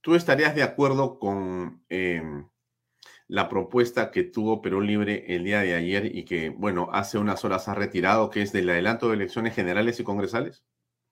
¿Tú 0.00 0.14
estarías 0.14 0.54
de 0.54 0.62
acuerdo 0.62 1.18
con 1.18 1.84
em, 1.88 2.46
la 3.26 3.48
propuesta 3.48 4.10
que 4.10 4.22
tuvo 4.22 4.62
Perú 4.62 4.80
Libre 4.80 5.24
el 5.28 5.44
día 5.44 5.60
de 5.60 5.74
ayer 5.74 6.16
y 6.16 6.24
que, 6.24 6.50
bueno, 6.50 6.88
hace 6.92 7.18
unas 7.18 7.44
horas 7.44 7.68
ha 7.68 7.74
retirado, 7.74 8.30
que 8.30 8.42
es 8.42 8.52
del 8.52 8.70
adelanto 8.70 9.08
de 9.08 9.16
elecciones 9.16 9.54
generales 9.54 10.00
y 10.00 10.04
congresales? 10.04 10.64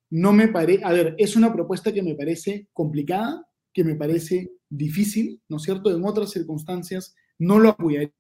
No 0.08 0.32
me 0.32 0.48
parece, 0.48 0.84
a 0.84 0.92
ver, 0.92 1.14
es 1.18 1.36
una 1.36 1.52
propuesta 1.52 1.92
que 1.92 2.02
me 2.02 2.14
parece 2.14 2.68
complicada, 2.72 3.46
que 3.74 3.84
me 3.84 3.94
parece 3.94 4.52
difícil, 4.70 5.42
¿no 5.48 5.58
es 5.58 5.64
cierto? 5.64 5.94
En 5.94 6.04
otras 6.04 6.30
circunstancias 6.30 7.14
no 7.38 7.58
lo 7.58 7.70
apoyaría 7.70 8.12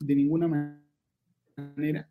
de 0.00 0.14
ninguna 0.14 0.80
manera, 1.56 2.08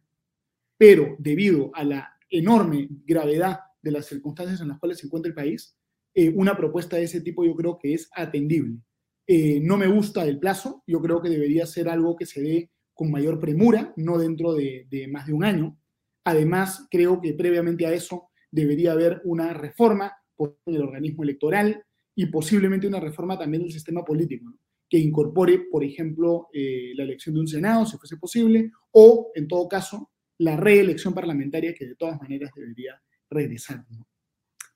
pero 0.78 1.16
debido 1.20 1.72
a 1.74 1.84
la 1.84 2.11
enorme 2.32 2.88
gravedad 3.06 3.60
de 3.82 3.92
las 3.92 4.08
circunstancias 4.08 4.62
en 4.62 4.70
las 4.70 4.80
cuales 4.80 5.00
se 5.00 5.06
encuentra 5.06 5.30
el 5.30 5.36
país, 5.36 5.76
eh, 6.14 6.32
una 6.36 6.58
propuesta 6.58 6.98
de 6.98 7.04
ese 7.04 7.22
tipo 7.22 7.46
yo 7.46 7.56
creo 7.56 7.78
que 7.78 7.94
es 7.94 8.10
atendible. 8.16 8.80
Eh, 9.28 9.60
no 9.62 9.78
me 9.78 9.88
gusta 9.88 10.26
el 10.26 10.40
plazo, 10.40 10.84
yo 10.88 11.02
creo 11.02 11.22
que 11.22 11.30
debería 11.30 11.66
ser 11.66 11.88
algo 11.88 12.16
que 12.16 12.26
se 12.26 12.42
dé 12.42 12.72
con 12.94 13.12
mayor 13.12 13.40
premura, 13.40 13.94
no 13.96 14.18
dentro 14.18 14.54
de, 14.54 14.88
más 15.10 15.26
de 15.26 15.34
un 15.34 15.44
año. 15.44 15.78
Además, 16.24 16.88
creo 16.92 17.22
que 17.22 17.34
previamente 17.34 17.86
a 17.86 17.94
eso 17.94 18.30
debería 18.52 18.92
haber 18.92 19.22
una 19.24 19.54
reforma 19.54 20.12
en 20.38 20.76
el 20.76 20.82
organismo 20.82 21.24
electoral 21.24 21.84
y 22.14 22.26
posiblemente 22.26 22.88
una 22.88 23.00
reforma 23.00 23.40
también 23.40 23.64
del 23.64 23.72
sistema 23.72 24.04
político, 24.04 24.54
que 24.90 25.00
incorpore, 25.00 25.68
por 25.72 25.84
ejemplo, 25.84 26.50
eh, 26.54 26.92
la 26.96 27.04
elección 27.04 27.36
de 27.36 27.42
un 27.42 27.48
Senado, 27.48 27.86
si 27.86 27.98
fuese 27.98 28.18
posible, 28.18 28.72
o, 28.92 29.32
en 29.34 29.48
todo 29.48 29.68
caso, 29.70 30.11
la 30.42 30.58
reelección 30.58 31.14
parlamentaria 31.14 31.74
que 31.74 31.86
de 31.86 31.96
todas 31.96 32.20
maneras 32.20 32.52
debería 32.56 33.02
regresar. 33.30 33.86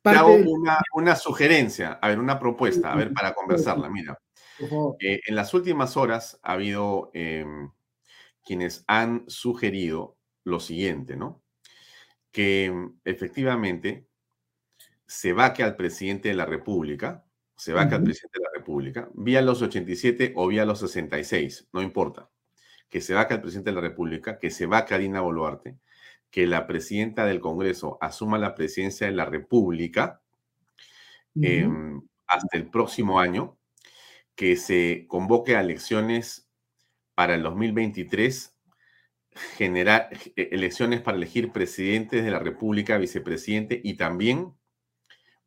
Te 0.01 0.09
hago 0.11 0.35
una, 0.93 1.15
sugerencia, 1.15 1.93
a 1.93 2.09
ver, 2.09 2.19
una 2.19 2.39
propuesta, 2.39 2.93
a 2.93 2.95
ver, 2.95 3.11
para 3.11 3.33
conversarla. 3.33 3.89
Mira, 3.89 4.19
eh, 4.99 5.21
en 5.25 5.35
las 5.35 5.53
últimas 5.55 5.97
horas 5.97 6.39
ha 6.43 6.53
habido 6.53 7.09
em, 7.15 7.71
quienes 8.43 8.83
han 8.87 9.23
sugerido 9.27 10.17
lo 10.43 10.59
siguiente, 10.59 11.15
¿no? 11.15 11.41
que 12.31 12.69
mm, 12.71 12.99
efectivamente 13.03 14.07
se 15.07 15.33
vaque 15.33 15.63
al 15.63 15.75
presidente 15.75 16.29
de 16.29 16.35
la 16.35 16.45
República, 16.45 17.25
se 17.55 17.73
vaque 17.73 17.95
al 17.95 18.03
presidente 18.03 18.39
de 18.39 18.43
la 18.43 18.51
República, 18.53 19.09
vía 19.15 19.41
los 19.41 19.63
87 19.63 20.33
o 20.35 20.47
vía 20.47 20.65
los 20.65 20.79
66, 20.79 21.69
no 21.73 21.81
importa, 21.81 22.29
que 22.89 23.01
se 23.01 23.13
vaque 23.13 23.33
al 23.33 23.41
presidente 23.41 23.71
de 23.71 23.75
la 23.75 23.81
República, 23.81 24.39
que 24.39 24.51
se 24.51 24.65
vaque 24.65 24.93
a 24.93 24.97
Dina 24.97 25.21
Boluarte, 25.21 25.77
que 26.29 26.47
la 26.47 26.67
presidenta 26.67 27.25
del 27.25 27.39
Congreso 27.39 27.97
asuma 28.01 28.37
la 28.37 28.55
presidencia 28.55 29.07
de 29.07 29.13
la 29.13 29.25
República 29.25 30.21
em, 31.41 32.01
hasta 32.27 32.57
el 32.57 32.69
próximo 32.69 33.19
año, 33.19 33.57
que 34.35 34.55
se 34.55 35.05
convoque 35.07 35.55
a 35.55 35.61
elecciones 35.61 36.49
para 37.13 37.35
el 37.35 37.43
2023 37.43 38.55
generar 39.57 40.09
e, 40.35 40.49
elecciones 40.51 41.01
para 41.01 41.17
elegir 41.17 41.51
presidentes 41.51 42.23
de 42.23 42.31
la 42.31 42.39
República, 42.39 42.97
vicepresidente 42.97 43.79
y 43.83 43.95
también 43.95 44.53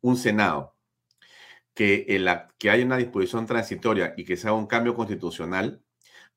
un 0.01 0.17
Senado. 0.17 0.75
Que, 1.73 2.05
el, 2.09 2.27
que 2.57 2.71
haya 2.71 2.83
una 2.83 2.97
disposición 2.97 3.45
transitoria 3.45 4.13
y 4.17 4.25
que 4.25 4.35
se 4.35 4.47
haga 4.47 4.57
un 4.57 4.67
cambio 4.67 4.95
constitucional 4.95 5.81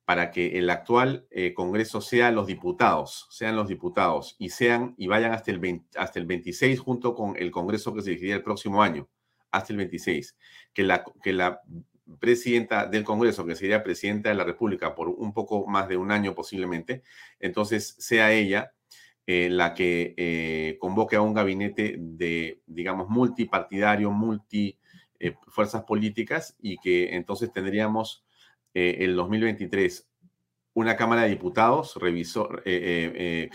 para 0.05 0.31
que 0.31 0.57
el 0.57 0.69
actual 0.69 1.25
eh, 1.31 1.53
Congreso 1.53 2.01
sea 2.01 2.31
los 2.31 2.47
diputados, 2.47 3.27
sean 3.29 3.55
los 3.55 3.67
diputados 3.67 4.35
y 4.37 4.49
sean 4.49 4.95
y 4.97 5.07
vayan 5.07 5.31
hasta 5.31 5.51
el, 5.51 5.81
hasta 5.95 6.19
el 6.19 6.25
26 6.25 6.79
junto 6.79 7.15
con 7.15 7.37
el 7.37 7.51
Congreso 7.51 7.93
que 7.93 8.01
se 8.01 8.09
elegiría 8.09 8.35
el 8.35 8.43
próximo 8.43 8.83
año, 8.83 9.07
hasta 9.51 9.71
el 9.71 9.77
26. 9.77 10.35
Que 10.73 10.83
la, 10.83 11.05
que 11.23 11.31
la 11.31 11.61
presidenta 12.19 12.85
del 12.85 13.05
Congreso, 13.05 13.45
que 13.45 13.55
sería 13.55 13.83
presidenta 13.83 14.29
de 14.29 14.35
la 14.35 14.43
República 14.43 14.93
por 14.93 15.07
un 15.07 15.33
poco 15.33 15.65
más 15.67 15.87
de 15.87 15.95
un 15.95 16.11
año 16.11 16.35
posiblemente, 16.35 17.03
entonces 17.39 17.95
sea 17.97 18.33
ella 18.33 18.73
eh, 19.25 19.49
la 19.49 19.73
que 19.73 20.13
eh, 20.17 20.77
convoque 20.79 21.15
a 21.15 21.21
un 21.21 21.33
gabinete 21.33 21.95
de, 21.97 22.61
digamos, 22.65 23.07
multipartidario, 23.09 24.11
multi 24.11 24.77
fuerzas 25.47 25.83
políticas 25.83 26.57
y 26.61 26.77
que 26.79 27.15
entonces 27.15 27.49
tendríamos 27.53 28.22
el 28.73 29.15
2023 29.15 30.09
una 30.75 30.95
Cámara 30.95 31.23
de 31.23 31.29
Diputados, 31.29 31.95
revisor, 31.97 32.63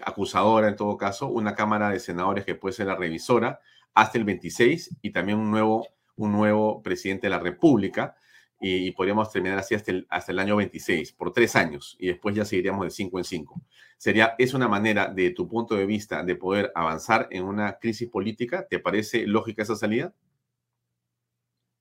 acusadora 0.04 0.68
en 0.68 0.76
todo 0.76 0.96
caso, 0.96 1.28
una 1.28 1.54
Cámara 1.54 1.90
de 1.90 1.98
Senadores 1.98 2.44
que 2.44 2.54
puede 2.54 2.74
ser 2.74 2.86
la 2.86 2.94
revisora 2.94 3.60
hasta 3.94 4.18
el 4.18 4.24
26 4.24 4.98
y 5.02 5.10
también 5.10 5.38
un 5.38 5.50
nuevo, 5.50 5.88
un 6.16 6.32
nuevo 6.32 6.82
presidente 6.82 7.26
de 7.26 7.30
la 7.30 7.40
República 7.40 8.16
y, 8.60 8.90
podríamos 8.92 9.30
terminar 9.30 9.58
así 9.58 9.74
hasta 9.74 9.92
el, 9.92 10.06
hasta 10.08 10.32
el 10.32 10.38
año 10.40 10.56
26, 10.56 11.12
por 11.12 11.32
tres 11.32 11.54
años, 11.54 11.96
y 11.98 12.08
después 12.08 12.34
ya 12.34 12.44
seguiríamos 12.44 12.84
de 12.84 12.90
cinco 12.90 13.18
en 13.18 13.24
cinco. 13.24 13.62
Sería, 13.96 14.34
¿Es 14.36 14.52
una 14.52 14.66
manera, 14.66 15.06
de 15.06 15.30
tu 15.30 15.48
punto 15.48 15.76
de 15.76 15.86
vista, 15.86 16.24
de 16.24 16.34
poder 16.34 16.72
avanzar 16.74 17.28
en 17.30 17.44
una 17.44 17.78
crisis 17.78 18.08
política? 18.08 18.66
¿Te 18.68 18.80
parece 18.80 19.26
lógica 19.26 19.62
esa 19.62 19.76
salida? 19.76 20.12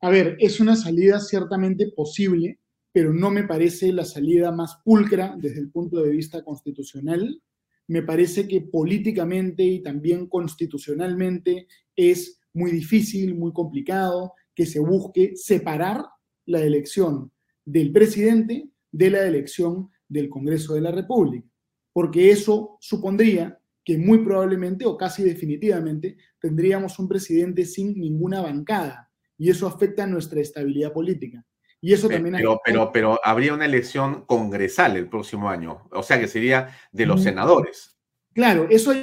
A 0.01 0.09
ver, 0.09 0.37
es 0.39 0.59
una 0.59 0.75
salida 0.75 1.19
ciertamente 1.19 1.91
posible, 1.95 2.59
pero 2.97 3.13
no 3.13 3.29
me 3.29 3.43
parece 3.43 3.93
la 3.93 4.05
salida 4.05 4.51
más 4.51 4.79
pulcra 4.83 5.37
desde 5.39 5.59
el 5.59 5.69
punto 5.69 6.01
de 6.01 6.09
vista 6.09 6.43
constitucional. 6.43 7.43
Me 7.87 8.01
parece 8.01 8.47
que 8.47 8.61
políticamente 8.61 9.61
y 9.61 9.83
también 9.83 10.25
constitucionalmente 10.25 11.67
es 11.95 12.41
muy 12.53 12.71
difícil, 12.71 13.35
muy 13.35 13.53
complicado 13.53 14.33
que 14.55 14.65
se 14.65 14.79
busque 14.79 15.35
separar 15.35 16.05
la 16.47 16.63
elección 16.63 17.31
del 17.63 17.91
presidente 17.91 18.67
de 18.91 19.11
la 19.11 19.27
elección 19.27 19.91
del 20.09 20.27
Congreso 20.27 20.73
de 20.73 20.81
la 20.81 20.91
República, 20.91 21.47
porque 21.93 22.31
eso 22.31 22.79
supondría 22.81 23.59
que 23.85 23.99
muy 23.99 24.25
probablemente 24.25 24.85
o 24.85 24.97
casi 24.97 25.21
definitivamente 25.21 26.17
tendríamos 26.41 26.97
un 26.97 27.07
presidente 27.07 27.63
sin 27.63 27.93
ninguna 27.93 28.41
bancada 28.41 29.11
y 29.37 29.51
eso 29.51 29.67
afecta 29.67 30.05
a 30.05 30.07
nuestra 30.07 30.41
estabilidad 30.41 30.91
política. 30.91 31.45
Y 31.79 31.93
eso 31.93 32.09
también 32.09 32.35
pero, 32.35 32.59
pero, 32.65 32.91
pero 32.91 33.19
habría 33.23 33.53
una 33.53 33.65
elección 33.65 34.25
congresal 34.25 34.97
el 34.97 35.07
próximo 35.07 35.49
año, 35.49 35.87
o 35.91 36.01
sea 36.01 36.19
que 36.19 36.27
sería 36.27 36.75
de 36.91 37.05
los 37.05 37.23
senadores. 37.23 37.97
Claro, 38.33 38.67
eso 38.69 38.93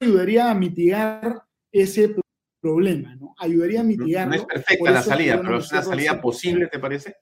ayudaría 0.00 0.50
a 0.50 0.54
mitigar 0.54 1.42
ese 1.72 2.14
problema, 2.60 3.14
¿no? 3.16 3.34
Ayudaría 3.38 3.80
a 3.80 3.84
mitigar. 3.84 4.28
No 4.28 4.34
es 4.34 4.44
perfecta 4.44 4.90
la 4.90 5.02
salida, 5.02 5.40
pero 5.40 5.58
es 5.58 5.70
una 5.70 5.82
salida 5.82 6.20
posible, 6.20 6.68
¿te 6.68 6.78
parece? 6.78 7.16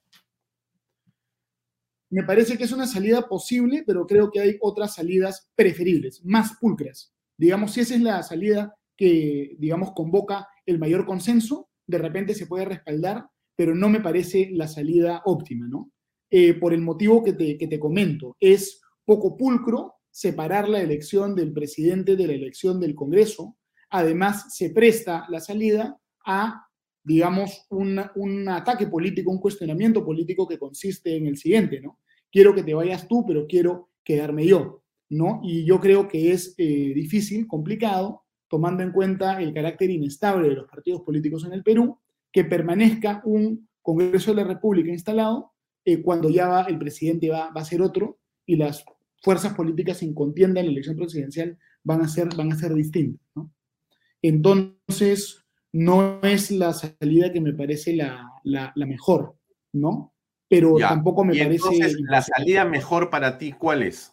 Me 2.11 2.23
parece 2.23 2.57
que 2.57 2.65
es 2.65 2.73
una 2.73 2.87
salida 2.87 3.29
posible, 3.29 3.83
pero 3.87 4.07
creo 4.07 4.31
que 4.31 4.41
hay 4.41 4.57
otras 4.61 4.95
salidas 4.95 5.51
preferibles, 5.57 6.25
más 6.25 6.57
pulcras. 6.61 7.13
Digamos, 7.37 7.73
si 7.73 7.81
esa 7.81 7.95
es 7.95 8.01
la 8.03 8.23
salida 8.23 8.77
que, 8.97 9.57
digamos, 9.59 9.93
convoca 9.93 10.49
el 10.65 10.79
mayor 10.79 11.05
consenso, 11.07 11.69
de 11.87 11.99
repente 11.99 12.35
se 12.35 12.47
puede 12.47 12.67
respaldar, 12.67 13.27
pero 13.57 13.75
no 13.75 13.89
me 13.89 14.01
parece 14.01 14.51
la 14.53 14.69
salida 14.69 15.23
óptima, 15.25 15.67
¿no? 15.69 15.91
Eh, 16.31 16.55
por 16.55 16.75
el 16.75 16.81
motivo 16.81 17.23
que 17.23 17.33
te, 17.33 17.57
que 17.57 17.69
te 17.69 17.79
comento, 17.79 18.37
es 18.41 18.81
poco 19.05 19.37
pulcro 19.37 19.95
separar 20.11 20.69
la 20.69 20.81
elección 20.81 21.35
del 21.35 21.53
presidente 21.53 22.17
de 22.17 22.27
la 22.27 22.35
elección 22.35 22.79
del 22.79 22.95
Congreso, 22.95 23.57
además 23.91 24.55
se 24.55 24.71
presta 24.71 25.27
la 25.29 25.41
salida 25.41 25.99
a, 26.25 26.67
digamos, 27.03 27.67
un, 27.71 28.49
ataque 28.49 28.87
político, 28.87 29.31
un 29.31 29.41
cuestionamiento 29.41 30.05
político 30.05 30.47
que 30.47 30.59
consiste 30.59 31.17
en 31.17 31.27
el 31.27 31.37
siguiente, 31.37 31.81
¿no? 31.81 32.01
Quiero 32.31 32.55
que 32.55 32.63
te 32.63 32.75
vayas 32.75 33.09
tú, 33.09 33.25
pero 33.27 33.47
quiero 33.47 33.91
quedarme 34.05 34.47
yo, 34.47 34.85
¿no? 35.11 35.41
Y 35.43 35.65
yo 35.65 35.81
creo 35.81 36.07
que 36.07 36.33
es 36.33 36.55
eh, 36.59 36.93
difícil, 36.95 37.47
complicado, 37.47 38.23
tomando 38.49 38.83
en 38.83 38.93
cuenta 38.93 39.43
el 39.43 39.53
carácter 39.53 39.91
inestable 39.91 40.49
de 40.49 40.55
los 40.55 40.69
partidos 40.69 41.03
políticos 41.03 41.45
en 41.45 41.53
el 41.55 41.63
Perú, 41.63 41.99
que 42.35 42.45
permanezca 42.45 43.23
un 43.25 43.69
Congreso 43.81 44.33
de 44.33 44.43
la 44.43 44.49
República 44.49 44.91
instalado 44.91 45.53
eh, 45.85 46.03
cuando 46.03 46.29
ya 46.31 46.49
va, 46.49 46.63
el 46.63 46.79
presidente 46.79 47.31
va, 47.31 47.51
va, 47.51 47.61
a 47.61 47.65
ser 47.65 47.81
otro 47.81 48.19
y 48.45 48.57
las 48.57 48.85
fuerzas 49.23 49.55
políticas 49.55 50.03
en 50.03 50.15
contienda 50.15 50.61
en 50.61 50.67
la 50.67 50.73
elección 50.73 50.97
presidencial 50.97 51.59
van 51.85 52.01
a 52.01 52.09
ser, 52.09 52.35
van 52.35 52.51
a 52.51 52.57
ser 52.57 52.75
distintas. 52.75 53.25
¿no? 53.37 53.53
Entonces, 54.21 55.45
no 55.73 56.21
es 56.23 56.51
la 56.51 56.73
salida 56.73 57.33
que 57.33 57.41
me 57.41 57.53
parece 57.53 57.95
la, 57.95 58.73
mejor, 58.75 59.37
¿no? 59.73 60.13
Pero 60.49 60.77
tampoco 60.77 61.25
me 61.25 61.37
parece... 61.37 61.69
Entonces, 61.71 62.01
¿la 62.01 62.23
salida 62.23 62.65
mejor 62.65 63.11
para 63.11 63.39
ti 63.39 63.53
cuál 63.53 63.83
es? 63.83 64.13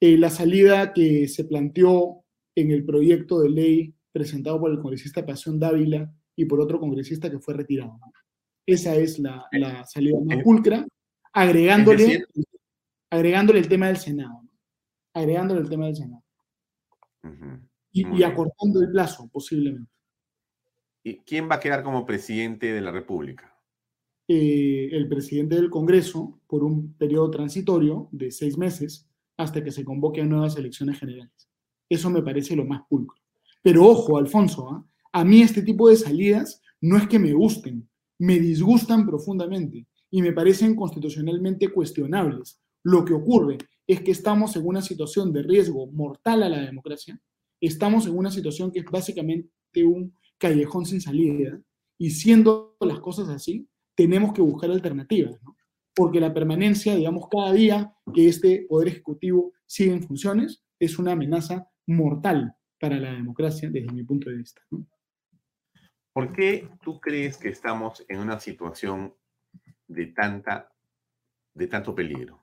Eh, 0.00 0.16
la 0.16 0.30
salida 0.30 0.92
que 0.92 1.28
se 1.28 1.44
planteó 1.44 2.24
en 2.56 2.70
el 2.72 2.84
proyecto 2.84 3.40
de 3.40 3.50
ley 3.50 3.94
presentado 4.10 4.58
por 4.58 4.72
el 4.72 4.80
congresista 4.80 5.24
Pasión 5.24 5.60
Dávila 5.60 6.12
y 6.36 6.44
por 6.44 6.60
otro 6.60 6.78
congresista 6.80 7.30
que 7.30 7.38
fue 7.38 7.54
retirado. 7.54 7.98
Esa 8.66 8.94
es 8.94 9.18
la, 9.18 9.48
salida 9.86 10.18
más 10.24 10.42
pulcra, 10.42 10.86
agregándole, 11.32 12.24
agregándole 13.10 13.58
el 13.58 13.68
tema 13.68 13.88
del 13.88 13.96
Senado. 13.96 14.42
Agregándole 15.14 15.60
el 15.60 15.68
tema 15.68 15.86
del 15.86 15.96
Senado 15.96 16.22
y, 17.92 18.22
acortando 18.22 18.80
el 18.80 18.90
plazo, 18.90 19.28
posiblemente. 19.30 19.90
¿Y 21.04 21.18
quién 21.18 21.48
va 21.50 21.56
a 21.56 21.60
quedar 21.60 21.82
como 21.82 22.06
presidente 22.06 22.72
de 22.72 22.80
la 22.80 22.90
República? 22.90 23.54
Eh, 24.28 24.88
el 24.92 25.08
presidente 25.08 25.56
del 25.56 25.68
Congreso 25.68 26.40
por 26.46 26.62
un 26.62 26.94
periodo 26.94 27.30
transitorio 27.30 28.08
de 28.12 28.30
seis 28.30 28.56
meses 28.56 29.08
hasta 29.36 29.62
que 29.62 29.72
se 29.72 29.84
convoque 29.84 30.20
a 30.20 30.24
nuevas 30.24 30.56
elecciones 30.56 30.98
generales. 30.98 31.50
Eso 31.88 32.08
me 32.08 32.22
parece 32.22 32.56
lo 32.56 32.64
más 32.64 32.82
pulcro. 32.88 33.18
Pero 33.60 33.84
ojo, 33.84 34.16
Alfonso, 34.16 34.70
¿ah? 34.70 34.86
A 35.12 35.24
mí 35.24 35.42
este 35.42 35.62
tipo 35.62 35.88
de 35.88 35.96
salidas 35.96 36.62
no 36.80 36.96
es 36.96 37.06
que 37.06 37.18
me 37.18 37.32
gusten, 37.32 37.88
me 38.18 38.38
disgustan 38.38 39.06
profundamente 39.06 39.86
y 40.10 40.22
me 40.22 40.32
parecen 40.32 40.74
constitucionalmente 40.74 41.68
cuestionables. 41.68 42.60
Lo 42.82 43.04
que 43.04 43.14
ocurre 43.14 43.58
es 43.86 44.00
que 44.00 44.10
estamos 44.10 44.56
en 44.56 44.66
una 44.66 44.82
situación 44.82 45.32
de 45.32 45.42
riesgo 45.42 45.86
mortal 45.86 46.42
a 46.42 46.48
la 46.48 46.60
democracia 46.62 47.20
estamos 47.62 48.06
en 48.06 48.18
una 48.18 48.30
situación 48.30 48.70
que 48.72 48.80
es 48.80 48.84
básicamente 48.84 49.48
un 49.84 50.14
callejón 50.36 50.84
sin 50.84 51.00
salida 51.00 51.62
y 51.96 52.10
siendo 52.10 52.76
las 52.80 52.98
cosas 52.98 53.28
así, 53.28 53.68
tenemos 53.94 54.32
que 54.32 54.42
buscar 54.42 54.70
alternativas. 54.70 55.38
Porque 55.94 56.20
la 56.20 56.34
permanencia, 56.34 56.96
digamos, 56.96 57.28
cada 57.30 57.52
día 57.52 57.94
que 58.12 58.26
este 58.26 58.66
Poder 58.68 58.88
Ejecutivo 58.88 59.52
sigue 59.66 59.92
en 59.92 60.02
funciones 60.02 60.64
es 60.80 60.98
una 60.98 61.12
amenaza 61.12 61.68
mortal 61.86 62.54
para 62.80 62.98
la 62.98 63.12
democracia 63.12 63.70
desde 63.70 63.92
mi 63.92 64.02
punto 64.02 64.28
de 64.28 64.36
vista. 64.36 64.60
¿Por 66.12 66.32
qué 66.32 66.68
tú 66.82 67.00
crees 67.00 67.36
que 67.36 67.48
estamos 67.48 68.04
en 68.08 68.18
una 68.18 68.38
situación 68.38 69.14
de, 69.88 70.06
tanta, 70.06 70.72
de 71.54 71.66
tanto 71.66 71.94
peligro? 71.94 72.42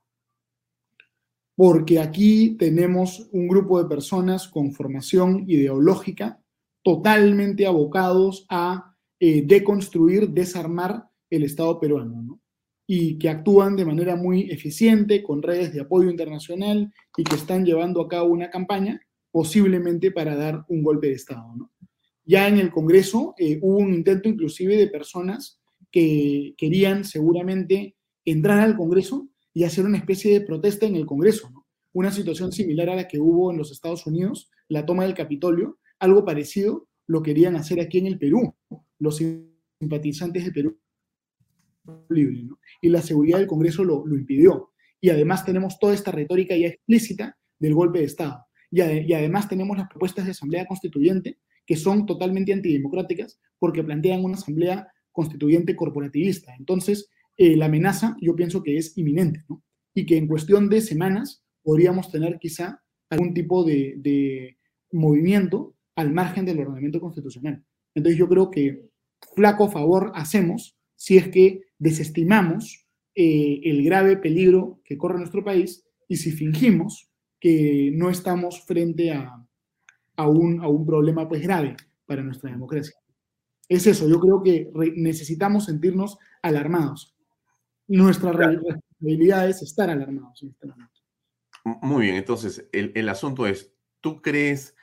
porque 1.59 1.99
aquí 1.99 2.55
tenemos 2.57 3.28
un 3.34 3.49
grupo 3.49 3.84
de 3.84 3.89
personas 3.89 4.47
con 4.47 4.72
formación 4.72 5.43
ideológica 5.45 6.41
totalmente 6.82 7.65
abocados 7.65 8.45
a 8.47 8.95
eh, 9.20 9.43
deconstruir, 9.45 10.30
desarmar 10.30 11.09
el 11.30 11.43
Estado 11.43 11.78
peruano, 11.78 12.22
¿no? 12.22 12.39
y 12.88 13.17
que 13.17 13.28
actúan 13.28 13.76
de 13.76 13.84
manera 13.84 14.15
muy 14.15 14.49
eficiente 14.49 15.22
con 15.22 15.43
redes 15.43 15.74
de 15.74 15.82
apoyo 15.82 16.09
internacional 16.09 16.93
y 17.17 17.26
que 17.26 17.36
están 17.36 17.65
llevando 17.65 17.99
a 17.99 18.07
cabo 18.07 18.30
una 18.30 18.49
campaña 18.49 19.01
posiblemente 19.30 20.11
para 20.11 20.38
dar 20.38 20.63
un 20.70 20.82
golpe 20.82 21.07
de 21.07 21.13
Estado. 21.15 21.57
¿no? 21.57 21.72
Ya 22.30 22.47
en 22.47 22.59
el 22.59 22.69
Congreso 22.69 23.34
eh, 23.39 23.57
hubo 23.59 23.77
un 23.77 23.91
intento 23.91 24.30
inclusive 24.30 24.77
de 24.77 24.88
personas 24.88 25.59
que 25.91 26.53
querían 26.59 27.03
seguramente 27.03 27.95
entrar 28.23 28.59
al 28.59 28.77
Congreso 28.77 29.27
y 29.51 29.63
hacer 29.63 29.84
una 29.84 29.97
especie 29.97 30.32
de 30.32 30.45
protesta 30.45 30.86
en 30.86 30.95
el 30.95 31.07
Congreso. 31.07 31.49
Una 31.91 32.11
situación 32.11 32.51
similar 32.51 32.88
a 32.91 32.95
la 32.95 33.07
que 33.07 33.17
hubo 33.17 33.49
en 33.49 33.57
los 33.57 33.71
Estados 33.71 34.05
Unidos, 34.05 34.51
la 34.67 34.86
toma 34.86 35.05
del 35.05 35.15
Capitolio, 35.15 35.80
algo 35.97 36.23
parecido 36.23 36.88
lo 37.07 37.23
querían 37.23 37.55
hacer 37.55 37.82
aquí 37.82 37.97
en 37.97 38.05
el 38.05 38.19
Perú, 38.19 38.53
los 38.99 39.19
simpatizantes 39.80 40.43
del 40.43 40.53
Perú 40.53 40.80
libre, 42.09 42.47
y 42.80 42.89
la 42.89 43.01
seguridad 43.01 43.39
del 43.39 43.47
Congreso 43.47 43.84
lo, 43.84 44.05
lo, 44.05 44.15
impidió. 44.15 44.69
Y 45.01 45.09
además 45.09 45.45
tenemos 45.45 45.80
toda 45.80 45.95
esta 45.95 46.11
retórica 46.11 46.55
ya 46.55 46.67
explícita 46.67 47.36
del 47.57 47.73
golpe 47.73 47.97
de 47.97 48.05
Estado. 48.05 48.45
Y, 48.69 48.82
además 48.82 49.49
tenemos 49.49 49.75
las 49.75 49.89
propuestas 49.89 50.25
de 50.25 50.32
Asamblea 50.32 50.67
Constituyente 50.67 51.39
que 51.70 51.76
son 51.76 52.07
totalmente 52.07 52.51
antidemocráticas 52.51 53.39
porque 53.59 53.84
plantean 53.84 54.26
una 54.26 54.34
Asamblea 54.34 54.88
Constituyente 55.11 55.76
corporativista. 55.76 56.55
Entonces, 56.57 57.11
eh, 57.38 57.55
la 57.55 57.67
amenaza 57.67 58.17
yo 58.20 58.36
pienso 58.36 58.63
que 58.63 58.78
es 58.78 58.97
inminente, 58.97 59.43
¿no? 59.47 59.61
Y 59.93 60.07
que 60.07 60.17
en 60.17 60.26
cuestión 60.26 60.67
de 60.67 60.82
semanas 60.82 61.43
podríamos 61.61 62.11
tener 62.11 62.39
quizá 62.39 62.82
algún 63.11 63.36
tipo 63.36 63.63
de, 63.63 63.93
de 63.97 64.57
movimiento 64.91 65.76
al 65.95 66.11
margen 66.11 66.43
del 66.43 66.59
ordenamiento 66.59 66.99
constitucional. 66.99 67.63
Entonces 67.93 68.17
yo 68.17 68.28
creo 68.28 68.49
que 68.49 68.89
flaco 69.36 69.70
favor 69.70 70.11
hacemos 70.15 70.76
si 70.95 71.17
es 71.17 71.28
que 71.28 71.65
desestimamos 71.78 72.88
eh, 73.13 73.61
el 73.63 73.84
grave 73.84 74.17
peligro 74.17 74.82
que 74.84 74.97
corre 74.97 75.20
nuestro 75.20 75.43
país 75.43 75.86
y 76.07 76.15
si 76.15 76.32
fingimos 76.32 77.11
que 77.39 77.91
no 77.93 78.09
estamos 78.09 78.65
frente 78.65 79.11
a, 79.11 79.45
a, 80.20 80.28
un, 80.28 80.61
a 80.61 80.67
un, 80.67 80.86
problema 80.86 81.28
pues 81.30 81.41
grave 81.41 81.78
para 82.05 82.22
nuestra 82.22 82.51
democracia. 82.51 82.93
Es 83.70 83.88
eso, 83.88 84.07
yo 84.09 84.20
creo 84.20 84.43
que 84.43 84.70
necesitamos 84.95 85.65
sentirnos 85.65 86.17
alarmados. 86.41 87.15
Nuestra 87.88 88.34
responsabilidad 88.34 89.47
es 89.47 89.61
estar 89.61 89.89
alarmados 89.89 90.43
en 90.43 90.49
este 90.49 90.67
momento. 90.67 90.99
Muy 91.63 92.05
bien, 92.05 92.15
entonces 92.15 92.67
el, 92.74 92.91
el 92.95 93.07
asunto 93.07 93.47
es, 93.47 93.74
¿tú 94.01 94.22
crees 94.22 94.76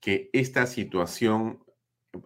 que 0.00 0.28
esta 0.32 0.66
situación 0.66 1.62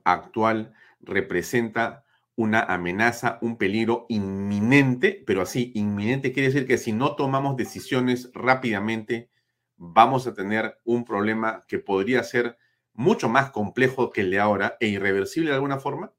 actual 0.05 0.73
representa 1.01 2.05
una 2.35 2.61
amenaza, 2.63 3.39
un 3.43 3.59
peligro 3.59 4.07
inminente, 4.09 5.23
pero 5.27 5.43
así, 5.43 5.71
inminente 5.75 6.33
quiere 6.33 6.49
decir 6.49 6.67
que 6.67 6.79
si 6.79 6.93
no 6.93 7.15
tomamos 7.15 7.57
decisiones 7.57 8.31
rápidamente, 8.33 9.29
vamos 9.77 10.27
a 10.27 10.35
tener 10.35 10.79
un 10.85 11.05
problema 11.05 11.65
que 11.69 11.79
podría 11.79 12.23
ser 12.23 12.57
mucho 12.93 13.29
más 13.29 13.51
complejo 13.51 14.11
que 14.11 14.23
el 14.23 14.31
de 14.31 14.39
ahora 14.39 14.77
e 14.81 14.89
irreversible 14.89 15.51
de 15.51 15.57
alguna 15.57 15.79
forma? 15.79 16.13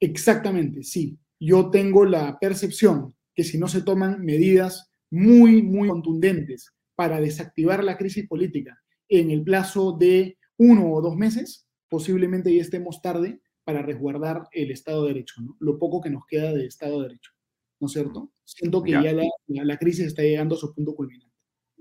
Exactamente, 0.00 0.82
sí. 0.82 1.18
Yo 1.38 1.70
tengo 1.70 2.04
la 2.04 2.38
percepción 2.38 3.14
que 3.34 3.44
si 3.44 3.58
no 3.58 3.68
se 3.68 3.82
toman 3.82 4.24
medidas 4.24 4.90
muy, 5.10 5.62
muy 5.62 5.88
contundentes 5.88 6.74
para 6.94 7.20
desactivar 7.20 7.84
la 7.84 7.96
crisis 7.96 8.26
política 8.26 8.82
en 9.08 9.30
el 9.30 9.42
plazo 9.42 9.92
de 9.92 10.38
uno 10.56 10.92
o 10.92 11.02
dos 11.02 11.16
meses, 11.16 11.66
posiblemente 11.88 12.54
ya 12.54 12.62
estemos 12.62 13.00
tarde 13.02 13.40
para 13.64 13.82
resguardar 13.82 14.48
el 14.52 14.70
Estado 14.70 15.02
de 15.02 15.08
Derecho, 15.14 15.40
¿no? 15.40 15.56
lo 15.60 15.78
poco 15.78 16.00
que 16.00 16.10
nos 16.10 16.24
queda 16.26 16.52
de 16.52 16.66
Estado 16.66 17.02
de 17.02 17.08
Derecho, 17.08 17.32
¿no 17.80 17.86
es 17.86 17.92
cierto? 17.92 18.32
Siento 18.44 18.82
que 18.82 18.92
ya, 18.92 19.12
la, 19.12 19.24
la, 19.48 19.76
crisis 19.76 20.06
está 20.06 20.22
llegando 20.22 20.54
a 20.54 20.58
su 20.58 20.72
punto 20.72 20.94
culminante. 20.94 21.25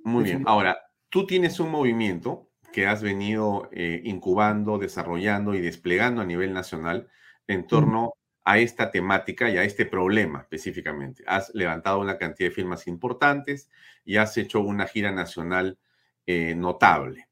Muy 0.06 0.24
bien, 0.24 0.43
ahora, 0.45 0.78
tú 1.10 1.26
tienes 1.26 1.60
un 1.60 1.72
movimiento 1.72 2.49
que 2.72 2.88
has 2.88 3.01
venido 3.01 3.70
eh, 3.72 4.01
incubando, 4.06 4.78
desarrollando 4.78 5.53
y 5.53 5.62
desplegando 5.62 6.22
a 6.22 6.26
nivel 6.26 6.53
nacional 6.53 7.10
en 7.47 7.68
torno 7.68 8.14
a 8.45 8.60
esta 8.60 8.91
temática 8.91 9.49
y 9.49 9.58
a 9.58 9.64
este 9.64 9.88
problema 9.88 10.41
específicamente. 10.41 11.24
Has 11.26 11.51
levantado 11.56 11.99
una 11.99 12.18
cantidad 12.18 12.49
de 12.49 12.56
firmas 12.56 12.88
importantes 12.88 13.70
y 14.06 14.18
has 14.18 14.38
hecho 14.38 14.60
una 14.62 14.86
gira 14.86 15.12
nacional 15.12 15.80
eh, 16.28 16.53
notable. 16.56 17.28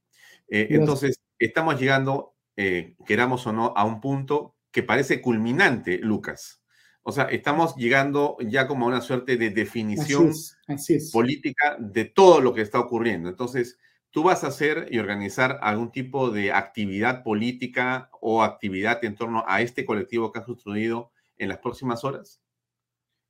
Eh, 0.49 0.67
entonces, 0.71 1.19
estamos 1.37 1.79
llegando, 1.79 2.35
eh, 2.57 2.95
queramos 3.05 3.45
o 3.45 3.53
no, 3.53 3.73
a 3.75 3.85
un 3.85 4.01
punto 4.01 4.55
que 4.71 4.81
parece 4.81 5.21
culminante, 5.21 5.99
Lucas. 5.99 6.62
O 7.03 7.11
sea, 7.11 7.25
estamos 7.25 7.75
llegando 7.75 8.37
ya 8.39 8.67
como 8.67 8.85
a 8.85 8.87
una 8.87 9.01
suerte 9.01 9.35
de 9.35 9.49
definición 9.49 10.31
política 11.11 11.77
de 11.79 12.05
todo 12.05 12.39
lo 12.39 12.53
que 12.53 12.61
está 12.61 12.79
ocurriendo. 12.79 13.27
Entonces, 13.29 13.77
¿tú 14.09 14.23
vas 14.23 14.43
a 14.43 14.47
hacer 14.47 14.87
y 14.89 14.99
organizar 14.99 15.59
algún 15.61 15.91
tipo 15.91 16.31
de 16.31 16.53
actividad 16.53 17.21
política 17.21 18.09
o 18.21 18.41
actividad 18.41 19.03
en 19.03 19.15
torno 19.15 19.43
a 19.47 19.61
este 19.61 19.85
colectivo 19.85 20.31
que 20.31 20.39
has 20.39 20.45
construido 20.45 21.11
en 21.37 21.49
las 21.49 21.57
próximas 21.57 22.05
horas? 22.05 22.41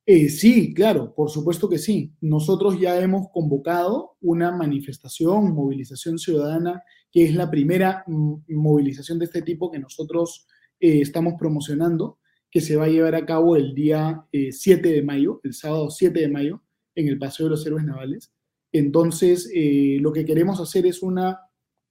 Eh, 0.06 0.28
sí, 0.28 0.74
claro, 0.74 1.14
por 1.14 1.30
supuesto 1.30 1.68
que 1.68 1.78
sí. 1.78 2.14
Nosotros 2.20 2.78
ya 2.78 3.00
hemos 3.00 3.28
convocado 3.32 4.16
una 4.20 4.52
manifestación, 4.52 5.54
movilización 5.54 6.18
ciudadana, 6.18 6.82
que 7.10 7.24
es 7.24 7.34
la 7.34 7.50
primera 7.50 8.04
movilización 8.06 9.18
de 9.18 9.24
este 9.24 9.42
tipo 9.42 9.70
que 9.70 9.78
nosotros 9.78 10.46
eh, 10.78 11.00
estamos 11.00 11.34
promocionando, 11.38 12.18
que 12.54 12.60
se 12.60 12.76
va 12.76 12.84
a 12.84 12.88
llevar 12.88 13.16
a 13.16 13.26
cabo 13.26 13.56
el 13.56 13.74
día 13.74 14.24
7 14.30 14.88
eh, 14.88 14.92
de 14.92 15.02
mayo, 15.02 15.40
el 15.42 15.54
sábado 15.54 15.90
7 15.90 16.20
de 16.20 16.28
mayo, 16.28 16.62
en 16.94 17.08
el 17.08 17.18
Paseo 17.18 17.46
de 17.46 17.50
los 17.50 17.66
Héroes 17.66 17.84
Navales. 17.84 18.32
Entonces, 18.70 19.50
lo 20.00 20.12
que 20.12 20.24
queremos 20.24 20.60
hacer 20.60 20.86
es 20.86 21.02
una 21.02 21.40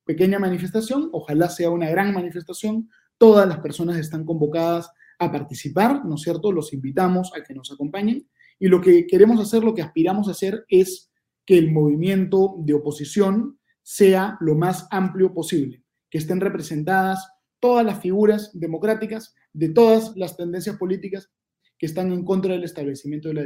pequeña 0.06 0.40
manifestación, 0.40 1.10
ojalá 1.12 1.50
sea 1.50 1.70
una 1.70 1.90
gran 1.90 2.14
manifestación. 2.14 2.90
Todas 3.18 3.46
las 3.46 3.60
personas 3.60 3.98
están 3.98 4.24
convocadas 4.24 4.90
a 5.20 5.30
participar, 5.30 6.06
¿no 6.06 6.16
es 6.16 6.22
cierto? 6.22 6.54
Los 6.54 6.72
invitamos 6.72 7.34
a 7.36 7.44
que 7.44 7.54
nos 7.54 7.70
acompañen 7.70 8.30
y 8.58 8.68
lo 8.68 8.80
que 8.80 9.06
queremos 9.06 9.42
hacer, 9.42 9.66
lo 9.66 9.74
que 9.74 9.82
aspiramos 9.82 10.30
a 10.30 10.32
hacer 10.32 10.64
es 10.70 11.12
que 11.46 11.58
el 11.58 11.74
movimiento 11.74 12.56
de 12.60 12.74
oposición 12.74 13.60
sea 13.82 14.38
lo 14.40 14.56
más 14.56 14.88
amplio 14.92 15.34
posible, 15.34 15.84
que 16.10 16.20
estén 16.20 16.40
representadas 16.40 17.28
todas 17.60 17.86
las 17.86 18.00
figuras 18.00 18.52
democráticas 18.54 19.36
de 19.54 19.70
todas 19.70 20.16
las 20.16 20.36
tendencias 20.36 20.78
políticas 20.78 21.32
que 21.78 21.86
están 21.86 22.12
en 22.12 22.26
contra 22.26 22.54
del 22.54 22.64
establecimiento 22.64 23.30
de 23.30 23.34
la 23.34 23.44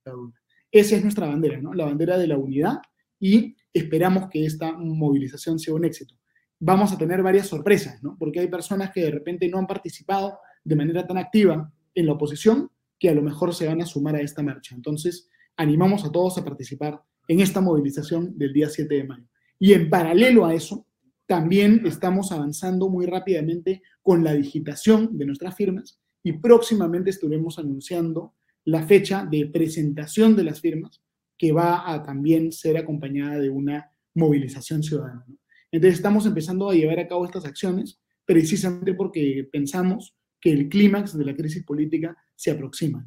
dictadura. 0.00 0.40
Esa 0.70 0.96
es 0.96 1.02
nuestra 1.02 1.26
bandera. 1.26 1.60
La 1.74 1.86
bandera 1.86 2.18
de 2.18 2.26
la 2.26 2.36
unidad 2.36 2.80
y 3.18 3.56
esperamos 3.72 4.28
que 4.30 4.44
esta 4.44 4.72
movilización 4.72 5.58
sea 5.58 5.74
un 5.74 5.84
éxito 5.84 6.20
vamos 6.60 6.92
a 6.92 6.98
tener 6.98 7.22
varias 7.22 7.48
sorpresas, 7.48 8.02
¿no? 8.02 8.16
Porque 8.18 8.38
hay 8.40 8.48
personas 8.48 8.92
que 8.92 9.02
de 9.02 9.10
repente 9.10 9.48
no 9.48 9.58
han 9.58 9.66
participado 9.66 10.38
de 10.62 10.76
manera 10.76 11.06
tan 11.06 11.16
activa 11.16 11.72
en 11.94 12.06
la 12.06 12.12
oposición 12.12 12.70
que 12.98 13.08
a 13.08 13.14
lo 13.14 13.22
mejor 13.22 13.54
se 13.54 13.66
van 13.66 13.80
a 13.80 13.86
sumar 13.86 14.14
a 14.14 14.20
esta 14.20 14.42
marcha. 14.42 14.74
Entonces, 14.74 15.28
animamos 15.56 16.04
a 16.04 16.12
todos 16.12 16.36
a 16.36 16.44
participar 16.44 17.02
en 17.26 17.40
esta 17.40 17.62
movilización 17.62 18.36
del 18.36 18.52
día 18.52 18.68
7 18.68 18.94
de 18.94 19.04
mayo. 19.04 19.26
Y 19.58 19.72
en 19.72 19.88
paralelo 19.88 20.44
a 20.44 20.54
eso, 20.54 20.86
también 21.30 21.82
estamos 21.86 22.32
avanzando 22.32 22.88
muy 22.88 23.06
rápidamente 23.06 23.84
con 24.02 24.24
la 24.24 24.34
digitación 24.34 25.16
de 25.16 25.26
nuestras 25.26 25.54
firmas 25.54 26.00
y 26.24 26.32
próximamente 26.32 27.10
estaremos 27.10 27.56
anunciando 27.56 28.34
la 28.64 28.84
fecha 28.84 29.24
de 29.24 29.46
presentación 29.46 30.34
de 30.34 30.42
las 30.42 30.60
firmas 30.60 31.04
que 31.38 31.52
va 31.52 31.88
a 31.88 32.02
también 32.02 32.50
ser 32.50 32.76
acompañada 32.76 33.38
de 33.38 33.48
una 33.48 33.92
movilización 34.12 34.82
ciudadana. 34.82 35.24
Entonces 35.70 35.98
estamos 35.98 36.26
empezando 36.26 36.68
a 36.68 36.74
llevar 36.74 36.98
a 36.98 37.06
cabo 37.06 37.24
estas 37.24 37.44
acciones 37.44 38.00
precisamente 38.24 38.92
porque 38.94 39.48
pensamos 39.52 40.16
que 40.40 40.50
el 40.50 40.68
clímax 40.68 41.16
de 41.16 41.26
la 41.26 41.36
crisis 41.36 41.62
política 41.62 42.16
se 42.34 42.50
aproxima. 42.50 43.06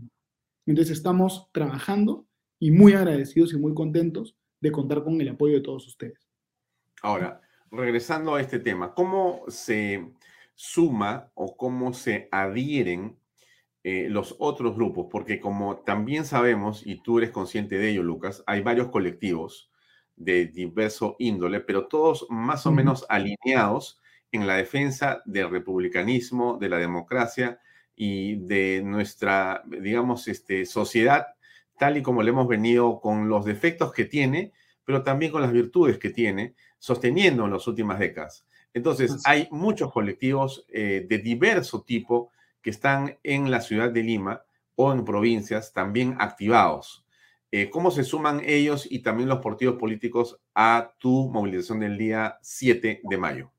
Entonces 0.66 0.96
estamos 0.96 1.50
trabajando 1.52 2.26
y 2.58 2.72
muy 2.72 2.94
agradecidos 2.94 3.52
y 3.52 3.58
muy 3.58 3.74
contentos 3.74 4.38
de 4.62 4.72
contar 4.72 5.04
con 5.04 5.20
el 5.20 5.28
apoyo 5.28 5.56
de 5.56 5.62
todos 5.62 5.86
ustedes. 5.88 6.26
Ahora, 7.02 7.42
regresando 7.74 8.36
a 8.36 8.42
este 8.42 8.60
tema, 8.60 8.94
¿cómo 8.94 9.44
se 9.48 10.12
suma 10.56 11.32
o 11.34 11.58
cómo 11.58 11.94
se 11.94 12.30
adhieren 12.32 13.18
eh, 13.84 14.08
los 14.10 14.36
otros 14.40 14.76
grupos? 14.76 15.08
Porque 15.12 15.40
como 15.40 15.78
también 15.78 16.26
sabemos, 16.26 16.86
y 16.86 17.02
tú 17.02 17.18
eres 17.18 17.32
consciente 17.32 17.78
de 17.78 17.90
ello, 17.90 18.04
Lucas, 18.04 18.44
hay 18.46 18.62
varios 18.62 18.90
colectivos 18.90 19.72
de 20.16 20.46
diverso 20.46 21.16
índole, 21.20 21.60
pero 21.60 21.88
todos 21.88 22.28
más 22.30 22.66
o 22.66 22.72
menos 22.72 23.06
alineados 23.10 24.00
en 24.32 24.46
la 24.48 24.56
defensa 24.56 25.22
del 25.26 25.50
republicanismo, 25.50 26.58
de 26.60 26.70
la 26.70 26.78
democracia 26.78 27.60
y 27.96 28.36
de 28.46 28.82
nuestra, 28.84 29.64
digamos, 29.66 30.28
este, 30.28 30.66
sociedad 30.66 31.28
tal 31.78 31.98
y 31.98 32.04
como 32.04 32.24
le 32.24 32.30
hemos 32.30 32.48
venido 32.48 33.00
con 33.02 33.30
los 33.30 33.46
defectos 33.46 33.92
que 33.92 34.06
tiene, 34.06 34.54
pero 34.86 35.04
también 35.04 35.32
con 35.32 35.42
las 35.42 35.52
virtudes 35.52 35.98
que 35.98 36.10
tiene, 36.10 36.56
sosteniendo 36.84 37.46
en 37.46 37.52
las 37.52 37.66
últimas 37.66 37.98
décadas. 37.98 38.46
Entonces, 38.74 39.22
hay 39.24 39.48
muchos 39.52 39.90
colectivos 39.90 40.66
eh, 40.68 41.06
de 41.08 41.18
diverso 41.20 41.84
tipo 41.84 42.32
que 42.62 42.72
están 42.72 43.18
en 43.24 43.50
la 43.50 43.62
ciudad 43.62 43.90
de 43.90 44.04
Lima 44.04 44.44
o 44.76 44.92
en 44.92 45.06
provincias 45.06 45.72
también 45.72 46.18
activados. 46.20 47.06
eh, 47.52 47.70
¿cómo 47.70 47.90
se 47.90 48.04
suman 48.04 48.42
ellos 48.46 48.86
y 48.92 49.00
también 49.00 49.30
los 49.30 49.40
partidos 49.40 49.78
políticos 49.78 50.42
a 50.54 50.94
tu 51.00 51.30
movilización 51.30 51.80
del 51.80 51.98
día 51.98 52.38
7 52.42 53.00
de 53.02 53.18
mayo? 53.18 53.52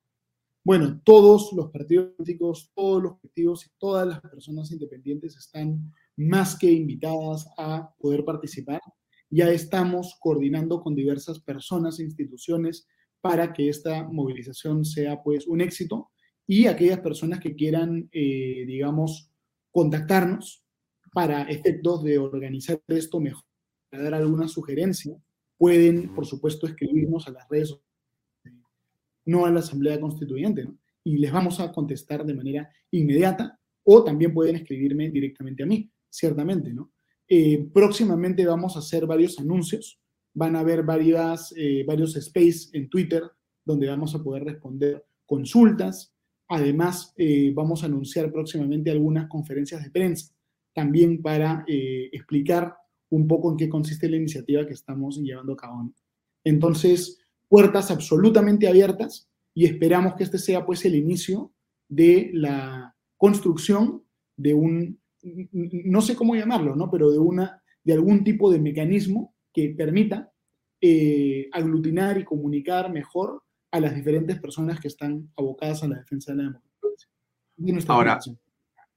Bueno, 0.62 1.00
todos 1.02 1.50
los 1.54 1.70
partidos 1.70 2.12
políticos, 2.16 2.72
todos 2.74 3.02
los 3.02 3.18
colectivos 3.20 3.64
y 3.64 3.70
todas 3.78 4.06
las 4.06 4.20
personas 4.20 4.70
independientes 4.70 5.34
están 5.34 5.94
más 6.16 6.58
que 6.58 6.70
invitadas 6.70 7.48
a 7.56 7.90
poder 7.98 8.22
participar. 8.22 8.82
Ya 9.30 9.48
estamos 9.48 10.14
coordinando 10.20 10.82
con 10.82 10.94
diversas 10.94 11.40
personas 11.40 11.98
e 11.98 12.02
instituciones 12.02 12.86
para 13.24 13.54
que 13.54 13.70
esta 13.70 14.02
movilización 14.02 14.84
sea 14.84 15.22
pues 15.22 15.46
un 15.46 15.62
éxito 15.62 16.10
y 16.46 16.66
aquellas 16.66 17.00
personas 17.00 17.40
que 17.40 17.56
quieran, 17.56 18.06
eh, 18.12 18.64
digamos, 18.66 19.30
contactarnos 19.70 20.62
para 21.10 21.44
efectos 21.44 22.04
de 22.04 22.18
organizar 22.18 22.82
esto 22.86 23.20
mejor, 23.20 23.42
para 23.88 24.02
dar 24.02 24.14
alguna 24.16 24.46
sugerencia, 24.46 25.16
pueden, 25.56 26.14
por 26.14 26.26
supuesto, 26.26 26.66
escribirnos 26.66 27.26
a 27.26 27.30
las 27.30 27.48
redes 27.48 27.74
no 29.24 29.46
a 29.46 29.50
la 29.50 29.60
Asamblea 29.60 29.98
Constituyente, 29.98 30.64
¿no? 30.64 30.76
Y 31.02 31.16
les 31.16 31.32
vamos 31.32 31.60
a 31.60 31.72
contestar 31.72 32.26
de 32.26 32.34
manera 32.34 32.68
inmediata 32.90 33.58
o 33.84 34.04
también 34.04 34.34
pueden 34.34 34.56
escribirme 34.56 35.08
directamente 35.08 35.62
a 35.62 35.66
mí, 35.66 35.90
ciertamente, 36.10 36.74
¿no? 36.74 36.92
Eh, 37.26 37.70
próximamente 37.72 38.44
vamos 38.44 38.76
a 38.76 38.80
hacer 38.80 39.06
varios 39.06 39.38
anuncios, 39.38 39.98
van 40.34 40.56
a 40.56 40.60
haber 40.60 40.82
varias, 40.82 41.54
eh, 41.56 41.84
varios 41.86 42.16
space 42.16 42.68
en 42.72 42.88
Twitter 42.88 43.22
donde 43.64 43.88
vamos 43.88 44.14
a 44.14 44.22
poder 44.22 44.44
responder 44.44 45.04
consultas. 45.24 46.12
Además, 46.48 47.14
eh, 47.16 47.52
vamos 47.54 47.82
a 47.82 47.86
anunciar 47.86 48.30
próximamente 48.30 48.90
algunas 48.90 49.28
conferencias 49.28 49.82
de 49.82 49.90
prensa 49.90 50.34
también 50.74 51.22
para 51.22 51.64
explicar 51.68 52.74
un 53.08 53.28
poco 53.28 53.48
en 53.52 53.56
qué 53.56 53.68
consiste 53.68 54.08
la 54.08 54.16
iniciativa 54.16 54.66
que 54.66 54.72
estamos 54.72 55.18
llevando 55.18 55.52
a 55.52 55.56
cabo. 55.56 55.92
Entonces, 56.42 57.24
puertas 57.48 57.92
absolutamente 57.92 58.66
abiertas 58.66 59.28
y 59.54 59.66
esperamos 59.66 60.14
que 60.14 60.24
este 60.24 60.38
sea 60.38 60.66
pues 60.66 60.84
el 60.84 60.96
inicio 60.96 61.52
de 61.88 62.30
la 62.34 62.94
construcción 63.16 64.02
de 64.36 64.54
un, 64.54 65.00
no 65.22 66.00
sé 66.00 66.16
cómo 66.16 66.34
llamarlo, 66.34 66.74
¿no? 66.74 66.90
Pero 66.90 67.10
de, 67.10 67.18
una, 67.18 67.62
de 67.84 67.92
algún 67.92 68.24
tipo 68.24 68.50
de 68.50 68.58
mecanismo 68.58 69.33
que 69.54 69.70
permita 69.70 70.32
eh, 70.80 71.48
aglutinar 71.52 72.18
y 72.18 72.24
comunicar 72.24 72.92
mejor 72.92 73.42
a 73.70 73.80
las 73.80 73.94
diferentes 73.94 74.38
personas 74.38 74.80
que 74.80 74.88
están 74.88 75.30
abocadas 75.36 75.82
a 75.82 75.88
la 75.88 75.98
defensa 75.98 76.32
de 76.32 76.38
la 76.38 76.42
democracia. 76.44 77.08
Ahora, 77.88 78.18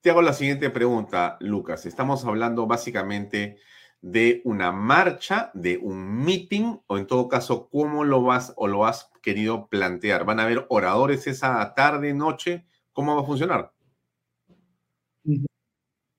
te 0.01 0.09
hago 0.09 0.21
la 0.21 0.33
siguiente 0.33 0.69
pregunta, 0.69 1.37
Lucas. 1.39 1.85
Estamos 1.85 2.25
hablando 2.25 2.67
básicamente 2.67 3.57
de 4.01 4.41
una 4.45 4.71
marcha, 4.71 5.51
de 5.53 5.77
un 5.77 6.23
meeting, 6.23 6.77
o 6.87 6.97
en 6.97 7.07
todo 7.07 7.27
caso, 7.27 7.69
¿cómo 7.69 8.03
lo 8.03 8.21
vas 8.21 8.53
o 8.55 8.67
lo 8.67 8.85
has 8.85 9.09
querido 9.21 9.67
plantear? 9.67 10.25
¿Van 10.25 10.39
a 10.39 10.43
haber 10.43 10.65
oradores 10.69 11.27
esa 11.27 11.73
tarde, 11.75 12.13
noche? 12.13 12.65
¿Cómo 12.93 13.15
va 13.15 13.21
a 13.21 13.25
funcionar? 13.25 13.73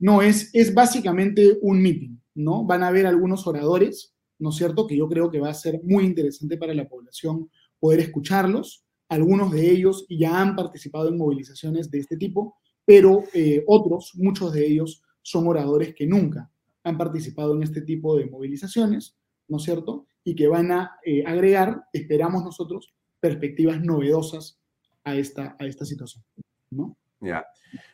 No, 0.01 0.23
es, 0.23 0.51
es 0.55 0.75
básicamente 0.75 1.59
un 1.61 1.81
meeting, 1.83 2.19
¿no? 2.35 2.65
Van 2.65 2.83
a 2.83 2.89
haber 2.89 3.07
algunos 3.07 3.47
oradores, 3.47 4.15
¿no 4.39 4.51
es 4.51 4.57
cierto? 4.57 4.87
Que 4.87 4.97
yo 4.97 5.09
creo 5.09 5.31
que 5.31 5.41
va 5.41 5.51
a 5.51 5.55
ser 5.55 5.81
muy 5.83 6.05
interesante 6.05 6.57
para 6.57 6.75
la 6.75 6.89
población 6.89 7.51
poder 7.79 8.01
escucharlos. 8.01 8.85
Algunos 9.09 9.53
de 9.53 9.71
ellos 9.71 10.07
ya 10.09 10.41
han 10.41 10.55
participado 10.55 11.09
en 11.09 11.19
movilizaciones 11.19 11.91
de 11.91 11.99
este 11.99 12.17
tipo, 12.17 12.57
pero 12.85 13.25
eh, 13.33 13.65
otros, 13.67 14.13
muchos 14.15 14.53
de 14.53 14.67
ellos, 14.67 15.03
son 15.23 15.47
oradores 15.47 15.95
que 15.95 16.07
nunca 16.07 16.51
han 16.85 16.97
participado 16.97 17.55
en 17.55 17.63
este 17.63 17.83
tipo 17.83 18.17
de 18.17 18.27
movilizaciones, 18.27 19.17
¿no 19.47 19.59
es 19.59 19.63
cierto? 19.63 20.07
Y 20.25 20.35
que 20.35 20.49
van 20.49 20.73
a 20.73 20.97
eh, 21.05 21.25
agregar, 21.27 21.85
esperamos 21.93 22.45
nosotros, 22.45 22.95
perspectivas 23.21 23.83
novedosas 23.83 24.61
a 25.05 25.17
esta, 25.17 25.57
a 25.59 25.67
esta 25.67 25.85
situación, 25.85 26.25
¿no? 26.71 26.97
Ya. 27.21 27.47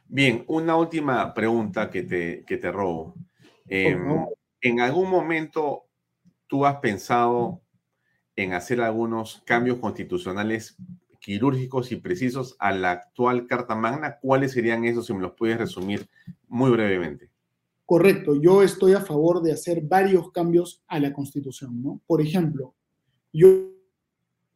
Bien, 0.06 0.44
una 0.48 0.76
última 0.76 1.32
pregunta 1.32 1.90
que 1.90 2.02
te, 2.02 2.44
que 2.44 2.58
te 2.58 2.70
robo. 2.70 3.14
Em, 3.66 4.26
¿En 4.60 4.80
algún 4.80 5.10
momento 5.10 5.83
tú 6.46 6.66
has 6.66 6.76
pensado 6.76 7.62
en 8.36 8.52
hacer 8.52 8.80
algunos 8.80 9.42
cambios 9.46 9.78
constitucionales 9.78 10.76
quirúrgicos 11.20 11.92
y 11.92 11.96
precisos 11.96 12.56
a 12.58 12.72
la 12.72 12.90
actual 12.92 13.46
Carta 13.46 13.74
Magna? 13.74 14.18
¿Cuáles 14.20 14.52
serían 14.52 14.84
esos, 14.84 15.06
si 15.06 15.14
me 15.14 15.22
los 15.22 15.32
puedes 15.32 15.58
resumir 15.58 16.08
muy 16.48 16.70
brevemente? 16.70 17.30
correcto, 17.86 18.40
yo 18.40 18.62
estoy 18.62 18.92
a 18.92 19.00
favor 19.00 19.42
de 19.42 19.52
hacer 19.52 19.82
varios 19.82 20.30
cambios 20.32 20.82
a 20.86 20.98
la 20.98 21.12
Constitución. 21.12 22.00
Por 22.06 22.20
ejemplo, 22.20 22.74
yo, 23.32 23.70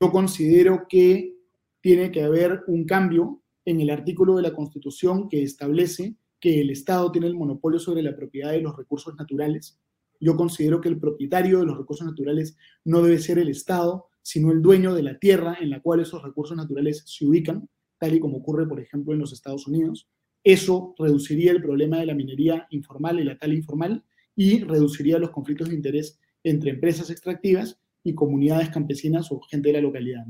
yo 0.01 0.11
considero 0.11 0.86
que 0.89 1.36
tiene 1.80 2.11
que 2.11 2.22
haber 2.22 2.62
un 2.66 2.84
cambio 2.84 3.43
en 3.64 3.80
el 3.80 3.91
artículo 3.91 4.36
de 4.36 4.43
la 4.43 4.55
Constitución 4.55 5.28
que 5.28 5.43
establece 5.43 6.16
que 6.41 6.61
el 6.61 6.70
Estado 6.70 7.11
tiene 7.12 7.26
el 7.26 7.36
monopolio 7.36 7.78
sobre 7.78 8.03
la 8.03 8.16
propiedad 8.16 8.53
de 8.53 8.61
los 8.61 8.76
recursos 8.76 9.14
naturales. 9.16 9.78
Yo 10.21 10.37
considero 10.37 10.81
que 10.81 10.89
el 10.89 10.99
propietario 10.99 11.61
de 11.61 11.66
los 11.66 11.79
recursos 11.79 12.07
naturales 12.07 12.57
no 12.85 13.03
debe 13.03 13.19
ser 13.19 13.39
el 13.39 13.49
Estado, 13.49 14.07
sino 14.23 14.53
el 14.53 14.61
dueño 14.61 14.95
de 14.95 15.03
la 15.03 15.19
tierra 15.19 15.57
en 15.61 15.71
la 15.71 15.81
cual 15.81 16.01
esos 16.01 16.23
recursos 16.23 16.57
naturales 16.57 17.03
se 17.07 17.27
ubican, 17.27 17.69
tal 17.99 18.14
y 18.14 18.21
como 18.21 18.39
ocurre, 18.39 18.66
por 18.66 18.81
ejemplo, 18.81 19.12
en 19.12 19.21
los 19.21 19.33
Estados 19.33 19.66
Unidos. 19.66 20.09
Eso 20.45 20.95
reduciría 20.99 21.53
el 21.53 21.62
problema 21.62 21.99
de 21.99 22.07
la 22.07 22.14
minería 22.14 22.66
informal 22.71 23.21
y 23.21 23.25
la 23.25 23.39
tal 23.39 23.53
informal 23.53 24.05
y 24.37 24.61
reduciría 24.61 25.19
los 25.19 25.31
conflictos 25.31 25.69
de 25.69 25.75
interés 25.75 26.19
entre 26.45 26.71
empresas 26.71 27.11
extractivas 27.11 27.81
y 28.05 28.14
comunidades 28.14 28.71
campesinas 28.71 29.31
o 29.33 29.41
gente 29.41 29.69
de 29.69 29.75
la 29.75 29.81
localidad. 29.81 30.25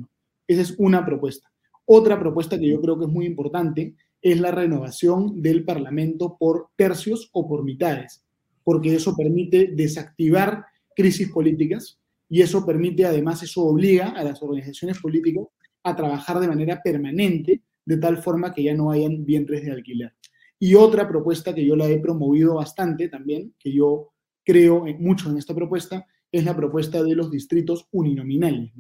Esa 0.47 0.63
es 0.63 0.75
una 0.79 1.05
propuesta. 1.05 1.53
Otra 1.85 2.19
propuesta 2.19 2.59
que 2.59 2.69
yo 2.69 2.81
creo 2.81 2.99
que 2.99 3.05
es 3.05 3.11
muy 3.11 3.27
importante 3.27 3.95
es 4.21 4.41
la 4.41 4.51
renovación 4.51 5.43
del 5.43 5.65
Parlamento 5.65 6.37
por 6.39 6.69
tercios 6.77 7.31
o 7.33 7.49
por 7.49 7.65
mitades, 7.65 8.25
porque 8.69 8.95
eso 8.95 9.17
permite 9.17 9.69
desactivar 9.69 10.67
crisis 10.95 11.31
políticas 11.31 11.99
y 12.29 12.43
eso 12.43 12.67
permite, 12.67 13.07
además, 13.07 13.43
eso 13.43 13.65
obliga 13.65 14.11
a 14.11 14.23
las 14.23 14.43
organizaciones 14.43 14.99
políticas 14.99 15.47
a 15.83 15.97
trabajar 15.97 16.39
de 16.39 16.49
manera 16.49 16.79
permanente 16.85 17.63
de 17.87 17.97
tal 17.97 18.19
forma 18.19 18.53
que 18.53 18.63
ya 18.63 18.75
no 18.75 18.91
hayan 18.91 19.25
vientres 19.25 19.65
de 19.65 19.73
alquiler. 19.73 20.15
Y 20.59 20.75
otra 20.75 21.09
propuesta 21.09 21.55
que 21.55 21.65
yo 21.65 21.77
la 21.77 21.89
he 21.89 21.99
promovido 21.99 22.57
bastante 22.57 23.09
también, 23.09 23.55
que 23.59 23.73
yo 23.73 24.13
creo 24.45 24.85
mucho 24.99 25.31
en 25.31 25.39
esta 25.39 25.55
propuesta, 25.55 26.07
es 26.31 26.45
la 26.45 26.55
propuesta 26.55 27.03
de 27.03 27.15
los 27.15 27.31
distritos 27.31 27.89
uninominales. 27.91 28.71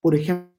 Por 0.00 0.16
ejemplo, 0.16 0.50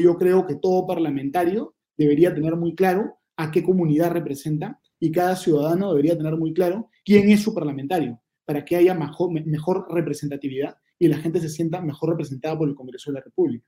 yo 0.00 0.16
creo 0.16 0.46
que 0.46 0.54
todo 0.54 0.86
parlamentario 0.86 1.74
debería 1.96 2.32
tener 2.32 2.54
muy 2.54 2.76
claro 2.76 3.18
a 3.36 3.50
qué 3.50 3.64
comunidad 3.64 4.12
representa 4.12 4.78
y 5.02 5.10
cada 5.10 5.34
ciudadano 5.34 5.90
debería 5.90 6.16
tener 6.16 6.36
muy 6.36 6.54
claro 6.54 6.88
quién 7.04 7.28
es 7.28 7.42
su 7.42 7.52
parlamentario, 7.52 8.20
para 8.44 8.64
que 8.64 8.76
haya 8.76 8.94
mejor, 8.94 9.86
representatividad 9.92 10.76
y 10.98 11.08
la 11.08 11.18
gente 11.18 11.40
se 11.40 11.48
sienta 11.48 11.80
mejor 11.80 12.10
representada 12.10 12.56
por 12.56 12.68
el 12.68 12.76
Congreso 12.76 13.10
de 13.10 13.18
la 13.18 13.24
República 13.24 13.66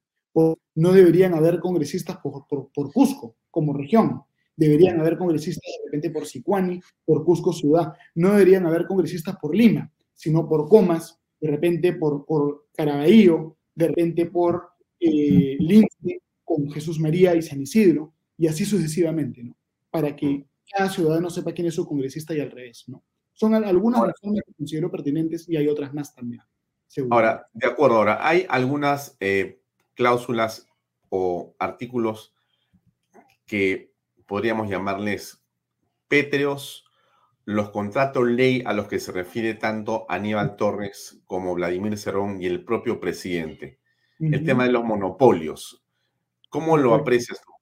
no 0.74 0.93
deberían 0.93 1.35
haber 1.35 1.61
congresistas 1.61 2.18
por, 2.18 2.93
Cusco 2.93 3.37
como 3.51 3.72
región. 3.72 4.22
Deberían 4.57 5.01
haber 5.01 5.18
congresistas 5.18 5.64
de 5.64 5.85
repente 5.87 6.11
por 6.11 6.26
Sicuani, 6.26 6.80
por 7.05 7.24
Cusco 7.24 7.53
ciudad. 7.53 7.93
No 8.14 8.32
deberían 8.32 8.66
haber 8.66 8.87
congresistas 8.87 9.37
por 9.41 9.55
Lima, 9.55 9.93
sino 10.12 10.49
por 10.49 10.68
Comas, 10.68 11.18
de 11.41 11.51
repente 11.51 11.93
por, 11.95 12.24
por 12.24 12.66
Caraballo, 12.74 13.57
de 13.74 13.89
repente 13.89 14.26
por 14.26 14.70
eh, 15.01 15.57
Lince, 15.59 16.22
con 16.45 16.70
Jesús 16.70 16.99
María 17.01 17.35
y 17.35 17.43
San 17.43 17.61
Isidro, 17.62 18.14
y 18.37 18.47
así 18.47 18.64
sucesivamente. 18.64 19.43
Para 19.91 20.14
que 20.16 20.47
cada 20.70 20.88
ciudadano 20.88 21.30
sepa 21.30 21.52
quién 21.52 21.68
es 21.68 21.74
su 21.74 21.86
congresista 21.86 22.34
y 22.34 22.40
al 22.40 22.50
revés, 22.50 22.84
¿no? 22.88 23.04
Son 23.32 23.54
algunas 23.54 24.06
reformas 24.06 24.42
que 24.46 24.54
considero 24.54 24.90
pertinentes 24.90 25.48
y 25.48 25.56
hay 25.56 25.66
otras 25.68 25.92
más 25.92 26.14
también. 26.14 26.42
Ahora, 27.10 27.48
de 27.52 27.66
acuerdo, 27.66 27.96
ahora, 27.96 28.26
hay 28.26 28.46
algunas 28.48 29.16
eh, 29.18 29.60
cláusulas 29.94 30.68
o 31.08 31.54
artículos 31.58 32.34
que 33.46 33.92
podríamos 34.26 34.68
llamarles 34.68 35.42
pétreos, 36.08 36.84
los 37.44 37.70
contratos 37.70 38.26
ley 38.26 38.62
a 38.64 38.72
los 38.72 38.88
que 38.88 39.00
se 39.00 39.12
refiere 39.12 39.54
tanto 39.54 40.06
Aníbal 40.08 40.56
Torres 40.56 41.20
como 41.26 41.54
Vladimir 41.54 41.98
Cerrón 41.98 42.40
y 42.40 42.46
el 42.46 42.64
propio 42.64 43.00
presidente. 43.00 43.80
El 44.20 44.44
tema 44.44 44.64
de 44.64 44.72
los 44.72 44.84
monopolios. 44.84 45.84
¿Cómo 46.48 46.76
lo 46.76 46.94
aprecias 46.94 47.40
tú? 47.44 47.53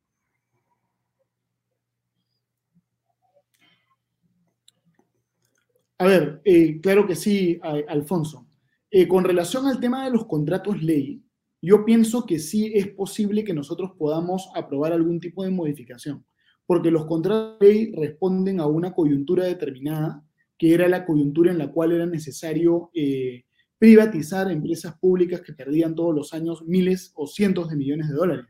A 6.02 6.06
ver, 6.06 6.40
eh, 6.44 6.80
claro 6.80 7.06
que 7.06 7.14
sí, 7.14 7.60
Alfonso. 7.86 8.48
Eh, 8.90 9.06
con 9.06 9.22
relación 9.22 9.68
al 9.68 9.78
tema 9.78 10.04
de 10.04 10.10
los 10.10 10.26
contratos 10.26 10.82
ley, 10.82 11.22
yo 11.60 11.84
pienso 11.84 12.26
que 12.26 12.40
sí 12.40 12.72
es 12.74 12.88
posible 12.88 13.44
que 13.44 13.54
nosotros 13.54 13.92
podamos 13.96 14.50
aprobar 14.56 14.92
algún 14.92 15.20
tipo 15.20 15.44
de 15.44 15.52
modificación, 15.52 16.26
porque 16.66 16.90
los 16.90 17.06
contratos 17.06 17.58
ley 17.60 17.92
responden 17.92 18.58
a 18.58 18.66
una 18.66 18.92
coyuntura 18.92 19.44
determinada 19.44 20.26
que 20.58 20.74
era 20.74 20.88
la 20.88 21.06
coyuntura 21.06 21.52
en 21.52 21.58
la 21.58 21.70
cual 21.70 21.92
era 21.92 22.04
necesario 22.06 22.90
eh, 22.94 23.44
privatizar 23.78 24.50
empresas 24.50 24.98
públicas 24.98 25.40
que 25.40 25.52
perdían 25.52 25.94
todos 25.94 26.12
los 26.12 26.34
años 26.34 26.64
miles 26.66 27.12
o 27.14 27.28
cientos 27.28 27.70
de 27.70 27.76
millones 27.76 28.08
de 28.08 28.14
dólares. 28.14 28.46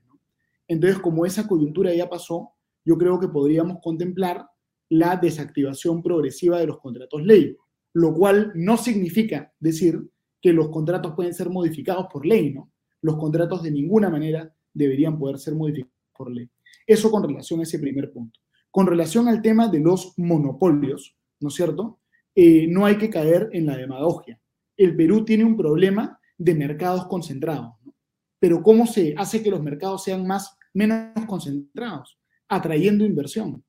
Entonces, 0.68 1.00
como 1.00 1.26
esa 1.26 1.46
coyuntura 1.46 1.92
ya 1.92 2.08
pasó, 2.08 2.52
yo 2.82 2.96
creo 2.96 3.20
que 3.20 3.28
podríamos 3.28 3.76
contemplar 3.82 4.46
la 4.92 5.16
desactivación 5.16 6.02
progresiva 6.02 6.60
de 6.60 6.66
los 6.66 6.78
contratos 6.78 7.22
ley, 7.22 7.56
lo 7.94 8.12
cual 8.12 8.52
no 8.54 8.76
significa 8.76 9.50
decir 9.58 9.98
que 10.38 10.52
los 10.52 10.68
contratos 10.68 11.14
pueden 11.16 11.32
ser 11.32 11.48
modificados 11.48 12.08
por 12.12 12.26
ley, 12.26 12.52
¿no? 12.52 12.70
Los 13.00 13.16
contratos 13.16 13.62
de 13.62 13.70
ninguna 13.70 14.10
manera 14.10 14.54
deberían 14.74 15.18
poder 15.18 15.38
ser 15.38 15.54
modificados 15.54 15.96
por 16.14 16.30
ley. 16.30 16.46
Eso 16.86 17.10
con 17.10 17.22
relación 17.22 17.60
a 17.60 17.62
ese 17.62 17.78
primer 17.78 18.12
punto. 18.12 18.38
Con 18.70 18.86
relación 18.86 19.28
al 19.28 19.40
tema 19.40 19.68
de 19.68 19.80
los 19.80 20.12
monopolios, 20.18 21.16
¿no 21.40 21.48
es 21.48 21.54
cierto? 21.54 22.00
Eh, 22.34 22.66
no 22.68 22.84
hay 22.84 22.98
que 22.98 23.08
caer 23.08 23.48
en 23.52 23.64
la 23.64 23.78
demagogia. 23.78 24.38
El 24.76 24.94
Perú 24.94 25.24
tiene 25.24 25.44
un 25.44 25.56
problema 25.56 26.20
de 26.36 26.54
mercados 26.54 27.06
concentrados, 27.06 27.76
¿no? 27.82 27.94
Pero 28.38 28.62
¿cómo 28.62 28.86
se 28.86 29.14
hace 29.16 29.42
que 29.42 29.50
los 29.50 29.62
mercados 29.62 30.04
sean 30.04 30.26
más, 30.26 30.54
menos 30.74 31.24
concentrados? 31.26 32.18
Atrayendo 32.46 33.06
inversión. 33.06 33.64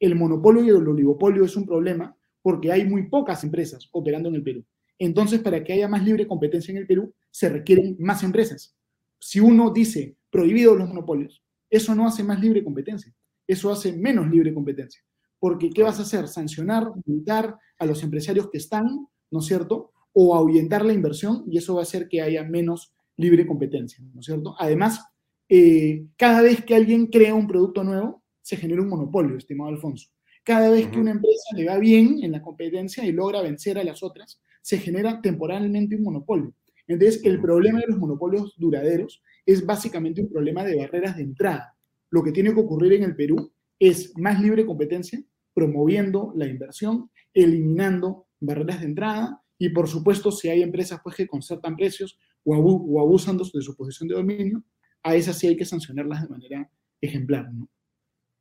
El 0.00 0.14
monopolio 0.14 0.64
y 0.64 0.68
el 0.68 0.88
oligopolio 0.88 1.44
es 1.44 1.56
un 1.56 1.66
problema 1.66 2.16
porque 2.42 2.72
hay 2.72 2.86
muy 2.86 3.08
pocas 3.08 3.42
empresas 3.44 3.88
operando 3.92 4.28
en 4.28 4.36
el 4.36 4.42
Perú. 4.42 4.64
Entonces, 4.98 5.40
para 5.40 5.62
que 5.62 5.72
haya 5.72 5.88
más 5.88 6.04
libre 6.04 6.26
competencia 6.26 6.72
en 6.72 6.78
el 6.78 6.86
Perú, 6.86 7.14
se 7.30 7.48
requieren 7.48 7.96
más 7.98 8.22
empresas. 8.22 8.74
Si 9.20 9.40
uno 9.40 9.70
dice 9.70 10.16
prohibido 10.30 10.74
los 10.74 10.88
monopolios, 10.88 11.42
eso 11.70 11.94
no 11.94 12.06
hace 12.06 12.24
más 12.24 12.40
libre 12.40 12.64
competencia, 12.64 13.14
eso 13.46 13.70
hace 13.70 13.92
menos 13.92 14.28
libre 14.28 14.54
competencia. 14.54 15.02
Porque, 15.38 15.70
¿qué 15.70 15.82
vas 15.82 15.98
a 15.98 16.02
hacer? 16.02 16.26
Sancionar, 16.26 16.90
multar 17.06 17.56
a 17.78 17.86
los 17.86 18.02
empresarios 18.02 18.50
que 18.50 18.58
están, 18.58 19.06
¿no 19.30 19.38
es 19.38 19.46
cierto? 19.46 19.92
O 20.12 20.34
ahuyentar 20.34 20.84
la 20.84 20.92
inversión 20.92 21.44
y 21.48 21.58
eso 21.58 21.74
va 21.74 21.80
a 21.80 21.82
hacer 21.84 22.08
que 22.08 22.20
haya 22.20 22.42
menos 22.42 22.92
libre 23.16 23.46
competencia, 23.46 24.02
¿no 24.14 24.20
es 24.20 24.26
cierto? 24.26 24.56
Además, 24.58 25.04
eh, 25.48 26.06
cada 26.16 26.42
vez 26.42 26.64
que 26.64 26.74
alguien 26.74 27.06
crea 27.06 27.34
un 27.34 27.46
producto 27.46 27.84
nuevo, 27.84 28.22
se 28.48 28.56
genera 28.56 28.80
un 28.80 28.88
monopolio, 28.88 29.36
estimado 29.36 29.68
Alfonso. 29.68 30.08
Cada 30.42 30.70
vez 30.70 30.88
que 30.88 30.98
una 30.98 31.10
empresa 31.10 31.54
le 31.54 31.66
va 31.66 31.76
bien 31.76 32.20
en 32.22 32.32
la 32.32 32.40
competencia 32.40 33.04
y 33.04 33.12
logra 33.12 33.42
vencer 33.42 33.78
a 33.78 33.84
las 33.84 34.02
otras, 34.02 34.40
se 34.62 34.78
genera 34.78 35.20
temporalmente 35.20 35.96
un 35.96 36.04
monopolio. 36.04 36.54
Entonces, 36.86 37.22
el 37.26 37.42
problema 37.42 37.80
de 37.80 37.88
los 37.88 37.98
monopolios 37.98 38.54
duraderos 38.56 39.22
es 39.44 39.66
básicamente 39.66 40.22
un 40.22 40.30
problema 40.30 40.64
de 40.64 40.76
barreras 40.76 41.18
de 41.18 41.24
entrada. 41.24 41.76
Lo 42.08 42.22
que 42.22 42.32
tiene 42.32 42.54
que 42.54 42.60
ocurrir 42.60 42.94
en 42.94 43.02
el 43.02 43.14
Perú 43.14 43.52
es 43.78 44.16
más 44.16 44.40
libre 44.40 44.64
competencia, 44.64 45.22
promoviendo 45.52 46.32
la 46.34 46.46
inversión, 46.46 47.10
eliminando 47.34 48.28
barreras 48.40 48.80
de 48.80 48.86
entrada 48.86 49.42
y, 49.58 49.68
por 49.68 49.88
supuesto, 49.88 50.32
si 50.32 50.48
hay 50.48 50.62
empresas 50.62 51.00
pues, 51.04 51.16
que 51.16 51.26
concertan 51.26 51.76
precios 51.76 52.18
o, 52.44 52.98
abusan 52.98 53.36
de 53.36 53.44
su 53.44 53.76
posición 53.76 54.08
de 54.08 54.14
dominio, 54.14 54.64
a 55.02 55.14
esas 55.14 55.38
sí 55.38 55.48
hay 55.48 55.56
que 55.58 55.66
sancionarlas 55.66 56.22
de 56.22 56.28
manera 56.28 56.70
ejemplar. 57.02 57.50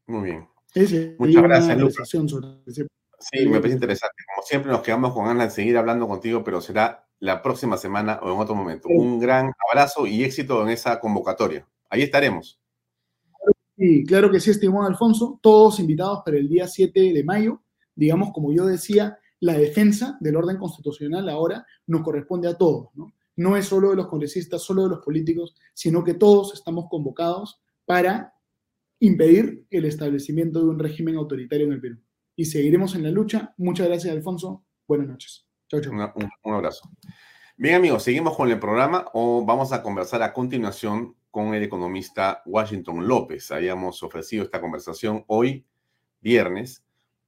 Muy 0.08 0.32
bien. 0.32 0.48
Muchas 1.18 1.44
gracias, 1.44 1.78
Lucas. 1.78 2.10
Sí, 3.20 3.48
me 3.48 3.60
parece 3.60 3.76
interesante. 3.76 4.24
Como 4.34 4.46
siempre, 4.46 4.72
nos 4.72 4.82
quedamos 4.82 5.14
con 5.14 5.26
ganas 5.26 5.50
de 5.50 5.56
seguir 5.56 5.78
hablando 5.78 6.08
contigo, 6.08 6.44
pero 6.44 6.62
será 6.62 7.08
la 7.20 7.42
próxima 7.42 7.78
semana 7.78 8.20
o 8.22 8.32
en 8.32 8.40
otro 8.40 8.56
momento. 8.56 8.88
Un 8.90 9.20
gran 9.20 9.52
abrazo 9.70 10.06
y 10.06 10.24
éxito 10.24 10.62
en 10.62 10.70
esa 10.70 11.00
convocatoria. 11.00 11.68
Ahí 11.90 12.04
estaremos. 12.04 12.60
Sí, 13.76 14.06
claro 14.06 14.32
que 14.32 14.40
sí, 14.40 14.52
estimado 14.52 14.88
Alfonso. 14.88 15.40
Todos 15.42 15.80
invitados 15.80 16.22
para 16.24 16.38
el 16.38 16.48
día 16.48 16.68
7 16.68 17.14
de 17.14 17.24
mayo. 17.24 17.62
Digamos, 17.96 18.32
como 18.32 18.54
yo 18.54 18.66
decía, 18.66 19.18
la 19.40 19.54
defensa 19.54 20.18
del 20.20 20.36
orden 20.36 20.58
constitucional 20.58 21.28
ahora 21.30 21.66
nos 21.88 22.02
corresponde 22.02 22.48
a 22.48 22.58
todos, 22.58 22.90
¿no? 22.94 23.14
No 23.36 23.56
es 23.56 23.66
solo 23.66 23.92
de 23.92 23.96
los 23.96 24.08
congresistas, 24.08 24.64
solo 24.64 24.84
de 24.84 24.90
los 24.90 25.00
políticos, 25.00 25.56
sino 25.74 26.04
que 26.04 26.16
todos 26.16 26.54
estamos 26.56 26.86
convocados 26.90 27.62
para 27.86 28.34
impedir 29.00 29.66
el 29.70 29.86
establecimiento 29.86 30.60
de 30.60 30.66
un 30.66 30.80
régimen 30.80 31.16
autoritario 31.16 31.68
en 31.68 31.74
el 31.74 31.82
Perú. 31.82 31.98
Y 32.36 32.46
seguiremos 32.46 32.96
en 32.96 33.04
la 33.04 33.12
lucha. 33.12 33.54
Muchas 33.58 33.88
gracias, 33.88 34.14
Alfonso. 34.14 34.64
Buenas 34.88 35.08
noches. 35.08 35.46
Chau. 35.68 35.82
un, 36.44 36.54
abrazo. 36.54 36.90
Bien, 37.58 37.76
amigos, 37.76 38.04
seguimos 38.04 38.38
con 38.38 38.50
el 38.50 38.60
programa 38.60 39.06
o 39.14 39.44
vamos 39.46 39.74
a 39.74 39.82
conversar 39.82 40.22
a 40.24 40.32
continuación 40.32 41.16
con 41.32 41.54
el 41.54 41.64
economista 41.64 42.42
Washington 42.46 43.08
López. 43.08 43.52
Habíamos 43.52 44.02
ofrecido 44.04 44.44
esta 44.44 44.62
conversación 44.62 45.26
hoy, 45.28 45.66
viernes, 46.22 46.86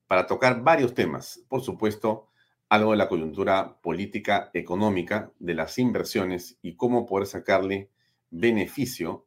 para 0.07 0.25
tocar 0.25 0.63
varios 0.63 0.93
temas. 0.93 1.43
Por 1.49 1.61
supuesto, 1.61 2.29
algo 2.69 2.91
de 2.91 2.97
la 2.97 3.09
coyuntura 3.09 3.79
política, 3.81 4.51
económica, 4.53 5.31
de 5.39 5.55
las 5.55 5.77
inversiones 5.79 6.57
y 6.61 6.75
cómo 6.75 7.05
poder 7.05 7.27
sacarle 7.27 7.89
beneficio 8.29 9.25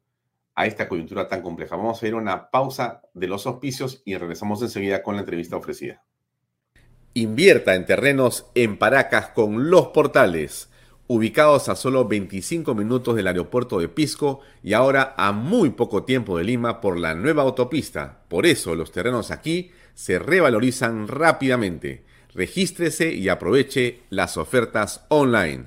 a 0.55 0.65
esta 0.65 0.87
coyuntura 0.87 1.27
tan 1.27 1.41
compleja. 1.41 1.75
Vamos 1.75 2.01
a 2.01 2.07
ir 2.07 2.13
a 2.13 2.17
una 2.17 2.49
pausa 2.49 3.01
de 3.13 3.27
los 3.27 3.47
auspicios 3.47 4.01
y 4.05 4.15
regresamos 4.15 4.61
enseguida 4.61 5.01
con 5.03 5.15
la 5.15 5.21
entrevista 5.21 5.57
ofrecida. 5.57 6.03
Invierta 7.15 7.75
en 7.75 7.85
terrenos 7.85 8.47
en 8.55 8.77
Paracas 8.77 9.29
con 9.29 9.69
los 9.69 9.87
portales, 9.87 10.69
ubicados 11.07 11.69
a 11.69 11.75
solo 11.75 12.07
25 12.07 12.73
minutos 12.73 13.15
del 13.15 13.27
aeropuerto 13.27 13.79
de 13.79 13.87
Pisco 13.87 14.39
y 14.63 14.73
ahora 14.73 15.13
a 15.17 15.31
muy 15.31 15.71
poco 15.71 16.05
tiempo 16.05 16.37
de 16.37 16.43
Lima 16.43 16.81
por 16.81 16.97
la 16.97 17.13
nueva 17.13 17.43
autopista. 17.43 18.23
Por 18.29 18.45
eso 18.45 18.73
los 18.73 18.91
terrenos 18.91 19.31
aquí 19.31 19.71
se 19.93 20.17
revalorizan 20.17 21.07
rápidamente. 21.07 22.03
Regístrese 22.33 23.13
y 23.13 23.29
aproveche 23.29 24.01
las 24.09 24.37
ofertas 24.37 25.05
online. 25.09 25.65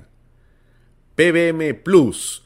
PBM 1.15 1.73
Plus, 1.75 2.45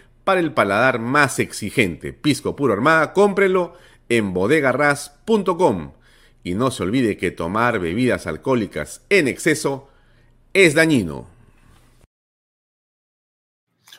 para 0.23 0.39
el 0.39 0.53
paladar 0.53 0.99
más 0.99 1.39
exigente. 1.39 2.13
Pisco 2.13 2.55
Puro 2.55 2.73
Armada, 2.73 3.13
cómprelo 3.13 3.73
en 4.09 4.33
bodegarras.com. 4.33 5.91
Y 6.43 6.55
no 6.55 6.71
se 6.71 6.83
olvide 6.83 7.17
que 7.17 7.31
tomar 7.31 7.79
bebidas 7.79 8.27
alcohólicas 8.27 9.01
en 9.09 9.27
exceso 9.27 9.89
es 10.53 10.73
dañino. 10.73 11.27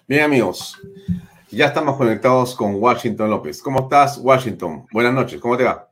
Bien 0.08 0.22
amigos, 0.22 0.78
ya 1.50 1.66
estamos 1.66 1.96
conectados 1.96 2.54
con 2.54 2.74
Washington 2.74 3.30
López. 3.30 3.62
¿Cómo 3.62 3.82
estás, 3.82 4.18
Washington? 4.18 4.86
Buenas 4.92 5.14
noches, 5.14 5.40
¿cómo 5.40 5.56
te 5.56 5.64
va? 5.64 5.88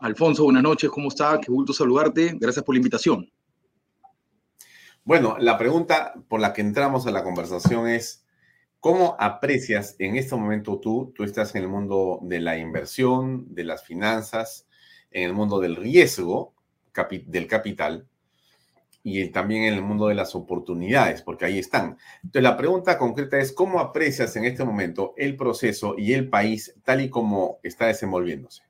Alfonso, 0.00 0.44
buenas 0.44 0.62
noches, 0.62 0.90
¿cómo 0.90 1.08
estás? 1.08 1.40
Qué 1.40 1.50
gusto 1.50 1.72
saludarte. 1.72 2.36
Gracias 2.38 2.64
por 2.64 2.74
la 2.74 2.78
invitación. 2.78 3.30
Bueno, 5.02 5.36
la 5.38 5.58
pregunta 5.58 6.14
por 6.28 6.40
la 6.40 6.52
que 6.52 6.62
entramos 6.62 7.06
a 7.06 7.10
la 7.10 7.22
conversación 7.22 7.88
es, 7.88 8.23
¿Cómo 8.84 9.16
aprecias 9.18 9.96
en 9.98 10.16
este 10.16 10.36
momento 10.36 10.78
tú, 10.78 11.10
tú 11.16 11.24
estás 11.24 11.54
en 11.54 11.62
el 11.62 11.68
mundo 11.68 12.18
de 12.20 12.38
la 12.38 12.58
inversión, 12.58 13.46
de 13.54 13.64
las 13.64 13.82
finanzas, 13.82 14.68
en 15.10 15.22
el 15.22 15.32
mundo 15.32 15.58
del 15.58 15.74
riesgo 15.74 16.52
del 17.24 17.46
capital 17.46 18.06
y 19.02 19.26
también 19.30 19.64
en 19.64 19.72
el 19.72 19.80
mundo 19.80 20.08
de 20.08 20.14
las 20.14 20.34
oportunidades, 20.34 21.22
porque 21.22 21.46
ahí 21.46 21.58
están. 21.58 21.96
Entonces, 22.24 22.42
la 22.42 22.58
pregunta 22.58 22.98
concreta 22.98 23.38
es, 23.38 23.54
¿cómo 23.54 23.80
aprecias 23.80 24.36
en 24.36 24.44
este 24.44 24.66
momento 24.66 25.14
el 25.16 25.34
proceso 25.34 25.94
y 25.96 26.12
el 26.12 26.28
país 26.28 26.74
tal 26.84 27.00
y 27.00 27.08
como 27.08 27.60
está 27.62 27.86
desenvolviéndose? 27.86 28.64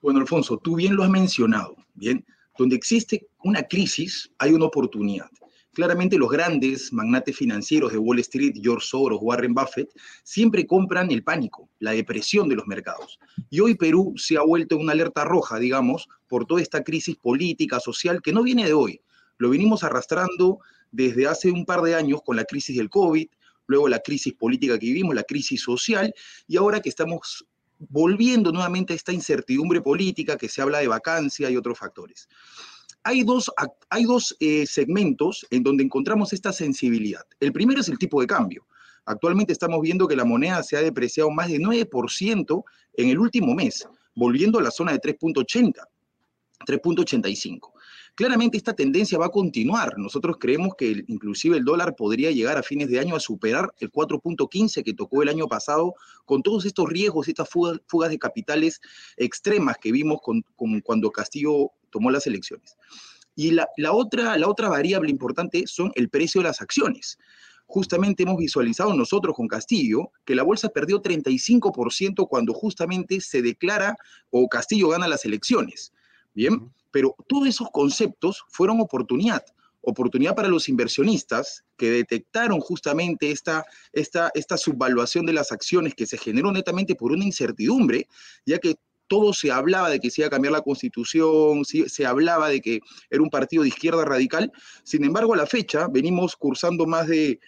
Bueno, 0.00 0.20
Alfonso, 0.20 0.56
tú 0.56 0.74
bien 0.74 0.96
lo 0.96 1.02
has 1.02 1.10
mencionado, 1.10 1.76
bien, 1.92 2.24
donde 2.56 2.76
existe 2.76 3.28
una 3.44 3.62
crisis, 3.64 4.32
hay 4.38 4.54
una 4.54 4.64
oportunidad. 4.64 5.28
Claramente 5.76 6.16
los 6.16 6.30
grandes 6.30 6.90
magnates 6.90 7.36
financieros 7.36 7.92
de 7.92 7.98
Wall 7.98 8.18
Street, 8.20 8.54
George 8.62 8.86
Soros, 8.86 9.18
Warren 9.20 9.52
Buffett, 9.52 9.90
siempre 10.24 10.66
compran 10.66 11.10
el 11.10 11.22
pánico, 11.22 11.68
la 11.80 11.90
depresión 11.90 12.48
de 12.48 12.56
los 12.56 12.66
mercados. 12.66 13.18
Y 13.50 13.60
hoy 13.60 13.74
Perú 13.74 14.14
se 14.16 14.38
ha 14.38 14.40
vuelto 14.40 14.78
una 14.78 14.92
alerta 14.92 15.26
roja, 15.26 15.58
digamos, 15.58 16.08
por 16.28 16.46
toda 16.46 16.62
esta 16.62 16.82
crisis 16.82 17.16
política, 17.16 17.78
social, 17.78 18.22
que 18.22 18.32
no 18.32 18.42
viene 18.42 18.64
de 18.64 18.72
hoy. 18.72 19.02
Lo 19.36 19.50
venimos 19.50 19.84
arrastrando 19.84 20.60
desde 20.92 21.26
hace 21.26 21.50
un 21.50 21.66
par 21.66 21.82
de 21.82 21.94
años 21.94 22.22
con 22.24 22.36
la 22.36 22.46
crisis 22.46 22.78
del 22.78 22.88
COVID, 22.88 23.28
luego 23.66 23.86
la 23.86 23.98
crisis 23.98 24.32
política 24.32 24.78
que 24.78 24.86
vivimos, 24.86 25.14
la 25.14 25.24
crisis 25.24 25.60
social, 25.60 26.10
y 26.48 26.56
ahora 26.56 26.80
que 26.80 26.88
estamos 26.88 27.44
volviendo 27.78 28.50
nuevamente 28.50 28.94
a 28.94 28.96
esta 28.96 29.12
incertidumbre 29.12 29.82
política 29.82 30.38
que 30.38 30.48
se 30.48 30.62
habla 30.62 30.78
de 30.78 30.88
vacancia 30.88 31.50
y 31.50 31.56
otros 31.58 31.78
factores. 31.78 32.30
Hay 33.06 33.22
dos, 33.22 33.48
hay 33.88 34.02
dos 34.02 34.36
eh, 34.40 34.66
segmentos 34.66 35.46
en 35.50 35.62
donde 35.62 35.84
encontramos 35.84 36.32
esta 36.32 36.52
sensibilidad. 36.52 37.22
El 37.38 37.52
primero 37.52 37.80
es 37.80 37.88
el 37.88 37.98
tipo 37.98 38.20
de 38.20 38.26
cambio. 38.26 38.66
Actualmente 39.04 39.52
estamos 39.52 39.80
viendo 39.80 40.08
que 40.08 40.16
la 40.16 40.24
moneda 40.24 40.60
se 40.64 40.76
ha 40.76 40.82
depreciado 40.82 41.30
más 41.30 41.46
de 41.46 41.60
9% 41.60 42.64
en 42.94 43.08
el 43.08 43.20
último 43.20 43.54
mes, 43.54 43.86
volviendo 44.16 44.58
a 44.58 44.62
la 44.62 44.72
zona 44.72 44.90
de 44.90 45.00
3.80, 45.00 45.74
3.85. 46.66 47.70
Claramente 48.16 48.56
esta 48.56 48.72
tendencia 48.72 49.18
va 49.18 49.26
a 49.26 49.30
continuar. 49.30 49.96
Nosotros 49.98 50.38
creemos 50.40 50.74
que 50.76 51.04
inclusive 51.06 51.58
el 51.58 51.64
dólar 51.64 51.94
podría 51.94 52.32
llegar 52.32 52.58
a 52.58 52.64
fines 52.64 52.88
de 52.88 52.98
año 52.98 53.14
a 53.14 53.20
superar 53.20 53.72
el 53.78 53.92
4.15 53.92 54.82
que 54.82 54.94
tocó 54.94 55.22
el 55.22 55.28
año 55.28 55.46
pasado 55.46 55.94
con 56.24 56.42
todos 56.42 56.64
estos 56.64 56.88
riesgos, 56.88 57.28
estas 57.28 57.48
fugas, 57.48 58.10
de 58.10 58.18
capitales 58.18 58.80
extremas 59.16 59.76
que 59.80 59.92
vimos 59.92 60.18
con, 60.22 60.42
cuando 60.82 61.12
Castillo 61.12 61.70
tomó 61.96 62.10
las 62.10 62.26
elecciones. 62.26 62.76
Y 63.34 63.52
la, 63.52 63.66
otra, 63.92 64.36
la 64.36 64.48
otra 64.48 64.68
variable 64.68 65.10
importante 65.10 65.64
son 65.66 65.92
el 65.94 66.10
precio 66.10 66.40
de 66.40 66.48
las 66.48 66.60
acciones 66.60 67.18
justamente 67.68 68.22
hemos 68.22 68.36
visualizado 68.36 68.94
nosotros 68.94 69.34
con 69.34 69.48
Castillo 69.48 70.12
que 70.24 70.36
la 70.36 70.44
bolsa 70.44 70.68
perdió 70.68 71.02
35% 71.02 72.28
cuando 72.28 72.54
justamente 72.54 73.20
se 73.20 73.42
declara 73.42 73.96
o 74.30 74.48
Castillo 74.48 74.90
gana 74.90 75.08
las 75.08 75.24
elecciones. 75.24 75.92
Bien, 76.32 76.70
pero 76.92 77.16
todos 77.26 77.48
esos 77.48 77.68
conceptos 77.72 78.44
fueron 78.48 78.80
oportunidad, 78.80 79.42
oportunidad 79.80 80.34
para 80.34 80.48
los 80.48 80.68
inversionistas 80.68 81.64
que 81.76 81.90
detectaron 81.90 82.60
justamente 82.60 83.30
esta, 83.30 83.64
esta, 83.92 84.30
esta 84.34 84.56
subvaluación 84.56 85.26
de 85.26 85.32
las 85.32 85.52
acciones 85.52 85.94
que 85.94 86.06
se 86.06 86.18
generó 86.18 86.52
netamente 86.52 86.94
por 86.94 87.12
una 87.12 87.24
incertidumbre, 87.24 88.06
ya 88.44 88.58
que 88.58 88.76
todo 89.08 89.32
se 89.32 89.50
hablaba 89.50 89.90
de 89.90 90.00
que 90.00 90.10
se 90.10 90.22
iba 90.22 90.28
a 90.28 90.30
cambiar 90.30 90.52
la 90.52 90.62
constitución, 90.62 91.64
se 91.64 92.06
hablaba 92.06 92.48
de 92.48 92.60
que 92.60 92.80
era 93.10 93.22
un 93.22 93.30
partido 93.30 93.62
de 93.62 93.68
izquierda 93.68 94.04
radical. 94.04 94.52
Sin 94.82 95.04
embargo, 95.04 95.34
a 95.34 95.36
la 95.36 95.46
fecha 95.46 95.88
venimos 95.88 96.36
cursando 96.36 96.86
más 96.86 97.06
de 97.08 97.40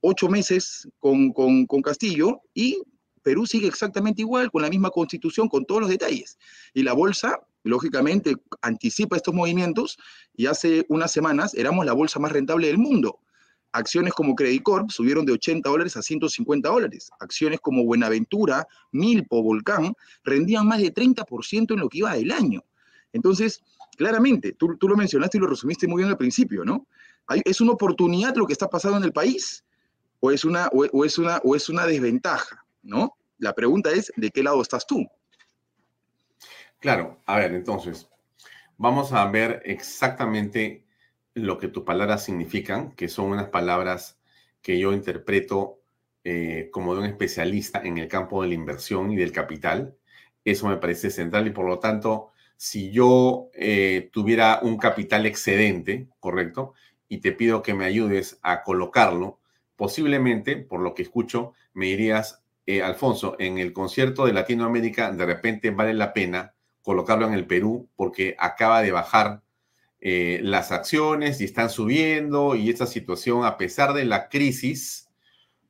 ocho 0.00 0.28
meses 0.28 0.88
con, 0.98 1.32
con, 1.32 1.66
con 1.66 1.82
Castillo 1.82 2.40
y 2.52 2.82
Perú 3.22 3.46
sigue 3.46 3.66
exactamente 3.66 4.22
igual, 4.22 4.50
con 4.50 4.62
la 4.62 4.68
misma 4.68 4.90
constitución, 4.90 5.48
con 5.48 5.64
todos 5.64 5.80
los 5.80 5.90
detalles. 5.90 6.38
Y 6.74 6.82
la 6.82 6.92
bolsa 6.92 7.40
lógicamente 7.64 8.36
anticipa 8.60 9.16
estos 9.16 9.34
movimientos 9.34 9.96
y 10.36 10.46
hace 10.46 10.84
unas 10.88 11.10
semanas 11.10 11.54
éramos 11.54 11.86
la 11.86 11.94
bolsa 11.94 12.20
más 12.20 12.30
rentable 12.30 12.66
del 12.66 12.78
mundo. 12.78 13.20
Acciones 13.74 14.12
como 14.12 14.36
Credit 14.36 14.62
Corp 14.62 14.90
subieron 14.90 15.26
de 15.26 15.32
80 15.32 15.68
dólares 15.68 15.96
a 15.96 16.02
150 16.02 16.68
dólares. 16.68 17.10
Acciones 17.18 17.58
como 17.58 17.84
Buenaventura, 17.84 18.68
Milpo, 18.92 19.42
Volcán 19.42 19.94
rendían 20.22 20.68
más 20.68 20.80
de 20.80 20.94
30% 20.94 21.72
en 21.72 21.80
lo 21.80 21.88
que 21.88 21.98
iba 21.98 22.14
del 22.14 22.30
año. 22.30 22.62
Entonces, 23.12 23.64
claramente, 23.96 24.52
tú, 24.52 24.78
lo 24.80 24.96
mencionaste 24.96 25.38
y 25.38 25.40
lo 25.40 25.48
resumiste 25.48 25.88
muy 25.88 26.02
bien 26.02 26.10
al 26.10 26.16
principio, 26.16 26.64
¿no? 26.64 26.86
¿Es 27.44 27.60
una 27.60 27.72
oportunidad 27.72 28.36
lo 28.36 28.46
que 28.46 28.52
está 28.52 28.70
pasando 28.70 28.98
en 28.98 29.04
el 29.04 29.12
país 29.12 29.64
o 30.20 30.30
es 30.30 30.44
una, 30.44 30.68
o 30.68 31.04
es 31.04 31.18
una, 31.18 31.38
o 31.38 31.56
es 31.56 31.68
una 31.68 31.84
desventaja, 31.84 32.64
¿no? 32.84 33.16
La 33.38 33.54
pregunta 33.54 33.90
es, 33.90 34.12
¿de 34.14 34.30
qué 34.30 34.44
lado 34.44 34.62
estás 34.62 34.86
tú? 34.86 35.04
Claro, 36.78 37.18
a 37.26 37.38
ver, 37.38 37.54
entonces, 37.54 38.08
vamos 38.78 39.12
a 39.12 39.28
ver 39.28 39.62
exactamente 39.64 40.83
lo 41.34 41.58
que 41.58 41.68
tus 41.68 41.84
palabras 41.84 42.24
significan, 42.24 42.92
que 42.92 43.08
son 43.08 43.26
unas 43.26 43.48
palabras 43.48 44.18
que 44.62 44.78
yo 44.78 44.92
interpreto 44.92 45.80
eh, 46.22 46.70
como 46.72 46.94
de 46.94 47.00
un 47.00 47.06
especialista 47.06 47.82
en 47.84 47.98
el 47.98 48.08
campo 48.08 48.42
de 48.42 48.48
la 48.48 48.54
inversión 48.54 49.12
y 49.12 49.16
del 49.16 49.32
capital. 49.32 49.96
Eso 50.44 50.68
me 50.68 50.78
parece 50.78 51.10
central 51.10 51.46
y 51.46 51.50
por 51.50 51.66
lo 51.66 51.78
tanto, 51.78 52.30
si 52.56 52.90
yo 52.90 53.50
eh, 53.54 54.08
tuviera 54.12 54.60
un 54.62 54.78
capital 54.78 55.26
excedente, 55.26 56.08
¿correcto? 56.20 56.74
Y 57.08 57.18
te 57.18 57.32
pido 57.32 57.62
que 57.62 57.74
me 57.74 57.84
ayudes 57.84 58.38
a 58.42 58.62
colocarlo, 58.62 59.40
posiblemente, 59.76 60.56
por 60.56 60.80
lo 60.80 60.94
que 60.94 61.02
escucho, 61.02 61.52
me 61.74 61.86
dirías, 61.86 62.42
eh, 62.66 62.82
Alfonso, 62.82 63.36
en 63.38 63.58
el 63.58 63.72
concierto 63.72 64.24
de 64.24 64.32
Latinoamérica, 64.32 65.12
de 65.12 65.26
repente 65.26 65.70
vale 65.70 65.92
la 65.92 66.14
pena 66.14 66.54
colocarlo 66.80 67.26
en 67.26 67.34
el 67.34 67.46
Perú 67.46 67.90
porque 67.96 68.36
acaba 68.38 68.80
de 68.82 68.92
bajar 68.92 69.43
eh, 70.06 70.38
las 70.42 70.70
acciones 70.70 71.40
y 71.40 71.44
están 71.44 71.70
subiendo 71.70 72.54
y 72.54 72.68
esta 72.68 72.84
situación, 72.84 73.46
a 73.46 73.56
pesar 73.56 73.94
de 73.94 74.04
la 74.04 74.28
crisis, 74.28 75.08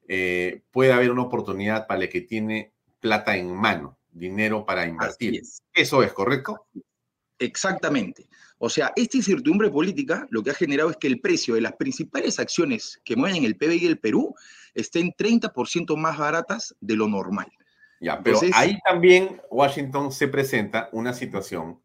eh, 0.09 0.63
puede 0.73 0.93
haber 0.93 1.13
una 1.13 1.23
oportunidad 1.23 1.87
para 1.87 2.03
el 2.03 2.09
que 2.09 2.23
tiene 2.23 2.73
plata 2.99 3.37
en 3.37 3.55
mano, 3.55 3.97
dinero 4.11 4.67
para 4.67 4.89
invertir. 4.89 5.41
¿Eso 5.73 6.03
es 6.03 6.13
correcto? 6.13 6.67
Exactamente. 7.39 8.27
O 8.59 8.69
sea, 8.69 8.93
esta 8.97 9.19
incertidumbre 9.19 9.71
política 9.71 10.27
lo 10.31 10.43
que 10.43 10.51
ha 10.51 10.55
generado 10.55 10.91
es 10.91 10.97
que 10.97 11.07
el 11.07 11.21
precio 11.21 11.55
de 11.55 11.61
las 11.61 11.75
principales 11.75 12.41
acciones 12.41 13.01
que 13.05 13.15
mueven 13.15 13.45
el 13.45 13.57
PBI 13.57 13.87
del 13.87 14.01
Perú 14.01 14.35
estén 14.75 15.13
30% 15.13 15.97
más 15.97 16.19
baratas 16.19 16.75
de 16.81 16.97
lo 16.97 17.07
normal. 17.07 17.53
Ya, 18.01 18.21
pero 18.21 18.41
ahí 18.53 18.81
también 18.85 19.41
Washington 19.49 20.11
se 20.11 20.27
presenta 20.27 20.89
una 20.91 21.13
situación 21.13 21.84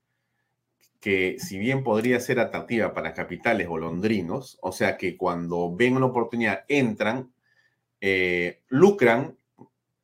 que 0.99 1.37
si 1.39 1.57
bien 1.57 1.83
podría 1.83 2.19
ser 2.19 2.39
atractiva 2.39 2.93
para 2.93 3.13
capitales 3.13 3.67
golondrinos, 3.67 4.57
o 4.61 4.71
sea 4.71 4.97
que 4.97 5.17
cuando 5.17 5.75
ven 5.75 5.95
una 5.95 6.07
oportunidad 6.07 6.65
entran, 6.67 7.31
eh, 8.01 8.61
lucran, 8.67 9.37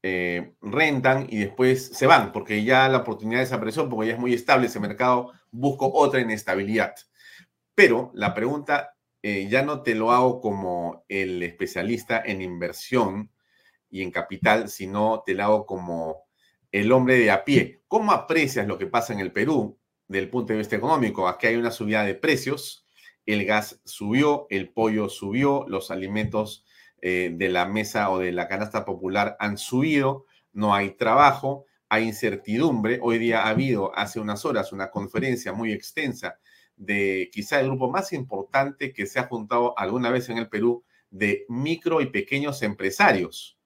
eh, 0.04 0.54
rentan 0.62 1.28
y 1.30 1.38
después 1.38 1.88
se 1.88 2.08
van, 2.08 2.32
porque 2.32 2.64
ya 2.64 2.88
la 2.89 3.00
oportunidad 3.00 3.39
desapareció, 3.41 3.89
porque 3.89 4.08
ya 4.08 4.14
es 4.14 4.20
muy 4.20 4.34
estable 4.34 4.68
ese 4.68 4.80
mercado, 4.80 5.32
busco 5.51 5.92
otra 5.93 6.22
inestabilidad. 6.22 6.96
Pero 7.74 8.12
la 8.13 8.34
pregunta 8.34 8.96
eh, 9.22 9.47
ya 9.50 9.63
no 9.63 9.82
te 9.82 9.96
lo 9.96 10.12
hago 10.12 10.39
como 10.39 11.05
el 11.09 11.42
especialista 11.43 12.22
en 12.24 12.42
inversión, 12.42 13.32
y 13.96 14.01
en 14.01 14.12
capital, 14.12 14.67
sino 14.67 15.24
te 15.26 15.34
la 15.34 15.46
hago 15.46 15.66
como 15.66 16.26
el 16.70 16.92
hombre 16.92 17.17
de 17.17 17.32
a 17.32 17.46
pie. 17.46 17.80
¿Cómo 17.88 18.12
aprecias 18.12 18.67
lo 18.67 18.78
que 18.78 18.88
pasa 18.88 19.13
en 19.13 19.22
el 19.22 19.32
Perú 19.32 19.78
del 20.07 20.29
punto 20.29 20.53
de 20.53 20.59
vista 20.59 20.75
económico? 20.75 21.27
Aquí 21.27 21.47
hay 21.47 21.55
una 21.55 21.71
subida 21.71 22.03
de 22.03 22.15
precios, 22.15 22.86
el 23.25 23.45
gas 23.45 23.82
subió, 23.86 24.47
el 24.49 24.69
pollo 24.69 25.09
subió, 25.09 25.65
los 25.67 25.91
alimentos 25.91 26.65
eh, 27.01 27.32
de 27.33 27.49
la 27.49 27.65
mesa 27.65 28.09
o 28.09 28.19
de 28.19 28.32
la 28.32 28.47
canasta 28.47 28.86
popular 28.86 29.36
han 29.39 29.57
subido, 29.57 30.25
no 30.53 30.73
hay 30.73 30.91
trabajo, 30.91 31.65
hay 31.89 32.05
incertidumbre. 32.05 32.99
Hoy 33.01 33.17
día 33.17 33.43
ha 33.43 33.49
habido 33.49 33.95
hace 33.97 34.19
unas 34.19 34.45
horas 34.45 34.71
una 34.71 34.91
conferencia 34.91 35.53
muy 35.53 35.71
extensa 35.71 36.39
de 36.75 37.29
quizá 37.32 37.59
el 37.59 37.67
grupo 37.67 37.89
más 37.89 38.13
importante 38.13 38.93
que 38.93 39.05
se 39.05 39.19
ha 39.19 39.27
juntado 39.27 39.77
alguna 39.77 40.09
vez 40.09 40.29
en 40.29 40.37
el 40.37 40.49
Perú 40.49 40.83
de 41.09 41.45
micro 41.47 42.01
y 42.01 42.07
pequeños 42.07 42.61
empresarios 42.61 43.57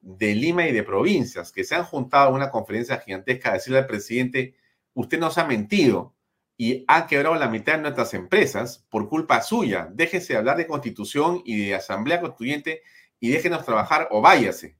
de 0.00 0.34
Lima 0.34 0.68
y 0.68 0.72
de 0.72 0.82
provincias 0.82 1.50
que 1.50 1.64
se 1.64 1.74
han 1.74 1.84
juntado 1.84 2.28
a 2.28 2.32
una 2.32 2.50
conferencia 2.50 2.98
gigantesca 2.98 3.50
a 3.50 3.54
decirle 3.54 3.78
al 3.78 3.86
presidente, 3.86 4.54
usted 4.94 5.18
nos 5.18 5.38
ha 5.38 5.46
mentido 5.46 6.14
y 6.56 6.84
ha 6.88 7.06
quebrado 7.06 7.34
la 7.34 7.48
mitad 7.48 7.74
de 7.74 7.82
nuestras 7.82 8.14
empresas 8.14 8.86
por 8.88 9.08
culpa 9.08 9.42
suya. 9.42 9.88
Déjese 9.92 10.32
de 10.32 10.38
hablar 10.38 10.56
de 10.56 10.66
constitución 10.66 11.42
y 11.44 11.66
de 11.66 11.74
asamblea 11.74 12.20
constituyente 12.20 12.82
y 13.20 13.30
déjenos 13.30 13.64
trabajar 13.64 14.08
o 14.10 14.20
váyase. 14.20 14.78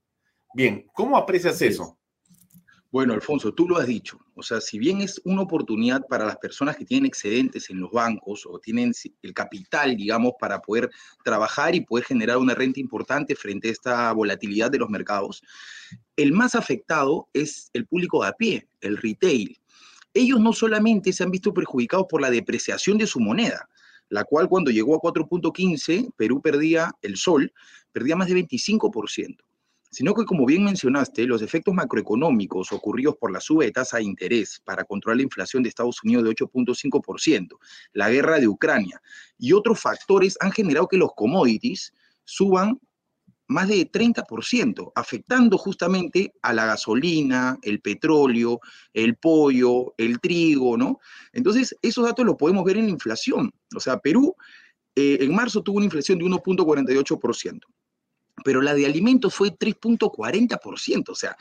Bien, 0.55 0.86
¿cómo 0.93 1.16
aprecias 1.16 1.61
eso? 1.62 1.99
Bueno, 2.95 3.12
Alfonso, 3.12 3.53
tú 3.53 3.69
lo 3.69 3.77
has 3.78 3.89
dicho. 3.89 4.20
O 4.36 4.43
sea, 4.45 4.61
si 4.61 4.78
bien 4.78 5.01
es 5.01 5.20
una 5.24 5.43
oportunidad 5.43 6.07
para 6.09 6.27
las 6.27 6.36
personas 6.36 6.77
que 6.77 6.85
tienen 6.85 7.07
excedentes 7.07 7.69
en 7.70 7.81
los 7.81 7.91
bancos 7.91 8.47
o 8.49 8.61
tienen 8.61 8.93
el 9.23 9.35
capital, 9.35 9.97
digamos, 9.97 10.35
para 10.39 10.61
poder 10.61 10.89
trabajar 11.24 11.74
y 11.74 11.81
poder 11.81 12.05
generar 12.05 12.36
una 12.36 12.55
renta 12.55 12.78
importante 12.78 13.35
frente 13.35 13.66
a 13.66 13.73
esta 13.73 14.12
volatilidad 14.12 14.70
de 14.70 14.78
los 14.78 14.91
mercados, 14.91 15.43
el 16.15 16.32
más 16.32 16.55
afectado 16.55 17.28
es 17.32 17.69
el 17.73 17.85
público 17.85 18.23
de 18.23 18.28
a 18.28 18.32
pie, 18.32 18.69
el 18.81 18.97
retail. 18.97 19.59
Ellos 20.15 20.41
no 20.41 20.53
solamente 20.53 21.12
se 21.12 21.24
han 21.24 21.32
visto 21.32 21.53
perjudicados 21.53 22.07
por 22.09 22.23
la 22.23 22.31
depreciación 22.31 22.97
de 22.99 23.07
su 23.09 23.19
moneda, 23.19 23.69
la 24.09 24.23
cual 24.24 24.49
cuando 24.49 24.70
llegó 24.70 24.95
a 24.95 25.01
4.15, 25.01 26.12
Perú 26.16 26.41
perdía 26.41 26.93
el 27.03 27.16
sol, 27.16 27.53
perdía 27.93 28.16
más 28.16 28.28
de 28.28 28.36
25%. 28.36 29.36
sino 29.91 30.12
que, 30.12 30.24
como 30.24 30.45
bien 30.45 30.65
mencionaste, 30.65 31.24
los 31.24 31.41
efectos 31.41 31.73
macroeconómicos 31.73 32.73
ocurridos 32.73 33.16
por 33.16 33.31
la 33.31 33.39
suba 33.39 33.62
de 33.62 33.70
tasa 33.70 33.99
de 33.99 34.03
interés 34.03 34.61
para 34.65 34.82
controlar 34.82 35.19
la 35.19 35.23
inflación 35.23 35.62
de 35.62 35.69
Estados 35.69 36.03
Unidos 36.03 36.24
de 36.24 36.31
8.5%, 36.31 37.59
la 37.93 38.11
guerra 38.11 38.41
de 38.41 38.49
Ucrania 38.49 39.01
y 39.39 39.53
otros 39.53 39.81
factores 39.81 40.36
han 40.41 40.51
generado 40.51 40.89
que 40.89 40.97
los 40.97 41.12
commodities 41.15 41.93
suban 42.24 42.81
más 43.47 43.69
de 43.69 43.91
30%, 43.91 44.93
afectando 44.95 45.59
justamente 45.59 46.33
a 46.43 46.53
la 46.53 46.66
gasolina, 46.66 47.59
el 47.62 47.81
petróleo, 47.81 48.61
el 48.93 49.16
pollo, 49.16 49.95
el 49.99 50.21
trigo, 50.21 50.77
¿no? 50.77 50.99
Entonces, 51.33 51.77
esos 51.83 52.05
datos 52.05 52.25
los 52.25 52.37
podemos 52.37 52.65
ver 52.65 52.79
en 52.79 52.87
la 52.87 52.91
inflación. 52.91 53.53
O 53.75 53.81
sea, 53.81 53.99
Perú 53.99 54.35
eh, 54.97 55.19
en 55.21 55.35
marzo 55.35 55.62
tuvo 55.62 55.77
una 55.77 55.87
inflación 55.87 56.19
de 56.19 56.25
1.48%, 56.25 57.61
pero 58.45 58.62
la 58.62 58.75
de 58.75 58.87
alimentos 58.87 59.35
fue 59.35 59.51
3.40%, 59.51 61.09
o 61.09 61.15
sea, 61.15 61.37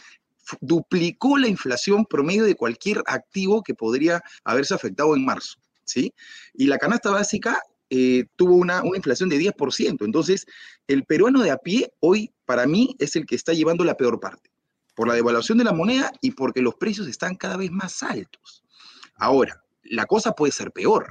duplicó 0.60 1.38
la 1.38 1.48
inflación 1.48 2.06
promedio 2.06 2.44
de 2.44 2.56
cualquier 2.56 3.02
activo 3.06 3.64
que 3.64 3.76
podría 3.76 4.22
haberse 4.44 4.74
afectado 4.74 5.16
en 5.16 5.24
marzo, 5.24 5.60
¿sí? 5.86 6.14
Y 6.54 6.68
la 6.68 6.78
canasta 6.78 7.12
básica 7.12 7.62
eh, 7.96 8.26
tuvo 8.36 8.56
una, 8.56 8.82
una, 8.82 8.98
inflación 8.98 9.30
de 9.30 9.38
10%. 9.38 10.04
Entonces, 10.04 10.48
el 10.88 11.04
peruano 11.04 11.44
de 11.44 11.52
a 11.52 11.58
pie 11.58 11.94
hoy, 12.00 12.32
para 12.44 12.66
mí, 12.66 12.96
es 12.98 13.16
el 13.16 13.28
que 13.28 13.36
está 13.36 13.54
llevando 13.54 13.84
la 13.84 13.96
peor 13.96 14.20
parte, 14.20 14.50
por 14.96 15.08
la 15.08 15.14
devaluación 15.14 15.60
de 15.60 15.64
la 15.64 15.74
moneda 15.74 16.12
y 16.20 16.32
porque 16.32 16.64
los 16.64 16.74
precios 16.74 17.08
están 17.08 17.36
cada 17.36 17.56
vez 17.56 17.70
más 17.70 18.02
altos. 18.02 18.64
Ahora, 19.16 19.64
la 19.84 20.08
cosa 20.08 20.32
puede 20.32 20.52
ser 20.52 20.72
peor, 20.72 21.06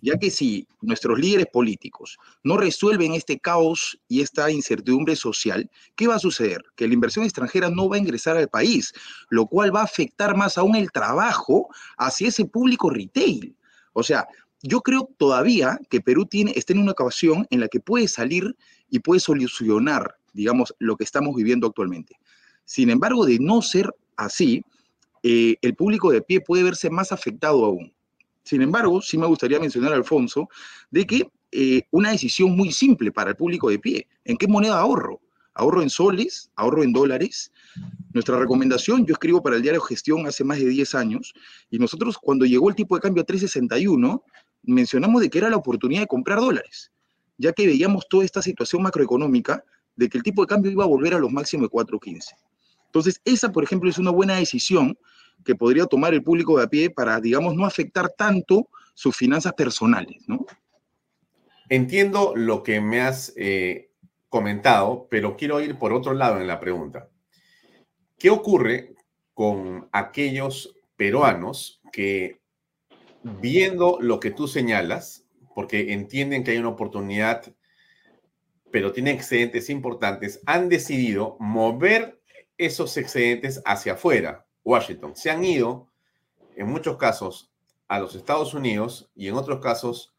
ya 0.00 0.16
que 0.16 0.32
si 0.32 0.66
nuestros 0.80 1.20
líderes 1.20 1.46
políticos 1.52 2.18
no 2.42 2.56
resuelven 2.56 3.14
este 3.14 3.38
caos 3.38 3.96
y 4.08 4.20
esta 4.20 4.50
incertidumbre 4.50 5.14
social, 5.14 5.70
¿qué 5.94 6.08
va 6.08 6.16
a 6.16 6.18
suceder? 6.18 6.64
Que 6.74 6.88
la 6.88 6.94
inversión 6.94 7.24
extranjera 7.24 7.70
no 7.70 7.88
va 7.88 7.94
a 7.94 8.00
ingresar 8.00 8.36
al 8.36 8.48
país, 8.48 8.92
lo 9.30 9.46
cual 9.46 9.72
va 9.72 9.82
a 9.82 9.84
afectar 9.84 10.36
más 10.36 10.58
aún 10.58 10.74
el 10.74 10.90
trabajo 10.90 11.68
hacia 11.96 12.26
ese 12.26 12.44
público 12.44 12.90
retail. 12.90 13.54
O 13.92 14.02
sea, 14.02 14.26
yo 14.62 14.80
creo 14.80 15.08
todavía 15.18 15.78
que 15.88 16.00
Perú 16.00 16.26
tiene, 16.26 16.52
está 16.56 16.72
en 16.72 16.80
una 16.80 16.92
ocasión 16.92 17.46
en 17.50 17.60
la 17.60 17.68
que 17.68 17.80
puede 17.80 18.08
salir 18.08 18.56
y 18.90 18.98
puede 19.00 19.20
solucionar, 19.20 20.16
digamos, 20.32 20.74
lo 20.78 20.96
que 20.96 21.04
estamos 21.04 21.34
viviendo 21.36 21.66
actualmente. 21.66 22.16
Sin 22.64 22.90
embargo, 22.90 23.24
de 23.24 23.38
no 23.38 23.62
ser 23.62 23.90
así, 24.16 24.62
eh, 25.22 25.56
el 25.62 25.74
público 25.74 26.10
de 26.10 26.22
pie 26.22 26.40
puede 26.40 26.62
verse 26.62 26.90
más 26.90 27.12
afectado 27.12 27.64
aún. 27.64 27.92
Sin 28.42 28.62
embargo, 28.62 29.00
sí 29.02 29.18
me 29.18 29.26
gustaría 29.26 29.60
mencionar, 29.60 29.92
Alfonso, 29.92 30.48
de 30.90 31.06
que 31.06 31.30
eh, 31.52 31.82
una 31.90 32.10
decisión 32.10 32.56
muy 32.56 32.72
simple 32.72 33.12
para 33.12 33.30
el 33.30 33.36
público 33.36 33.70
de 33.70 33.78
pie, 33.78 34.08
¿en 34.24 34.36
qué 34.36 34.46
moneda 34.46 34.78
ahorro? 34.78 35.20
¿Ahorro 35.54 35.82
en 35.82 35.90
soles? 35.90 36.50
¿Ahorro 36.56 36.82
en 36.82 36.92
dólares? 36.92 37.52
Nuestra 38.12 38.38
recomendación, 38.38 39.04
yo 39.06 39.12
escribo 39.12 39.42
para 39.42 39.56
el 39.56 39.62
diario 39.62 39.80
Gestión 39.80 40.26
hace 40.26 40.44
más 40.44 40.58
de 40.58 40.66
10 40.66 40.94
años, 40.94 41.34
y 41.68 41.78
nosotros 41.78 42.16
cuando 42.16 42.46
llegó 42.46 42.68
el 42.68 42.76
tipo 42.76 42.94
de 42.94 43.00
cambio 43.00 43.22
a 43.22 43.26
361, 43.26 44.22
mencionamos 44.62 45.22
de 45.22 45.30
que 45.30 45.38
era 45.38 45.50
la 45.50 45.56
oportunidad 45.56 46.02
de 46.02 46.06
comprar 46.06 46.38
dólares, 46.40 46.92
ya 47.36 47.52
que 47.52 47.66
veíamos 47.66 48.08
toda 48.08 48.24
esta 48.24 48.42
situación 48.42 48.82
macroeconómica 48.82 49.64
de 49.96 50.08
que 50.08 50.18
el 50.18 50.24
tipo 50.24 50.42
de 50.42 50.48
cambio 50.48 50.70
iba 50.70 50.84
a 50.84 50.88
volver 50.88 51.14
a 51.14 51.18
los 51.18 51.32
máximos 51.32 51.68
de 51.68 51.76
4.15. 51.76 52.34
Entonces, 52.86 53.20
esa, 53.24 53.52
por 53.52 53.64
ejemplo, 53.64 53.90
es 53.90 53.98
una 53.98 54.10
buena 54.10 54.36
decisión 54.36 54.96
que 55.44 55.54
podría 55.54 55.86
tomar 55.86 56.14
el 56.14 56.22
público 56.22 56.56
de 56.56 56.64
a 56.64 56.68
pie 56.68 56.90
para, 56.90 57.20
digamos, 57.20 57.54
no 57.54 57.64
afectar 57.64 58.08
tanto 58.16 58.68
sus 58.94 59.16
finanzas 59.16 59.52
personales, 59.54 60.24
¿no? 60.26 60.46
Entiendo 61.68 62.32
lo 62.34 62.62
que 62.62 62.80
me 62.80 63.02
has 63.02 63.32
eh, 63.36 63.90
comentado, 64.28 65.06
pero 65.10 65.36
quiero 65.36 65.60
ir 65.60 65.78
por 65.78 65.92
otro 65.92 66.14
lado 66.14 66.40
en 66.40 66.46
la 66.46 66.58
pregunta. 66.58 67.08
¿Qué 68.18 68.30
ocurre 68.30 68.94
con 69.34 69.88
aquellos 69.92 70.74
peruanos 70.96 71.80
que 71.92 72.37
viendo 73.22 73.98
lo 74.00 74.20
que 74.20 74.30
tú 74.30 74.48
señalas, 74.48 75.24
porque 75.54 75.92
entienden 75.92 76.44
que 76.44 76.52
hay 76.52 76.58
una 76.58 76.68
oportunidad, 76.68 77.52
pero 78.70 78.92
tienen 78.92 79.16
excedentes 79.16 79.70
importantes, 79.70 80.40
han 80.46 80.68
decidido 80.68 81.36
mover 81.40 82.20
esos 82.58 82.96
excedentes 82.96 83.62
hacia 83.64 83.94
afuera, 83.94 84.46
Washington. 84.64 85.16
Se 85.16 85.30
han 85.30 85.44
ido, 85.44 85.88
en 86.56 86.68
muchos 86.68 86.96
casos, 86.96 87.50
a 87.86 87.98
los 87.98 88.14
Estados 88.14 88.54
Unidos 88.54 89.10
y 89.14 89.28
en 89.28 89.34
otros 89.34 89.60
casos 89.60 90.14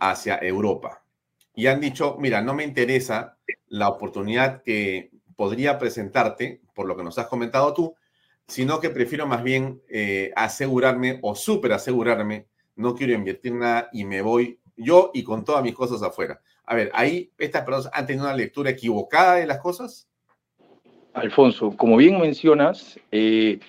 hacia 0.00 0.38
Europa. 0.38 1.04
Y 1.54 1.66
han 1.66 1.80
dicho, 1.80 2.16
mira, 2.18 2.40
no 2.40 2.54
me 2.54 2.64
interesa 2.64 3.36
la 3.66 3.88
oportunidad 3.88 4.62
que 4.62 5.10
podría 5.36 5.78
presentarte, 5.78 6.62
por 6.74 6.86
lo 6.86 6.96
que 6.96 7.04
nos 7.04 7.18
has 7.18 7.26
comentado 7.26 7.74
tú, 7.74 7.94
sino 8.48 8.80
que 8.80 8.90
prefiero 8.90 9.26
más 9.26 9.42
bien 9.42 9.80
eh, 9.88 10.32
asegurarme 10.34 11.18
o 11.22 11.34
súper 11.34 11.72
asegurarme, 11.72 12.46
no 12.76 12.94
quiero 12.94 13.12
invertir 13.12 13.52
nada 13.52 13.90
y 13.92 14.04
me 14.04 14.22
voy 14.22 14.58
yo 14.76 15.10
y 15.12 15.22
con 15.22 15.44
todas 15.44 15.62
mis 15.62 15.74
cosas 15.74 16.02
afuera. 16.02 16.40
A 16.64 16.74
ver, 16.74 16.90
ahí 16.94 17.30
estas 17.38 17.64
personas 17.64 17.90
han 17.92 18.06
tenido 18.06 18.24
una 18.24 18.34
lectura 18.34 18.70
equivocada 18.70 19.36
de 19.36 19.46
las 19.46 19.58
cosas. 19.58 20.08
Alfonso, 21.12 21.76
como 21.76 21.96
bien 21.96 22.20
mencionas, 22.20 22.98
eh, 23.12 23.60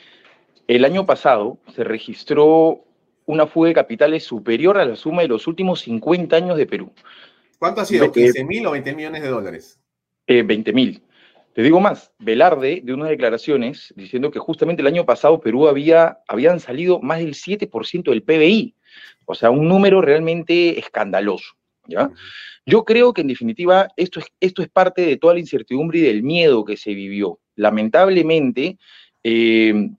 el 0.68 0.86
año 0.86 1.06
pasado 1.06 1.58
se 1.76 1.84
registró 1.84 2.84
una 3.26 3.48
fuga 3.48 3.70
de 3.70 3.76
capitales 3.76 4.24
superior 4.24 4.78
a 4.78 4.86
la 4.86 4.96
suma 4.96 5.24
de 5.24 5.28
los 5.28 5.46
últimos 5.48 5.82
50 5.82 6.36
años 6.36 6.58
de 6.58 6.66
Perú. 6.66 6.92
¿Cuánto 7.58 7.82
ha 7.82 7.86
sido? 7.86 8.12
¿15 8.12 8.46
mil 8.46 8.66
o 8.66 8.72
20 8.72 8.96
millones 8.96 9.22
de 9.22 9.28
dólares? 9.28 9.80
Eh, 10.26 10.44
20 10.44 10.74
mil. 10.74 11.04
Te 11.54 11.64
digo 11.64 11.80
más, 11.80 12.14
Velarde 12.20 12.82
de 12.84 12.94
unas 12.94 13.10
declaraciones 13.10 13.94
diciendo 13.96 14.32
que 14.32 14.40
justamente 14.40 14.82
el 14.82 14.88
año 14.88 15.06
pasado 15.06 15.40
Perú 15.40 15.68
había, 15.68 16.20
habían 16.28 16.60
salido 16.60 17.00
más 17.02 17.20
del 17.20 17.34
7% 17.34 18.04
del 18.12 18.24
PBI, 18.24 18.76
o 19.26 19.36
sea, 19.36 19.50
un 19.50 19.68
número 19.68 20.02
realmente 20.02 20.80
escandaloso. 20.80 21.56
¿ya? 21.88 22.12
Yo 22.66 22.86
creo 22.86 23.14
que 23.14 23.22
en 23.22 23.28
definitiva 23.28 23.88
esto 23.98 24.20
es, 24.20 24.28
esto 24.40 24.62
es 24.62 24.70
parte 24.70 25.02
de 25.02 25.18
toda 25.18 25.34
la 25.34 25.40
incertidumbre 25.40 26.00
y 26.00 26.04
del 26.04 26.24
miedo 26.24 26.64
que 26.64 26.78
se 26.78 26.94
vivió. 26.94 27.40
Lamentablemente, 27.56 28.78
eh, 29.24 29.90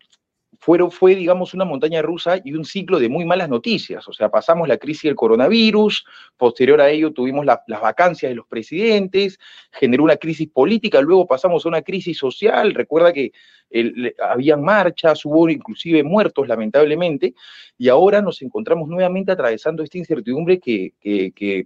fueron, 0.61 0.91
fue, 0.91 1.15
digamos, 1.15 1.55
una 1.55 1.65
montaña 1.65 2.03
rusa 2.03 2.39
y 2.45 2.53
un 2.53 2.67
ciclo 2.67 3.01
de 3.01 3.09
muy 3.09 3.25
malas 3.25 3.49
noticias. 3.49 4.07
O 4.07 4.13
sea, 4.13 4.29
pasamos 4.29 4.69
la 4.69 4.77
crisis 4.77 5.05
del 5.05 5.17
coronavirus, 5.17 6.05
posterior 6.37 6.81
a 6.83 6.91
ello 6.91 7.13
tuvimos 7.13 7.47
las 7.47 7.81
vacancias 7.81 8.31
de 8.31 8.37
los 8.37 8.47
presidentes, 8.47 9.39
generó 9.73 10.05
una 10.05 10.17
crisis 10.17 10.49
política, 10.49 11.01
luego 11.01 11.27
pasamos 11.27 11.65
a 11.65 11.69
una 11.69 11.81
crisis 11.81 12.19
social. 12.19 12.75
Recuerda 12.75 13.11
que 13.13 13.33
el, 13.71 14.15
habían 14.23 14.63
marchas, 14.63 15.25
hubo 15.25 15.49
inclusive 15.49 16.03
muertos, 16.05 16.47
lamentablemente, 16.47 17.35
y 17.79 17.89
ahora 17.89 18.21
nos 18.21 18.43
encontramos 18.43 18.87
nuevamente 18.89 19.33
atravesando 19.33 19.83
esta 19.83 19.97
incertidumbre 19.97 20.61
que, 20.61 20.93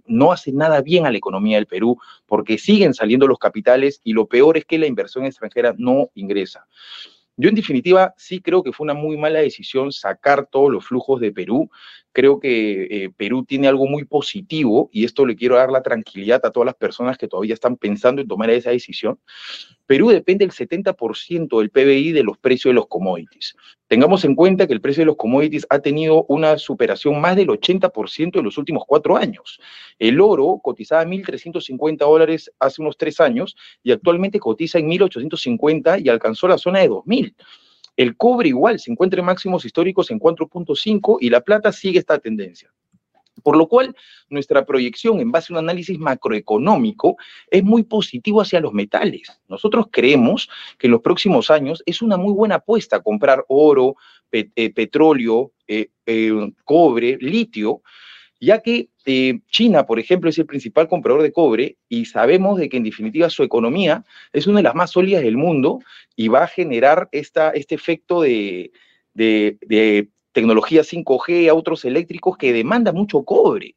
no 0.05 0.31
hace 0.31 0.53
nada 0.53 0.81
bien 0.81 1.05
a 1.05 1.11
la 1.11 1.17
economía 1.17 1.57
del 1.57 1.65
Perú, 1.65 1.97
porque 2.25 2.57
siguen 2.57 2.93
saliendo 2.93 3.27
los 3.27 3.39
capitales 3.39 3.99
y 4.05 4.13
lo 4.13 4.27
peor 4.27 4.57
es 4.57 4.63
que 4.63 4.77
la 4.77 4.87
inversión 4.87 5.25
extranjera 5.25 5.75
no 5.77 6.11
ingresa. 6.15 6.65
Yo 7.37 7.49
en 7.49 7.55
definitiva 7.55 8.13
sí 8.17 8.41
creo 8.41 8.63
que 8.63 8.71
fue 8.71 8.85
una 8.85 8.93
muy 8.93 9.17
mala 9.17 9.39
decisión 9.39 9.91
sacar 9.91 10.47
todos 10.47 10.71
los 10.71 10.85
flujos 10.85 11.19
de 11.19 11.31
Perú. 11.31 11.69
Creo 12.15 12.39
que 12.39 12.87
eh, 12.89 13.09
Perú 13.17 13.43
tiene 13.43 13.67
algo 13.67 13.87
muy 13.87 14.05
positivo 14.05 14.89
y 14.93 15.03
esto 15.03 15.25
le 15.25 15.35
quiero 15.35 15.57
dar 15.57 15.69
la 15.69 15.83
tranquilidad 15.83 16.39
a 16.45 16.51
todas 16.51 16.65
las 16.65 16.75
personas 16.75 17.17
que 17.17 17.27
todavía 17.27 17.53
están 17.53 17.75
pensando 17.75 18.21
en 18.21 18.27
tomar 18.29 18.49
esa 18.51 18.69
decisión. 18.69 19.19
Perú 19.85 20.07
depende 20.07 20.45
el 20.45 20.51
70% 20.51 21.59
del 21.59 21.69
PBI 21.71 22.13
de 22.13 22.23
los 22.23 22.37
precios 22.37 22.69
de 22.69 22.75
los 22.75 22.87
commodities. 22.87 23.53
Tengamos 23.87 24.23
en 24.23 24.33
cuenta 24.33 24.65
que 24.65 24.71
el 24.71 24.79
precio 24.79 25.01
de 25.01 25.07
los 25.07 25.17
commodities 25.17 25.67
ha 25.69 25.79
tenido 25.79 26.23
una 26.29 26.57
superación 26.57 27.19
más 27.19 27.35
del 27.35 27.49
80% 27.49 28.39
en 28.39 28.45
los 28.45 28.57
últimos 28.57 28.85
cuatro 28.87 29.17
años. 29.17 29.59
El 29.99 30.21
oro 30.21 30.61
cotizaba 30.63 31.03
1.350 31.03 31.97
dólares 31.97 32.49
hace 32.61 32.81
unos 32.81 32.95
tres 32.97 33.19
años 33.19 33.57
y 33.83 33.91
actualmente 33.91 34.39
cotiza 34.39 34.79
en 34.79 34.89
1.850 34.89 36.01
y 36.01 36.07
alcanzó 36.07 36.47
la 36.47 36.57
zona 36.57 36.79
de 36.79 36.89
2.000. 36.89 37.35
El 37.97 38.17
cobre 38.17 38.49
igual 38.49 38.79
se 38.79 38.91
encuentra 38.91 39.19
en 39.19 39.25
máximos 39.25 39.65
históricos 39.65 40.11
en 40.11 40.19
4.5 40.19 41.17
y 41.21 41.29
la 41.29 41.41
plata 41.41 41.71
sigue 41.71 41.99
esta 41.99 42.19
tendencia. 42.19 42.71
Por 43.43 43.57
lo 43.57 43.67
cual, 43.67 43.95
nuestra 44.29 44.65
proyección 44.65 45.19
en 45.19 45.31
base 45.31 45.51
a 45.51 45.55
un 45.55 45.59
análisis 45.59 45.99
macroeconómico 45.99 47.17
es 47.51 47.63
muy 47.63 47.83
positivo 47.83 48.41
hacia 48.41 48.59
los 48.59 48.73
metales. 48.73 49.39
Nosotros 49.47 49.87
creemos 49.91 50.49
que 50.77 50.87
en 50.87 50.91
los 50.91 51.01
próximos 51.01 51.51
años 51.51 51.83
es 51.85 52.01
una 52.01 52.17
muy 52.17 52.33
buena 52.33 52.55
apuesta 52.55 53.03
comprar 53.03 53.45
oro, 53.47 53.97
eh, 54.31 54.73
petróleo, 54.73 55.51
eh, 55.67 55.89
eh, 56.05 56.51
cobre, 56.63 57.17
litio, 57.19 57.81
ya 58.39 58.61
que 58.61 58.89
China, 59.05 59.85
por 59.85 59.99
ejemplo, 59.99 60.29
es 60.29 60.37
el 60.39 60.47
principal 60.47 60.87
comprador 60.87 61.21
de 61.21 61.31
cobre 61.31 61.77
y 61.87 62.05
sabemos 62.05 62.57
de 62.57 62.69
que 62.69 62.77
en 62.77 62.83
definitiva 62.83 63.29
su 63.29 63.43
economía 63.43 64.03
es 64.33 64.47
una 64.47 64.57
de 64.57 64.63
las 64.63 64.73
más 64.75 64.91
sólidas 64.91 65.21
del 65.21 65.37
mundo 65.37 65.79
y 66.15 66.27
va 66.27 66.43
a 66.43 66.47
generar 66.47 67.07
este 67.11 67.75
efecto 67.75 68.21
de, 68.21 68.71
tecnología 70.31 70.81
5G, 70.81 71.49
autos 71.49 71.85
eléctricos 71.85 72.35
que 72.37 72.51
demandan 72.51 72.95
mucho 72.95 73.23
cobre. 73.23 73.75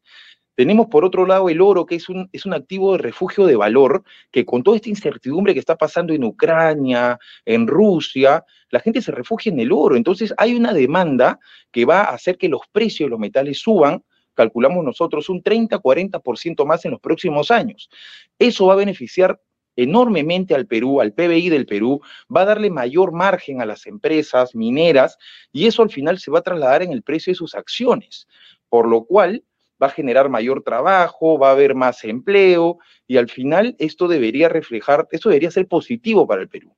Tenemos 0.54 0.88
por 0.88 1.04
otro 1.04 1.24
lado 1.24 1.48
el 1.48 1.60
oro, 1.60 1.86
que 1.86 1.94
es 1.96 2.08
un, 2.08 2.28
es 2.32 2.44
un 2.44 2.54
activo 2.54 2.92
de 2.92 2.98
refugio 2.98 3.46
de 3.46 3.54
valor, 3.54 4.02
que 4.32 4.44
con 4.44 4.64
toda 4.64 4.76
esta 4.76 4.88
incertidumbre 4.88 5.52
que 5.52 5.60
está 5.60 5.76
pasando 5.76 6.12
en 6.14 6.24
Ucrania, 6.24 7.16
en 7.44 7.68
Rusia, 7.68 8.44
la 8.70 8.80
gente 8.80 9.00
se 9.02 9.12
refugia 9.12 9.52
en 9.52 9.60
el 9.60 9.70
oro. 9.70 9.94
Entonces 9.94 10.34
hay 10.36 10.54
una 10.54 10.72
demanda 10.72 11.38
que 11.70 11.84
va 11.84 12.00
a 12.00 12.14
hacer 12.14 12.38
que 12.38 12.48
los 12.48 12.62
precios 12.72 13.06
de 13.06 13.10
los 13.10 13.20
metales 13.20 13.60
suban, 13.60 14.02
calculamos 14.38 14.84
nosotros, 14.84 15.28
un 15.28 15.42
30-40% 15.42 16.64
más 16.64 16.84
en 16.84 16.92
los 16.92 17.00
próximos 17.00 17.50
años. 17.50 17.90
Eso 18.38 18.66
va 18.66 18.74
a 18.74 18.76
beneficiar 18.76 19.40
enormemente 19.74 20.54
al 20.54 20.66
Perú, 20.66 21.00
al 21.00 21.12
PBI 21.12 21.48
del 21.48 21.66
Perú, 21.66 22.00
va 22.34 22.42
a 22.42 22.44
darle 22.44 22.70
mayor 22.70 23.12
margen 23.12 23.60
a 23.60 23.66
las 23.66 23.86
empresas 23.86 24.54
mineras 24.54 25.18
y 25.52 25.66
eso 25.66 25.82
al 25.82 25.90
final 25.90 26.20
se 26.20 26.30
va 26.30 26.38
a 26.38 26.42
trasladar 26.42 26.82
en 26.82 26.92
el 26.92 27.02
precio 27.02 27.32
de 27.32 27.36
sus 27.36 27.56
acciones, 27.56 28.28
por 28.68 28.86
lo 28.88 29.04
cual 29.04 29.42
va 29.82 29.88
a 29.88 29.90
generar 29.90 30.28
mayor 30.28 30.62
trabajo, 30.62 31.36
va 31.36 31.48
a 31.48 31.52
haber 31.52 31.74
más 31.74 32.04
empleo 32.04 32.78
y 33.08 33.16
al 33.16 33.28
final 33.28 33.74
esto 33.80 34.06
debería 34.06 34.48
reflejar, 34.48 35.08
esto 35.10 35.30
debería 35.30 35.50
ser 35.50 35.66
positivo 35.66 36.26
para 36.28 36.42
el 36.42 36.48
Perú. 36.48 36.76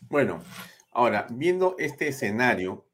Bueno, 0.00 0.42
ahora, 0.90 1.26
viendo 1.30 1.76
este 1.78 2.08
escenario, 2.08 2.85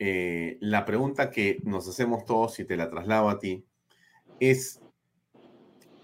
eh, 0.00 0.58
la 0.60 0.84
pregunta 0.84 1.30
que 1.30 1.60
nos 1.62 1.86
hacemos 1.86 2.24
todos, 2.24 2.58
y 2.58 2.64
te 2.64 2.76
la 2.76 2.90
traslado 2.90 3.28
a 3.28 3.38
ti, 3.38 3.64
es, 4.40 4.80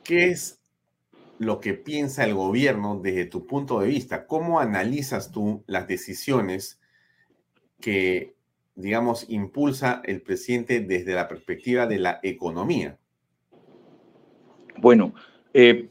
¿qué 0.05 0.27
es 0.27 0.60
lo 1.39 1.59
que 1.59 1.74
piensa 1.74 2.24
el 2.24 2.35
gobierno 2.35 3.01
desde 3.02 3.27
tu 3.27 3.47
punto 3.47 3.81
de 3.81 3.89
vista? 3.89 4.27
¿Cómo 4.27 4.60
analizas 4.60 5.32
tú 5.32 5.64
las 5.66 5.89
decisiones 5.89 6.81
que 7.81 8.36
digamos, 8.77 9.24
impulsa 9.28 10.02
el 10.05 10.20
presidente 10.20 10.81
desde 10.81 11.14
la 11.14 11.27
perspectiva 11.27 11.86
de 11.86 11.98
la 11.98 12.20
economía? 12.23 12.98
Bueno, 14.77 15.14
eh, 15.55 15.89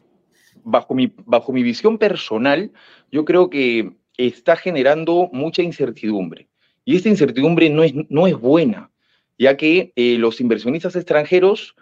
bajo, 0.64 0.94
mi, 0.94 1.12
bajo 1.26 1.52
mi 1.52 1.64
visión 1.64 1.98
personal, 1.98 2.72
yo 3.12 3.26
creo 3.26 3.50
que 3.50 3.92
está 4.18 4.56
generando 4.56 5.30
mucha 5.34 5.64
incertidumbre. 5.64 6.48
Y 6.86 6.96
esta 6.96 7.10
incertidumbre 7.10 7.70
no 7.70 7.84
es, 7.84 7.94
no 8.10 8.28
es 8.28 8.36
buena, 8.40 8.92
ya 9.38 9.58
que 9.58 9.92
eh, 9.96 10.18
los 10.18 10.40
inversionistas 10.40 10.96
extranjeros 10.96 11.76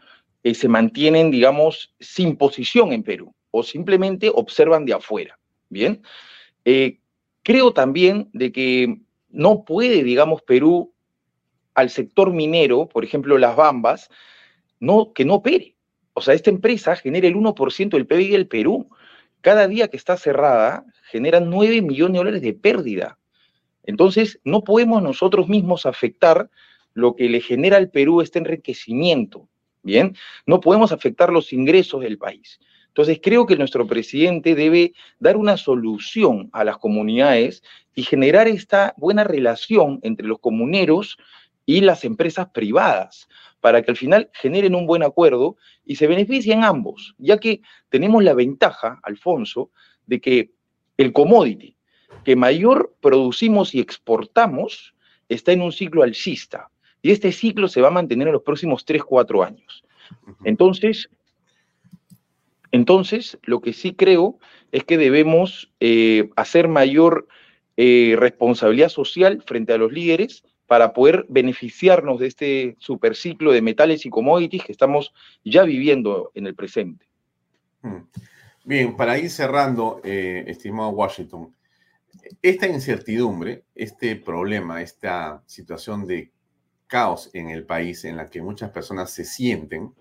eh, 0.44 0.56
se 0.56 0.68
mantienen, 0.68 1.30
digamos, 1.30 1.94
sin 2.00 2.36
posición 2.36 2.94
en 2.94 3.04
Perú 3.04 3.34
o 3.52 3.62
simplemente 3.62 4.32
observan 4.34 4.86
de 4.86 4.94
afuera. 4.94 5.38
Bien, 5.70 6.02
creo 7.44 7.74
también 7.74 8.30
de 8.34 8.52
que 8.52 9.00
no 9.30 9.66
puede, 9.66 10.04
digamos, 10.04 10.42
Perú 10.42 10.94
al 11.74 11.90
sector 11.90 12.32
minero, 12.32 12.88
por 12.88 13.04
ejemplo, 13.04 13.38
las 13.38 13.56
bambas, 13.56 14.10
no, 14.80 15.14
que 15.14 15.26
no 15.26 15.36
opere. 15.36 15.76
O 16.14 16.22
sea, 16.22 16.34
esta 16.34 16.50
empresa 16.50 16.96
genera 16.96 17.28
el 17.28 17.36
1% 17.36 17.90
del 17.90 18.06
PIB 18.06 18.32
del 18.32 18.48
Perú. 18.48 18.90
Cada 19.42 19.68
día 19.68 19.88
que 19.88 19.98
está 19.98 20.18
cerrada, 20.18 20.86
genera 21.10 21.40
9 21.40 21.82
millones 21.82 22.14
de 22.14 22.18
dólares 22.18 22.42
de 22.42 22.54
pérdida. 22.54 23.18
Entonces, 23.84 24.40
no 24.44 24.64
podemos 24.64 25.02
nosotros 25.02 25.48
mismos 25.48 25.86
afectar 25.86 26.50
lo 26.94 27.16
que 27.16 27.30
le 27.30 27.42
genera 27.42 27.78
al 27.78 27.90
Perú 27.90 28.22
este 28.22 28.40
enriquecimiento. 28.40 29.48
Bien, 29.82 30.16
no 30.46 30.62
podemos 30.62 30.92
afectar 30.92 31.32
los 31.32 31.52
ingresos 31.52 32.02
del 32.02 32.18
país. 32.18 32.60
Entonces, 32.88 33.20
creo 33.22 33.46
que 33.46 33.58
nuestro 33.58 33.88
presidente 33.88 34.56
debe 34.56 34.94
dar 35.20 35.36
una 35.36 35.58
solución 35.58 36.50
a 36.54 36.64
las 36.64 36.78
comunidades 36.78 37.64
y 37.96 38.04
generar 38.04 38.48
esta 38.48 38.94
buena 38.98 39.24
relación 39.24 40.00
entre 40.04 40.28
los 40.28 40.40
comuneros 40.40 41.18
y 41.66 41.82
las 41.82 42.06
empresas 42.06 42.50
privadas, 42.50 43.28
para 43.62 43.82
que 43.82 43.92
al 43.92 43.98
final 43.98 44.30
generen 44.34 44.76
un 44.76 44.86
buen 44.86 45.04
acuerdo 45.04 45.58
y 45.86 45.96
se 45.96 46.08
beneficien 46.08 46.64
ambos, 46.64 47.16
ya 47.18 47.38
que 47.38 47.62
tenemos 47.90 48.24
la 48.24 48.34
ventaja, 48.34 49.00
Alfonso, 49.04 49.72
de 50.06 50.22
que 50.22 50.52
el 50.98 51.14
commodity 51.14 51.76
que 52.24 52.36
mayor 52.36 52.94
producimos 53.02 53.74
y 53.76 53.80
exportamos 53.80 54.94
está 55.30 55.52
en 55.52 55.62
un 55.62 55.72
ciclo 55.72 56.04
alcista, 56.04 56.70
y 57.02 57.12
este 57.12 57.32
ciclo 57.32 57.68
se 57.68 57.82
va 57.82 57.90
a 57.90 57.92
mantener 57.92 58.28
en 58.28 58.34
los 58.34 58.44
próximos 58.44 58.86
3, 58.86 59.04
4 59.04 59.44
años. 59.44 59.84
Entonces, 60.44 61.10
entonces, 62.72 63.38
lo 63.44 63.62
que 63.62 63.74
sí 63.74 63.94
creo 63.94 64.40
es 64.72 64.84
que 64.84 64.98
debemos 64.98 65.72
eh, 65.80 66.30
hacer 66.36 66.68
mayor 66.68 67.28
eh, 67.78 68.16
responsabilidad 68.18 68.90
social 68.90 69.44
frente 69.46 69.74
a 69.74 69.78
los 69.78 69.92
líderes 69.92 70.44
para 70.66 70.94
poder 70.94 71.26
beneficiarnos 71.30 72.20
de 72.20 72.28
este 72.28 72.76
superciclo 72.80 73.52
de 73.52 73.62
metales 73.62 74.06
y 74.06 74.10
commodities 74.10 74.64
que 74.64 74.72
estamos 74.72 75.14
ya 75.44 75.64
viviendo 75.64 76.32
en 76.34 76.48
el 76.48 76.56
presente. 76.56 77.06
Bien, 78.64 78.96
para 78.96 79.20
ir 79.20 79.30
cerrando, 79.30 80.02
eh, 80.04 80.46
estimado 80.48 80.90
Washington, 80.90 81.54
esta 82.42 82.68
incertidumbre, 82.68 83.66
este 83.76 84.16
problema, 84.16 84.82
esta 84.82 85.44
situación 85.46 86.06
de 86.06 86.32
caos 86.88 87.30
en 87.34 87.50
el 87.50 87.66
país 87.66 88.06
en 88.06 88.18
la 88.18 88.30
que 88.30 88.42
muchas 88.42 88.72
personas 88.72 89.12
se 89.12 89.26
sienten, 89.26 89.94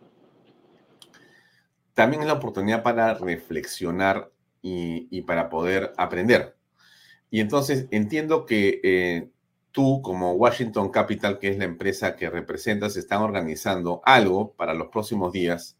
también 1.94 2.22
es 2.22 2.28
la 2.28 2.34
oportunidad 2.34 2.82
para 2.82 3.14
reflexionar 3.14 4.30
y, 4.60 5.22
para 5.22 5.48
poder 5.48 5.92
aprender. 5.96 6.56
Y 7.30 7.40
entonces 7.40 7.86
entiendo 7.90 8.46
que 8.46 8.80
eh, 8.82 9.30
tú 9.72 10.02
como 10.02 10.32
Washington 10.32 10.90
Capital, 10.90 11.38
que 11.38 11.48
es 11.48 11.58
la 11.58 11.64
empresa 11.64 12.16
que 12.16 12.30
representas, 12.30 12.96
están 12.96 13.22
organizando 13.22 14.00
algo 14.04 14.52
para 14.52 14.74
los 14.74 14.88
próximos 14.88 15.32
días 15.32 15.76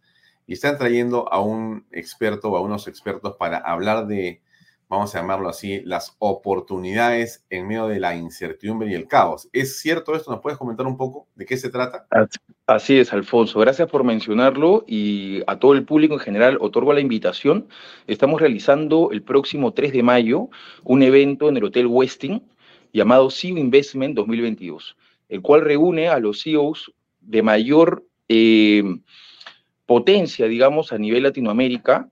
y 0.46 0.54
están 0.54 0.78
trayendo 0.78 1.32
a 1.32 1.40
un 1.40 1.86
experto 1.92 2.50
o 2.50 2.56
a 2.56 2.60
unos 2.60 2.88
expertos 2.88 3.36
para 3.38 3.58
hablar 3.58 4.06
de, 4.06 4.42
vamos 4.92 5.14
a 5.14 5.20
llamarlo 5.20 5.48
así, 5.48 5.80
las 5.86 6.14
oportunidades 6.18 7.46
en 7.48 7.66
medio 7.66 7.88
de 7.88 7.98
la 7.98 8.14
incertidumbre 8.14 8.90
y 8.90 8.94
el 8.94 9.08
caos. 9.08 9.48
¿Es 9.54 9.80
cierto 9.80 10.14
esto? 10.14 10.30
¿Nos 10.30 10.40
puedes 10.40 10.58
comentar 10.58 10.86
un 10.86 10.98
poco 10.98 11.28
de 11.34 11.46
qué 11.46 11.56
se 11.56 11.70
trata? 11.70 12.06
Así 12.66 12.98
es, 12.98 13.10
Alfonso. 13.10 13.58
Gracias 13.58 13.88
por 13.88 14.04
mencionarlo 14.04 14.84
y 14.86 15.40
a 15.46 15.58
todo 15.58 15.72
el 15.72 15.86
público 15.86 16.12
en 16.12 16.20
general 16.20 16.58
otorgo 16.60 16.92
la 16.92 17.00
invitación. 17.00 17.68
Estamos 18.06 18.38
realizando 18.38 19.08
el 19.12 19.22
próximo 19.22 19.72
3 19.72 19.94
de 19.94 20.02
mayo 20.02 20.50
un 20.84 21.02
evento 21.02 21.48
en 21.48 21.56
el 21.56 21.64
Hotel 21.64 21.86
Westin 21.86 22.42
llamado 22.92 23.30
CEO 23.30 23.56
Investment 23.56 24.14
2022, 24.14 24.98
el 25.30 25.40
cual 25.40 25.62
reúne 25.62 26.08
a 26.08 26.18
los 26.18 26.42
CEOs 26.42 26.92
de 27.22 27.42
mayor 27.42 28.04
eh, 28.28 28.84
potencia, 29.86 30.46
digamos, 30.48 30.92
a 30.92 30.98
nivel 30.98 31.22
Latinoamérica, 31.22 32.10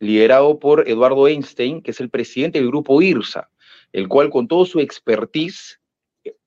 liderado 0.00 0.58
por 0.58 0.88
Eduardo 0.88 1.28
Einstein, 1.28 1.82
que 1.82 1.92
es 1.92 2.00
el 2.00 2.10
presidente 2.10 2.58
del 2.58 2.68
grupo 2.68 3.00
IRSA, 3.00 3.50
el 3.92 4.08
cual 4.08 4.30
con 4.30 4.48
todo 4.48 4.64
su 4.64 4.80
expertise 4.80 5.78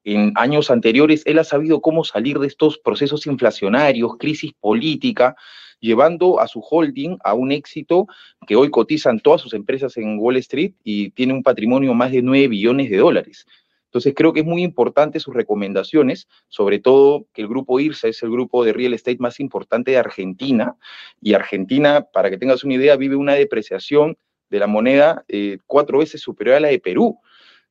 en 0.04 0.34
años 0.36 0.70
anteriores, 0.70 1.24
él 1.26 1.40
ha 1.40 1.44
sabido 1.44 1.82
cómo 1.82 2.04
salir 2.04 2.40
de 2.40 2.48
estos 2.48 2.78
procesos 2.78 3.26
inflacionarios, 3.26 4.18
crisis 4.18 4.52
política, 4.60 5.36
llevando 5.80 6.40
a 6.40 6.48
su 6.48 6.62
holding 6.62 7.18
a 7.24 7.34
un 7.34 7.52
éxito 7.52 8.08
que 8.48 8.56
hoy 8.56 8.70
cotizan 8.70 9.20
todas 9.20 9.42
sus 9.42 9.54
empresas 9.54 9.98
en 9.98 10.18
Wall 10.18 10.38
Street 10.38 10.74
y 10.84 11.12
tiene 11.12 11.34
un 11.34 11.44
patrimonio 11.44 11.94
más 11.94 12.12
de 12.12 12.22
9 12.22 12.48
billones 12.48 12.90
de 12.90 12.98
dólares. 12.98 13.46
Entonces 13.94 14.16
creo 14.16 14.34
que 14.34 14.40
es 14.40 14.46
muy 14.46 14.64
importante 14.64 15.20
sus 15.20 15.36
recomendaciones, 15.36 16.28
sobre 16.48 16.80
todo 16.80 17.28
que 17.32 17.44
el 17.44 17.48
grupo 17.48 17.80
IRSA 17.80 18.08
es 18.08 18.24
el 18.24 18.32
grupo 18.32 18.66
de 18.66 18.74
real 18.74 18.96
estate 18.96 19.20
más 19.20 19.40
importante 19.40 19.92
de 19.92 19.98
Argentina 20.00 20.76
y 21.22 21.36
Argentina, 21.36 22.08
para 22.12 22.32
que 22.32 22.40
tengas 22.40 22.64
una 22.64 22.74
idea, 22.74 22.96
vive 22.96 23.16
una 23.16 23.36
depreciación 23.36 24.18
de 24.50 24.58
la 24.58 24.66
moneda 24.66 25.24
eh, 25.28 25.60
cuatro 25.68 26.00
veces 26.00 26.22
superior 26.22 26.56
a 26.56 26.60
la 26.62 26.70
de 26.70 26.80
Perú. 26.80 27.20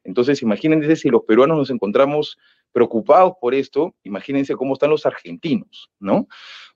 Entonces 0.05 0.43
imagínense 0.43 0.95
si 0.95 1.09
los 1.09 1.23
peruanos 1.23 1.59
nos 1.59 1.71
encontramos 1.71 2.39
preocupados 2.71 3.33
por 3.41 3.53
esto, 3.53 3.97
imagínense 4.05 4.55
cómo 4.55 4.75
están 4.75 4.91
los 4.91 5.05
argentinos, 5.07 5.91
¿no? 5.99 6.29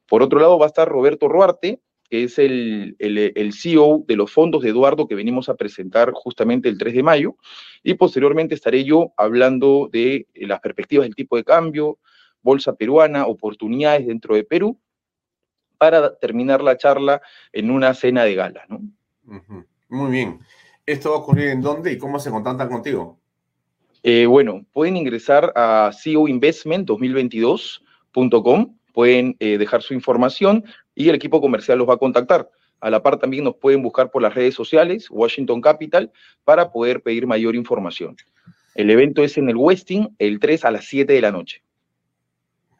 Por 0.08 0.24
otro 0.24 0.40
lado 0.40 0.58
va 0.58 0.66
a 0.66 0.74
estar 0.74 0.88
Roberto 0.88 1.28
Ruarte, 1.28 1.80
que 2.08 2.24
es 2.24 2.38
el, 2.38 2.96
el, 2.98 3.52
CEO 3.52 4.04
de 4.06 4.16
los 4.16 4.32
fondos 4.32 4.62
de 4.62 4.70
Eduardo 4.70 5.06
que 5.06 5.14
venimos 5.14 5.48
a 5.48 5.54
presentar 5.54 6.12
justamente 6.12 6.68
el 6.68 6.76
3 6.78 6.94
de 6.94 7.02
mayo, 7.02 7.36
y 7.82 7.94
posteriormente 7.94 8.54
estaré 8.54 8.84
yo 8.84 9.12
hablando 9.16 9.88
de 9.92 10.26
las 10.34 10.60
perspectivas 10.60 11.06
del 11.06 11.14
tipo 11.14 11.36
de 11.36 11.44
cambio, 11.44 11.98
bolsa 12.42 12.74
peruana, 12.74 13.26
oportunidades 13.26 14.06
dentro 14.06 14.34
de 14.34 14.44
Perú, 14.44 14.78
para 15.78 16.16
terminar 16.16 16.62
la 16.62 16.76
charla 16.76 17.22
en 17.52 17.70
una 17.70 17.94
cena 17.94 18.24
de 18.24 18.34
gala. 18.34 18.64
¿no? 18.68 18.80
Muy 19.88 20.10
bien. 20.10 20.40
¿Esto 20.86 21.10
va 21.10 21.16
a 21.16 21.20
ocurrir 21.20 21.48
en 21.48 21.60
dónde 21.60 21.92
y 21.92 21.98
cómo 21.98 22.18
se 22.18 22.30
contactan 22.30 22.68
contigo? 22.68 23.18
Eh, 24.02 24.26
bueno, 24.26 24.64
pueden 24.72 24.96
ingresar 24.96 25.52
a 25.56 25.90
ceoinvestment2022.com 25.92 28.76
pueden 28.96 29.36
eh, 29.40 29.58
dejar 29.58 29.82
su 29.82 29.92
información 29.92 30.64
y 30.96 31.08
el 31.08 31.14
equipo 31.14 31.40
comercial 31.40 31.78
los 31.78 31.88
va 31.88 31.94
a 31.94 31.98
contactar. 31.98 32.50
A 32.80 32.90
la 32.90 33.02
par 33.02 33.18
también 33.18 33.44
nos 33.44 33.54
pueden 33.56 33.82
buscar 33.82 34.10
por 34.10 34.22
las 34.22 34.34
redes 34.34 34.54
sociales, 34.54 35.06
Washington 35.10 35.60
Capital, 35.60 36.10
para 36.42 36.72
poder 36.72 37.02
pedir 37.02 37.26
mayor 37.26 37.54
información. 37.54 38.16
El 38.74 38.90
evento 38.90 39.22
es 39.22 39.38
en 39.38 39.48
el 39.48 39.56
Westing 39.56 40.16
el 40.18 40.40
3 40.40 40.64
a 40.64 40.70
las 40.70 40.86
7 40.86 41.12
de 41.12 41.20
la 41.20 41.30
noche. 41.30 41.62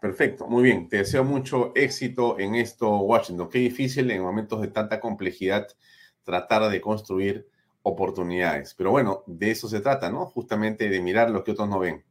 Perfecto, 0.00 0.46
muy 0.46 0.62
bien. 0.62 0.88
Te 0.88 0.98
deseo 0.98 1.24
mucho 1.24 1.72
éxito 1.74 2.38
en 2.38 2.54
esto, 2.54 2.98
Washington. 2.98 3.48
Qué 3.50 3.58
difícil 3.58 4.10
en 4.10 4.22
momentos 4.22 4.60
de 4.60 4.68
tanta 4.68 5.00
complejidad 5.00 5.66
tratar 6.22 6.70
de 6.70 6.80
construir 6.80 7.46
oportunidades. 7.82 8.74
Pero 8.74 8.90
bueno, 8.90 9.22
de 9.26 9.50
eso 9.50 9.68
se 9.68 9.80
trata, 9.80 10.10
¿no? 10.10 10.26
Justamente 10.26 10.88
de 10.88 11.00
mirar 11.00 11.30
lo 11.30 11.44
que 11.44 11.52
otros 11.52 11.68
no 11.68 11.78
ven. 11.78 12.04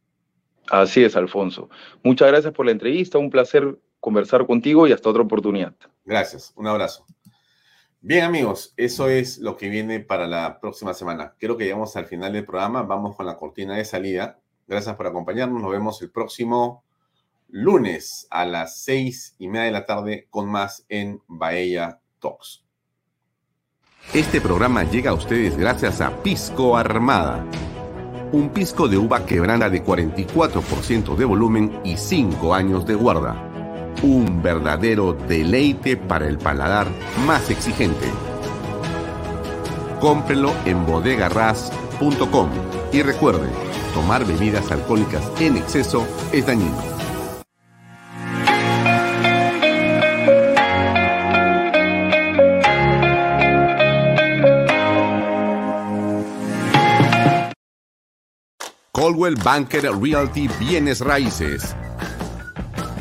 Así 0.70 1.04
es, 1.04 1.16
Alfonso. 1.16 1.70
Muchas 2.04 2.28
gracias 2.30 2.54
por 2.54 2.66
la 2.66 2.72
entrevista. 2.72 3.18
Un 3.18 3.30
placer 3.30 3.78
conversar 4.00 4.48
contigo 4.48 4.88
y 4.88 4.92
hasta 4.92 5.10
otra 5.10 5.24
oportunidad. 5.24 5.76
Gracias. 6.06 6.54
Un 6.56 6.68
abrazo. 6.68 7.06
Bien, 8.08 8.24
amigos, 8.24 8.74
eso 8.78 9.10
es 9.10 9.40
lo 9.40 9.58
que 9.58 9.68
viene 9.68 10.00
para 10.00 10.28
la 10.28 10.60
próxima 10.60 10.94
semana. 10.94 11.34
Creo 11.40 11.58
que 11.58 11.64
llegamos 11.64 11.96
al 11.96 12.06
final 12.06 12.34
del 12.34 12.46
programa. 12.46 12.84
Vamos 12.84 13.16
con 13.16 13.26
la 13.26 13.36
cortina 13.36 13.76
de 13.76 13.84
salida. 13.84 14.40
Gracias 14.68 14.96
por 14.96 15.08
acompañarnos. 15.08 15.60
Nos 15.60 15.72
vemos 15.72 16.00
el 16.04 16.12
próximo 16.12 16.84
lunes 17.50 18.28
a 18.30 18.46
las 18.46 18.78
seis 18.78 19.36
y 19.40 19.48
media 19.48 19.66
de 19.66 19.72
la 19.72 19.86
tarde 19.88 20.28
con 20.30 20.48
más 20.48 20.86
en 20.88 21.20
Bahía 21.28 22.00
Talks. 22.20 22.64
Este 24.14 24.40
programa 24.40 24.84
llega 24.84 25.10
a 25.10 25.16
ustedes 25.16 25.58
gracias 25.58 26.00
a 26.00 26.22
Pisco 26.22 26.78
Armada. 26.78 27.44
Un 28.32 28.50
pisco 28.50 28.88
de 28.88 28.98
uva 28.98 29.26
quebrada 29.26 29.68
de 29.68 29.84
44% 29.84 31.16
de 31.16 31.26
volumen 31.26 31.80
y 31.84 31.98
5 31.98 32.54
años 32.54 32.86
de 32.86 32.94
guarda 32.94 33.55
un 34.04 34.42
verdadero 34.42 35.14
deleite 35.14 35.98
para 35.98 36.28
el 36.28 36.38
paladar 36.38 36.88
más 37.26 37.50
exigente. 37.50 38.08
Cómprelo 40.00 40.54
en 40.66 40.86
bodegarras.com 40.86 42.50
y 42.92 43.02
recuerde, 43.02 43.48
tomar 43.94 44.26
bebidas 44.26 44.72
alcohólicas 44.72 45.24
en 45.40 45.58
exceso 45.58 46.08
es 46.32 46.46
dañino. 46.46 46.96
Coldwell 58.92 59.36
Banker 59.36 59.84
Realty 60.02 60.48
Bienes 60.60 61.02
Raíces 61.02 61.76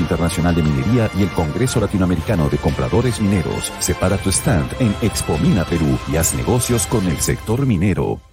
Internacional 0.00 0.54
de 0.54 0.62
Minería 0.62 1.10
y 1.16 1.22
el 1.22 1.30
Congreso 1.30 1.80
Latinoamericano 1.80 2.48
de 2.48 2.58
Compradores 2.58 3.20
Mineros. 3.20 3.72
Separa 3.78 4.18
tu 4.18 4.30
stand 4.30 4.72
en 4.80 4.94
Expo 5.02 5.38
Mina 5.38 5.64
Perú 5.64 5.98
y 6.12 6.16
haz 6.16 6.34
negocios 6.34 6.86
con 6.86 7.06
el 7.06 7.20
sector 7.20 7.66
minero. 7.66 8.29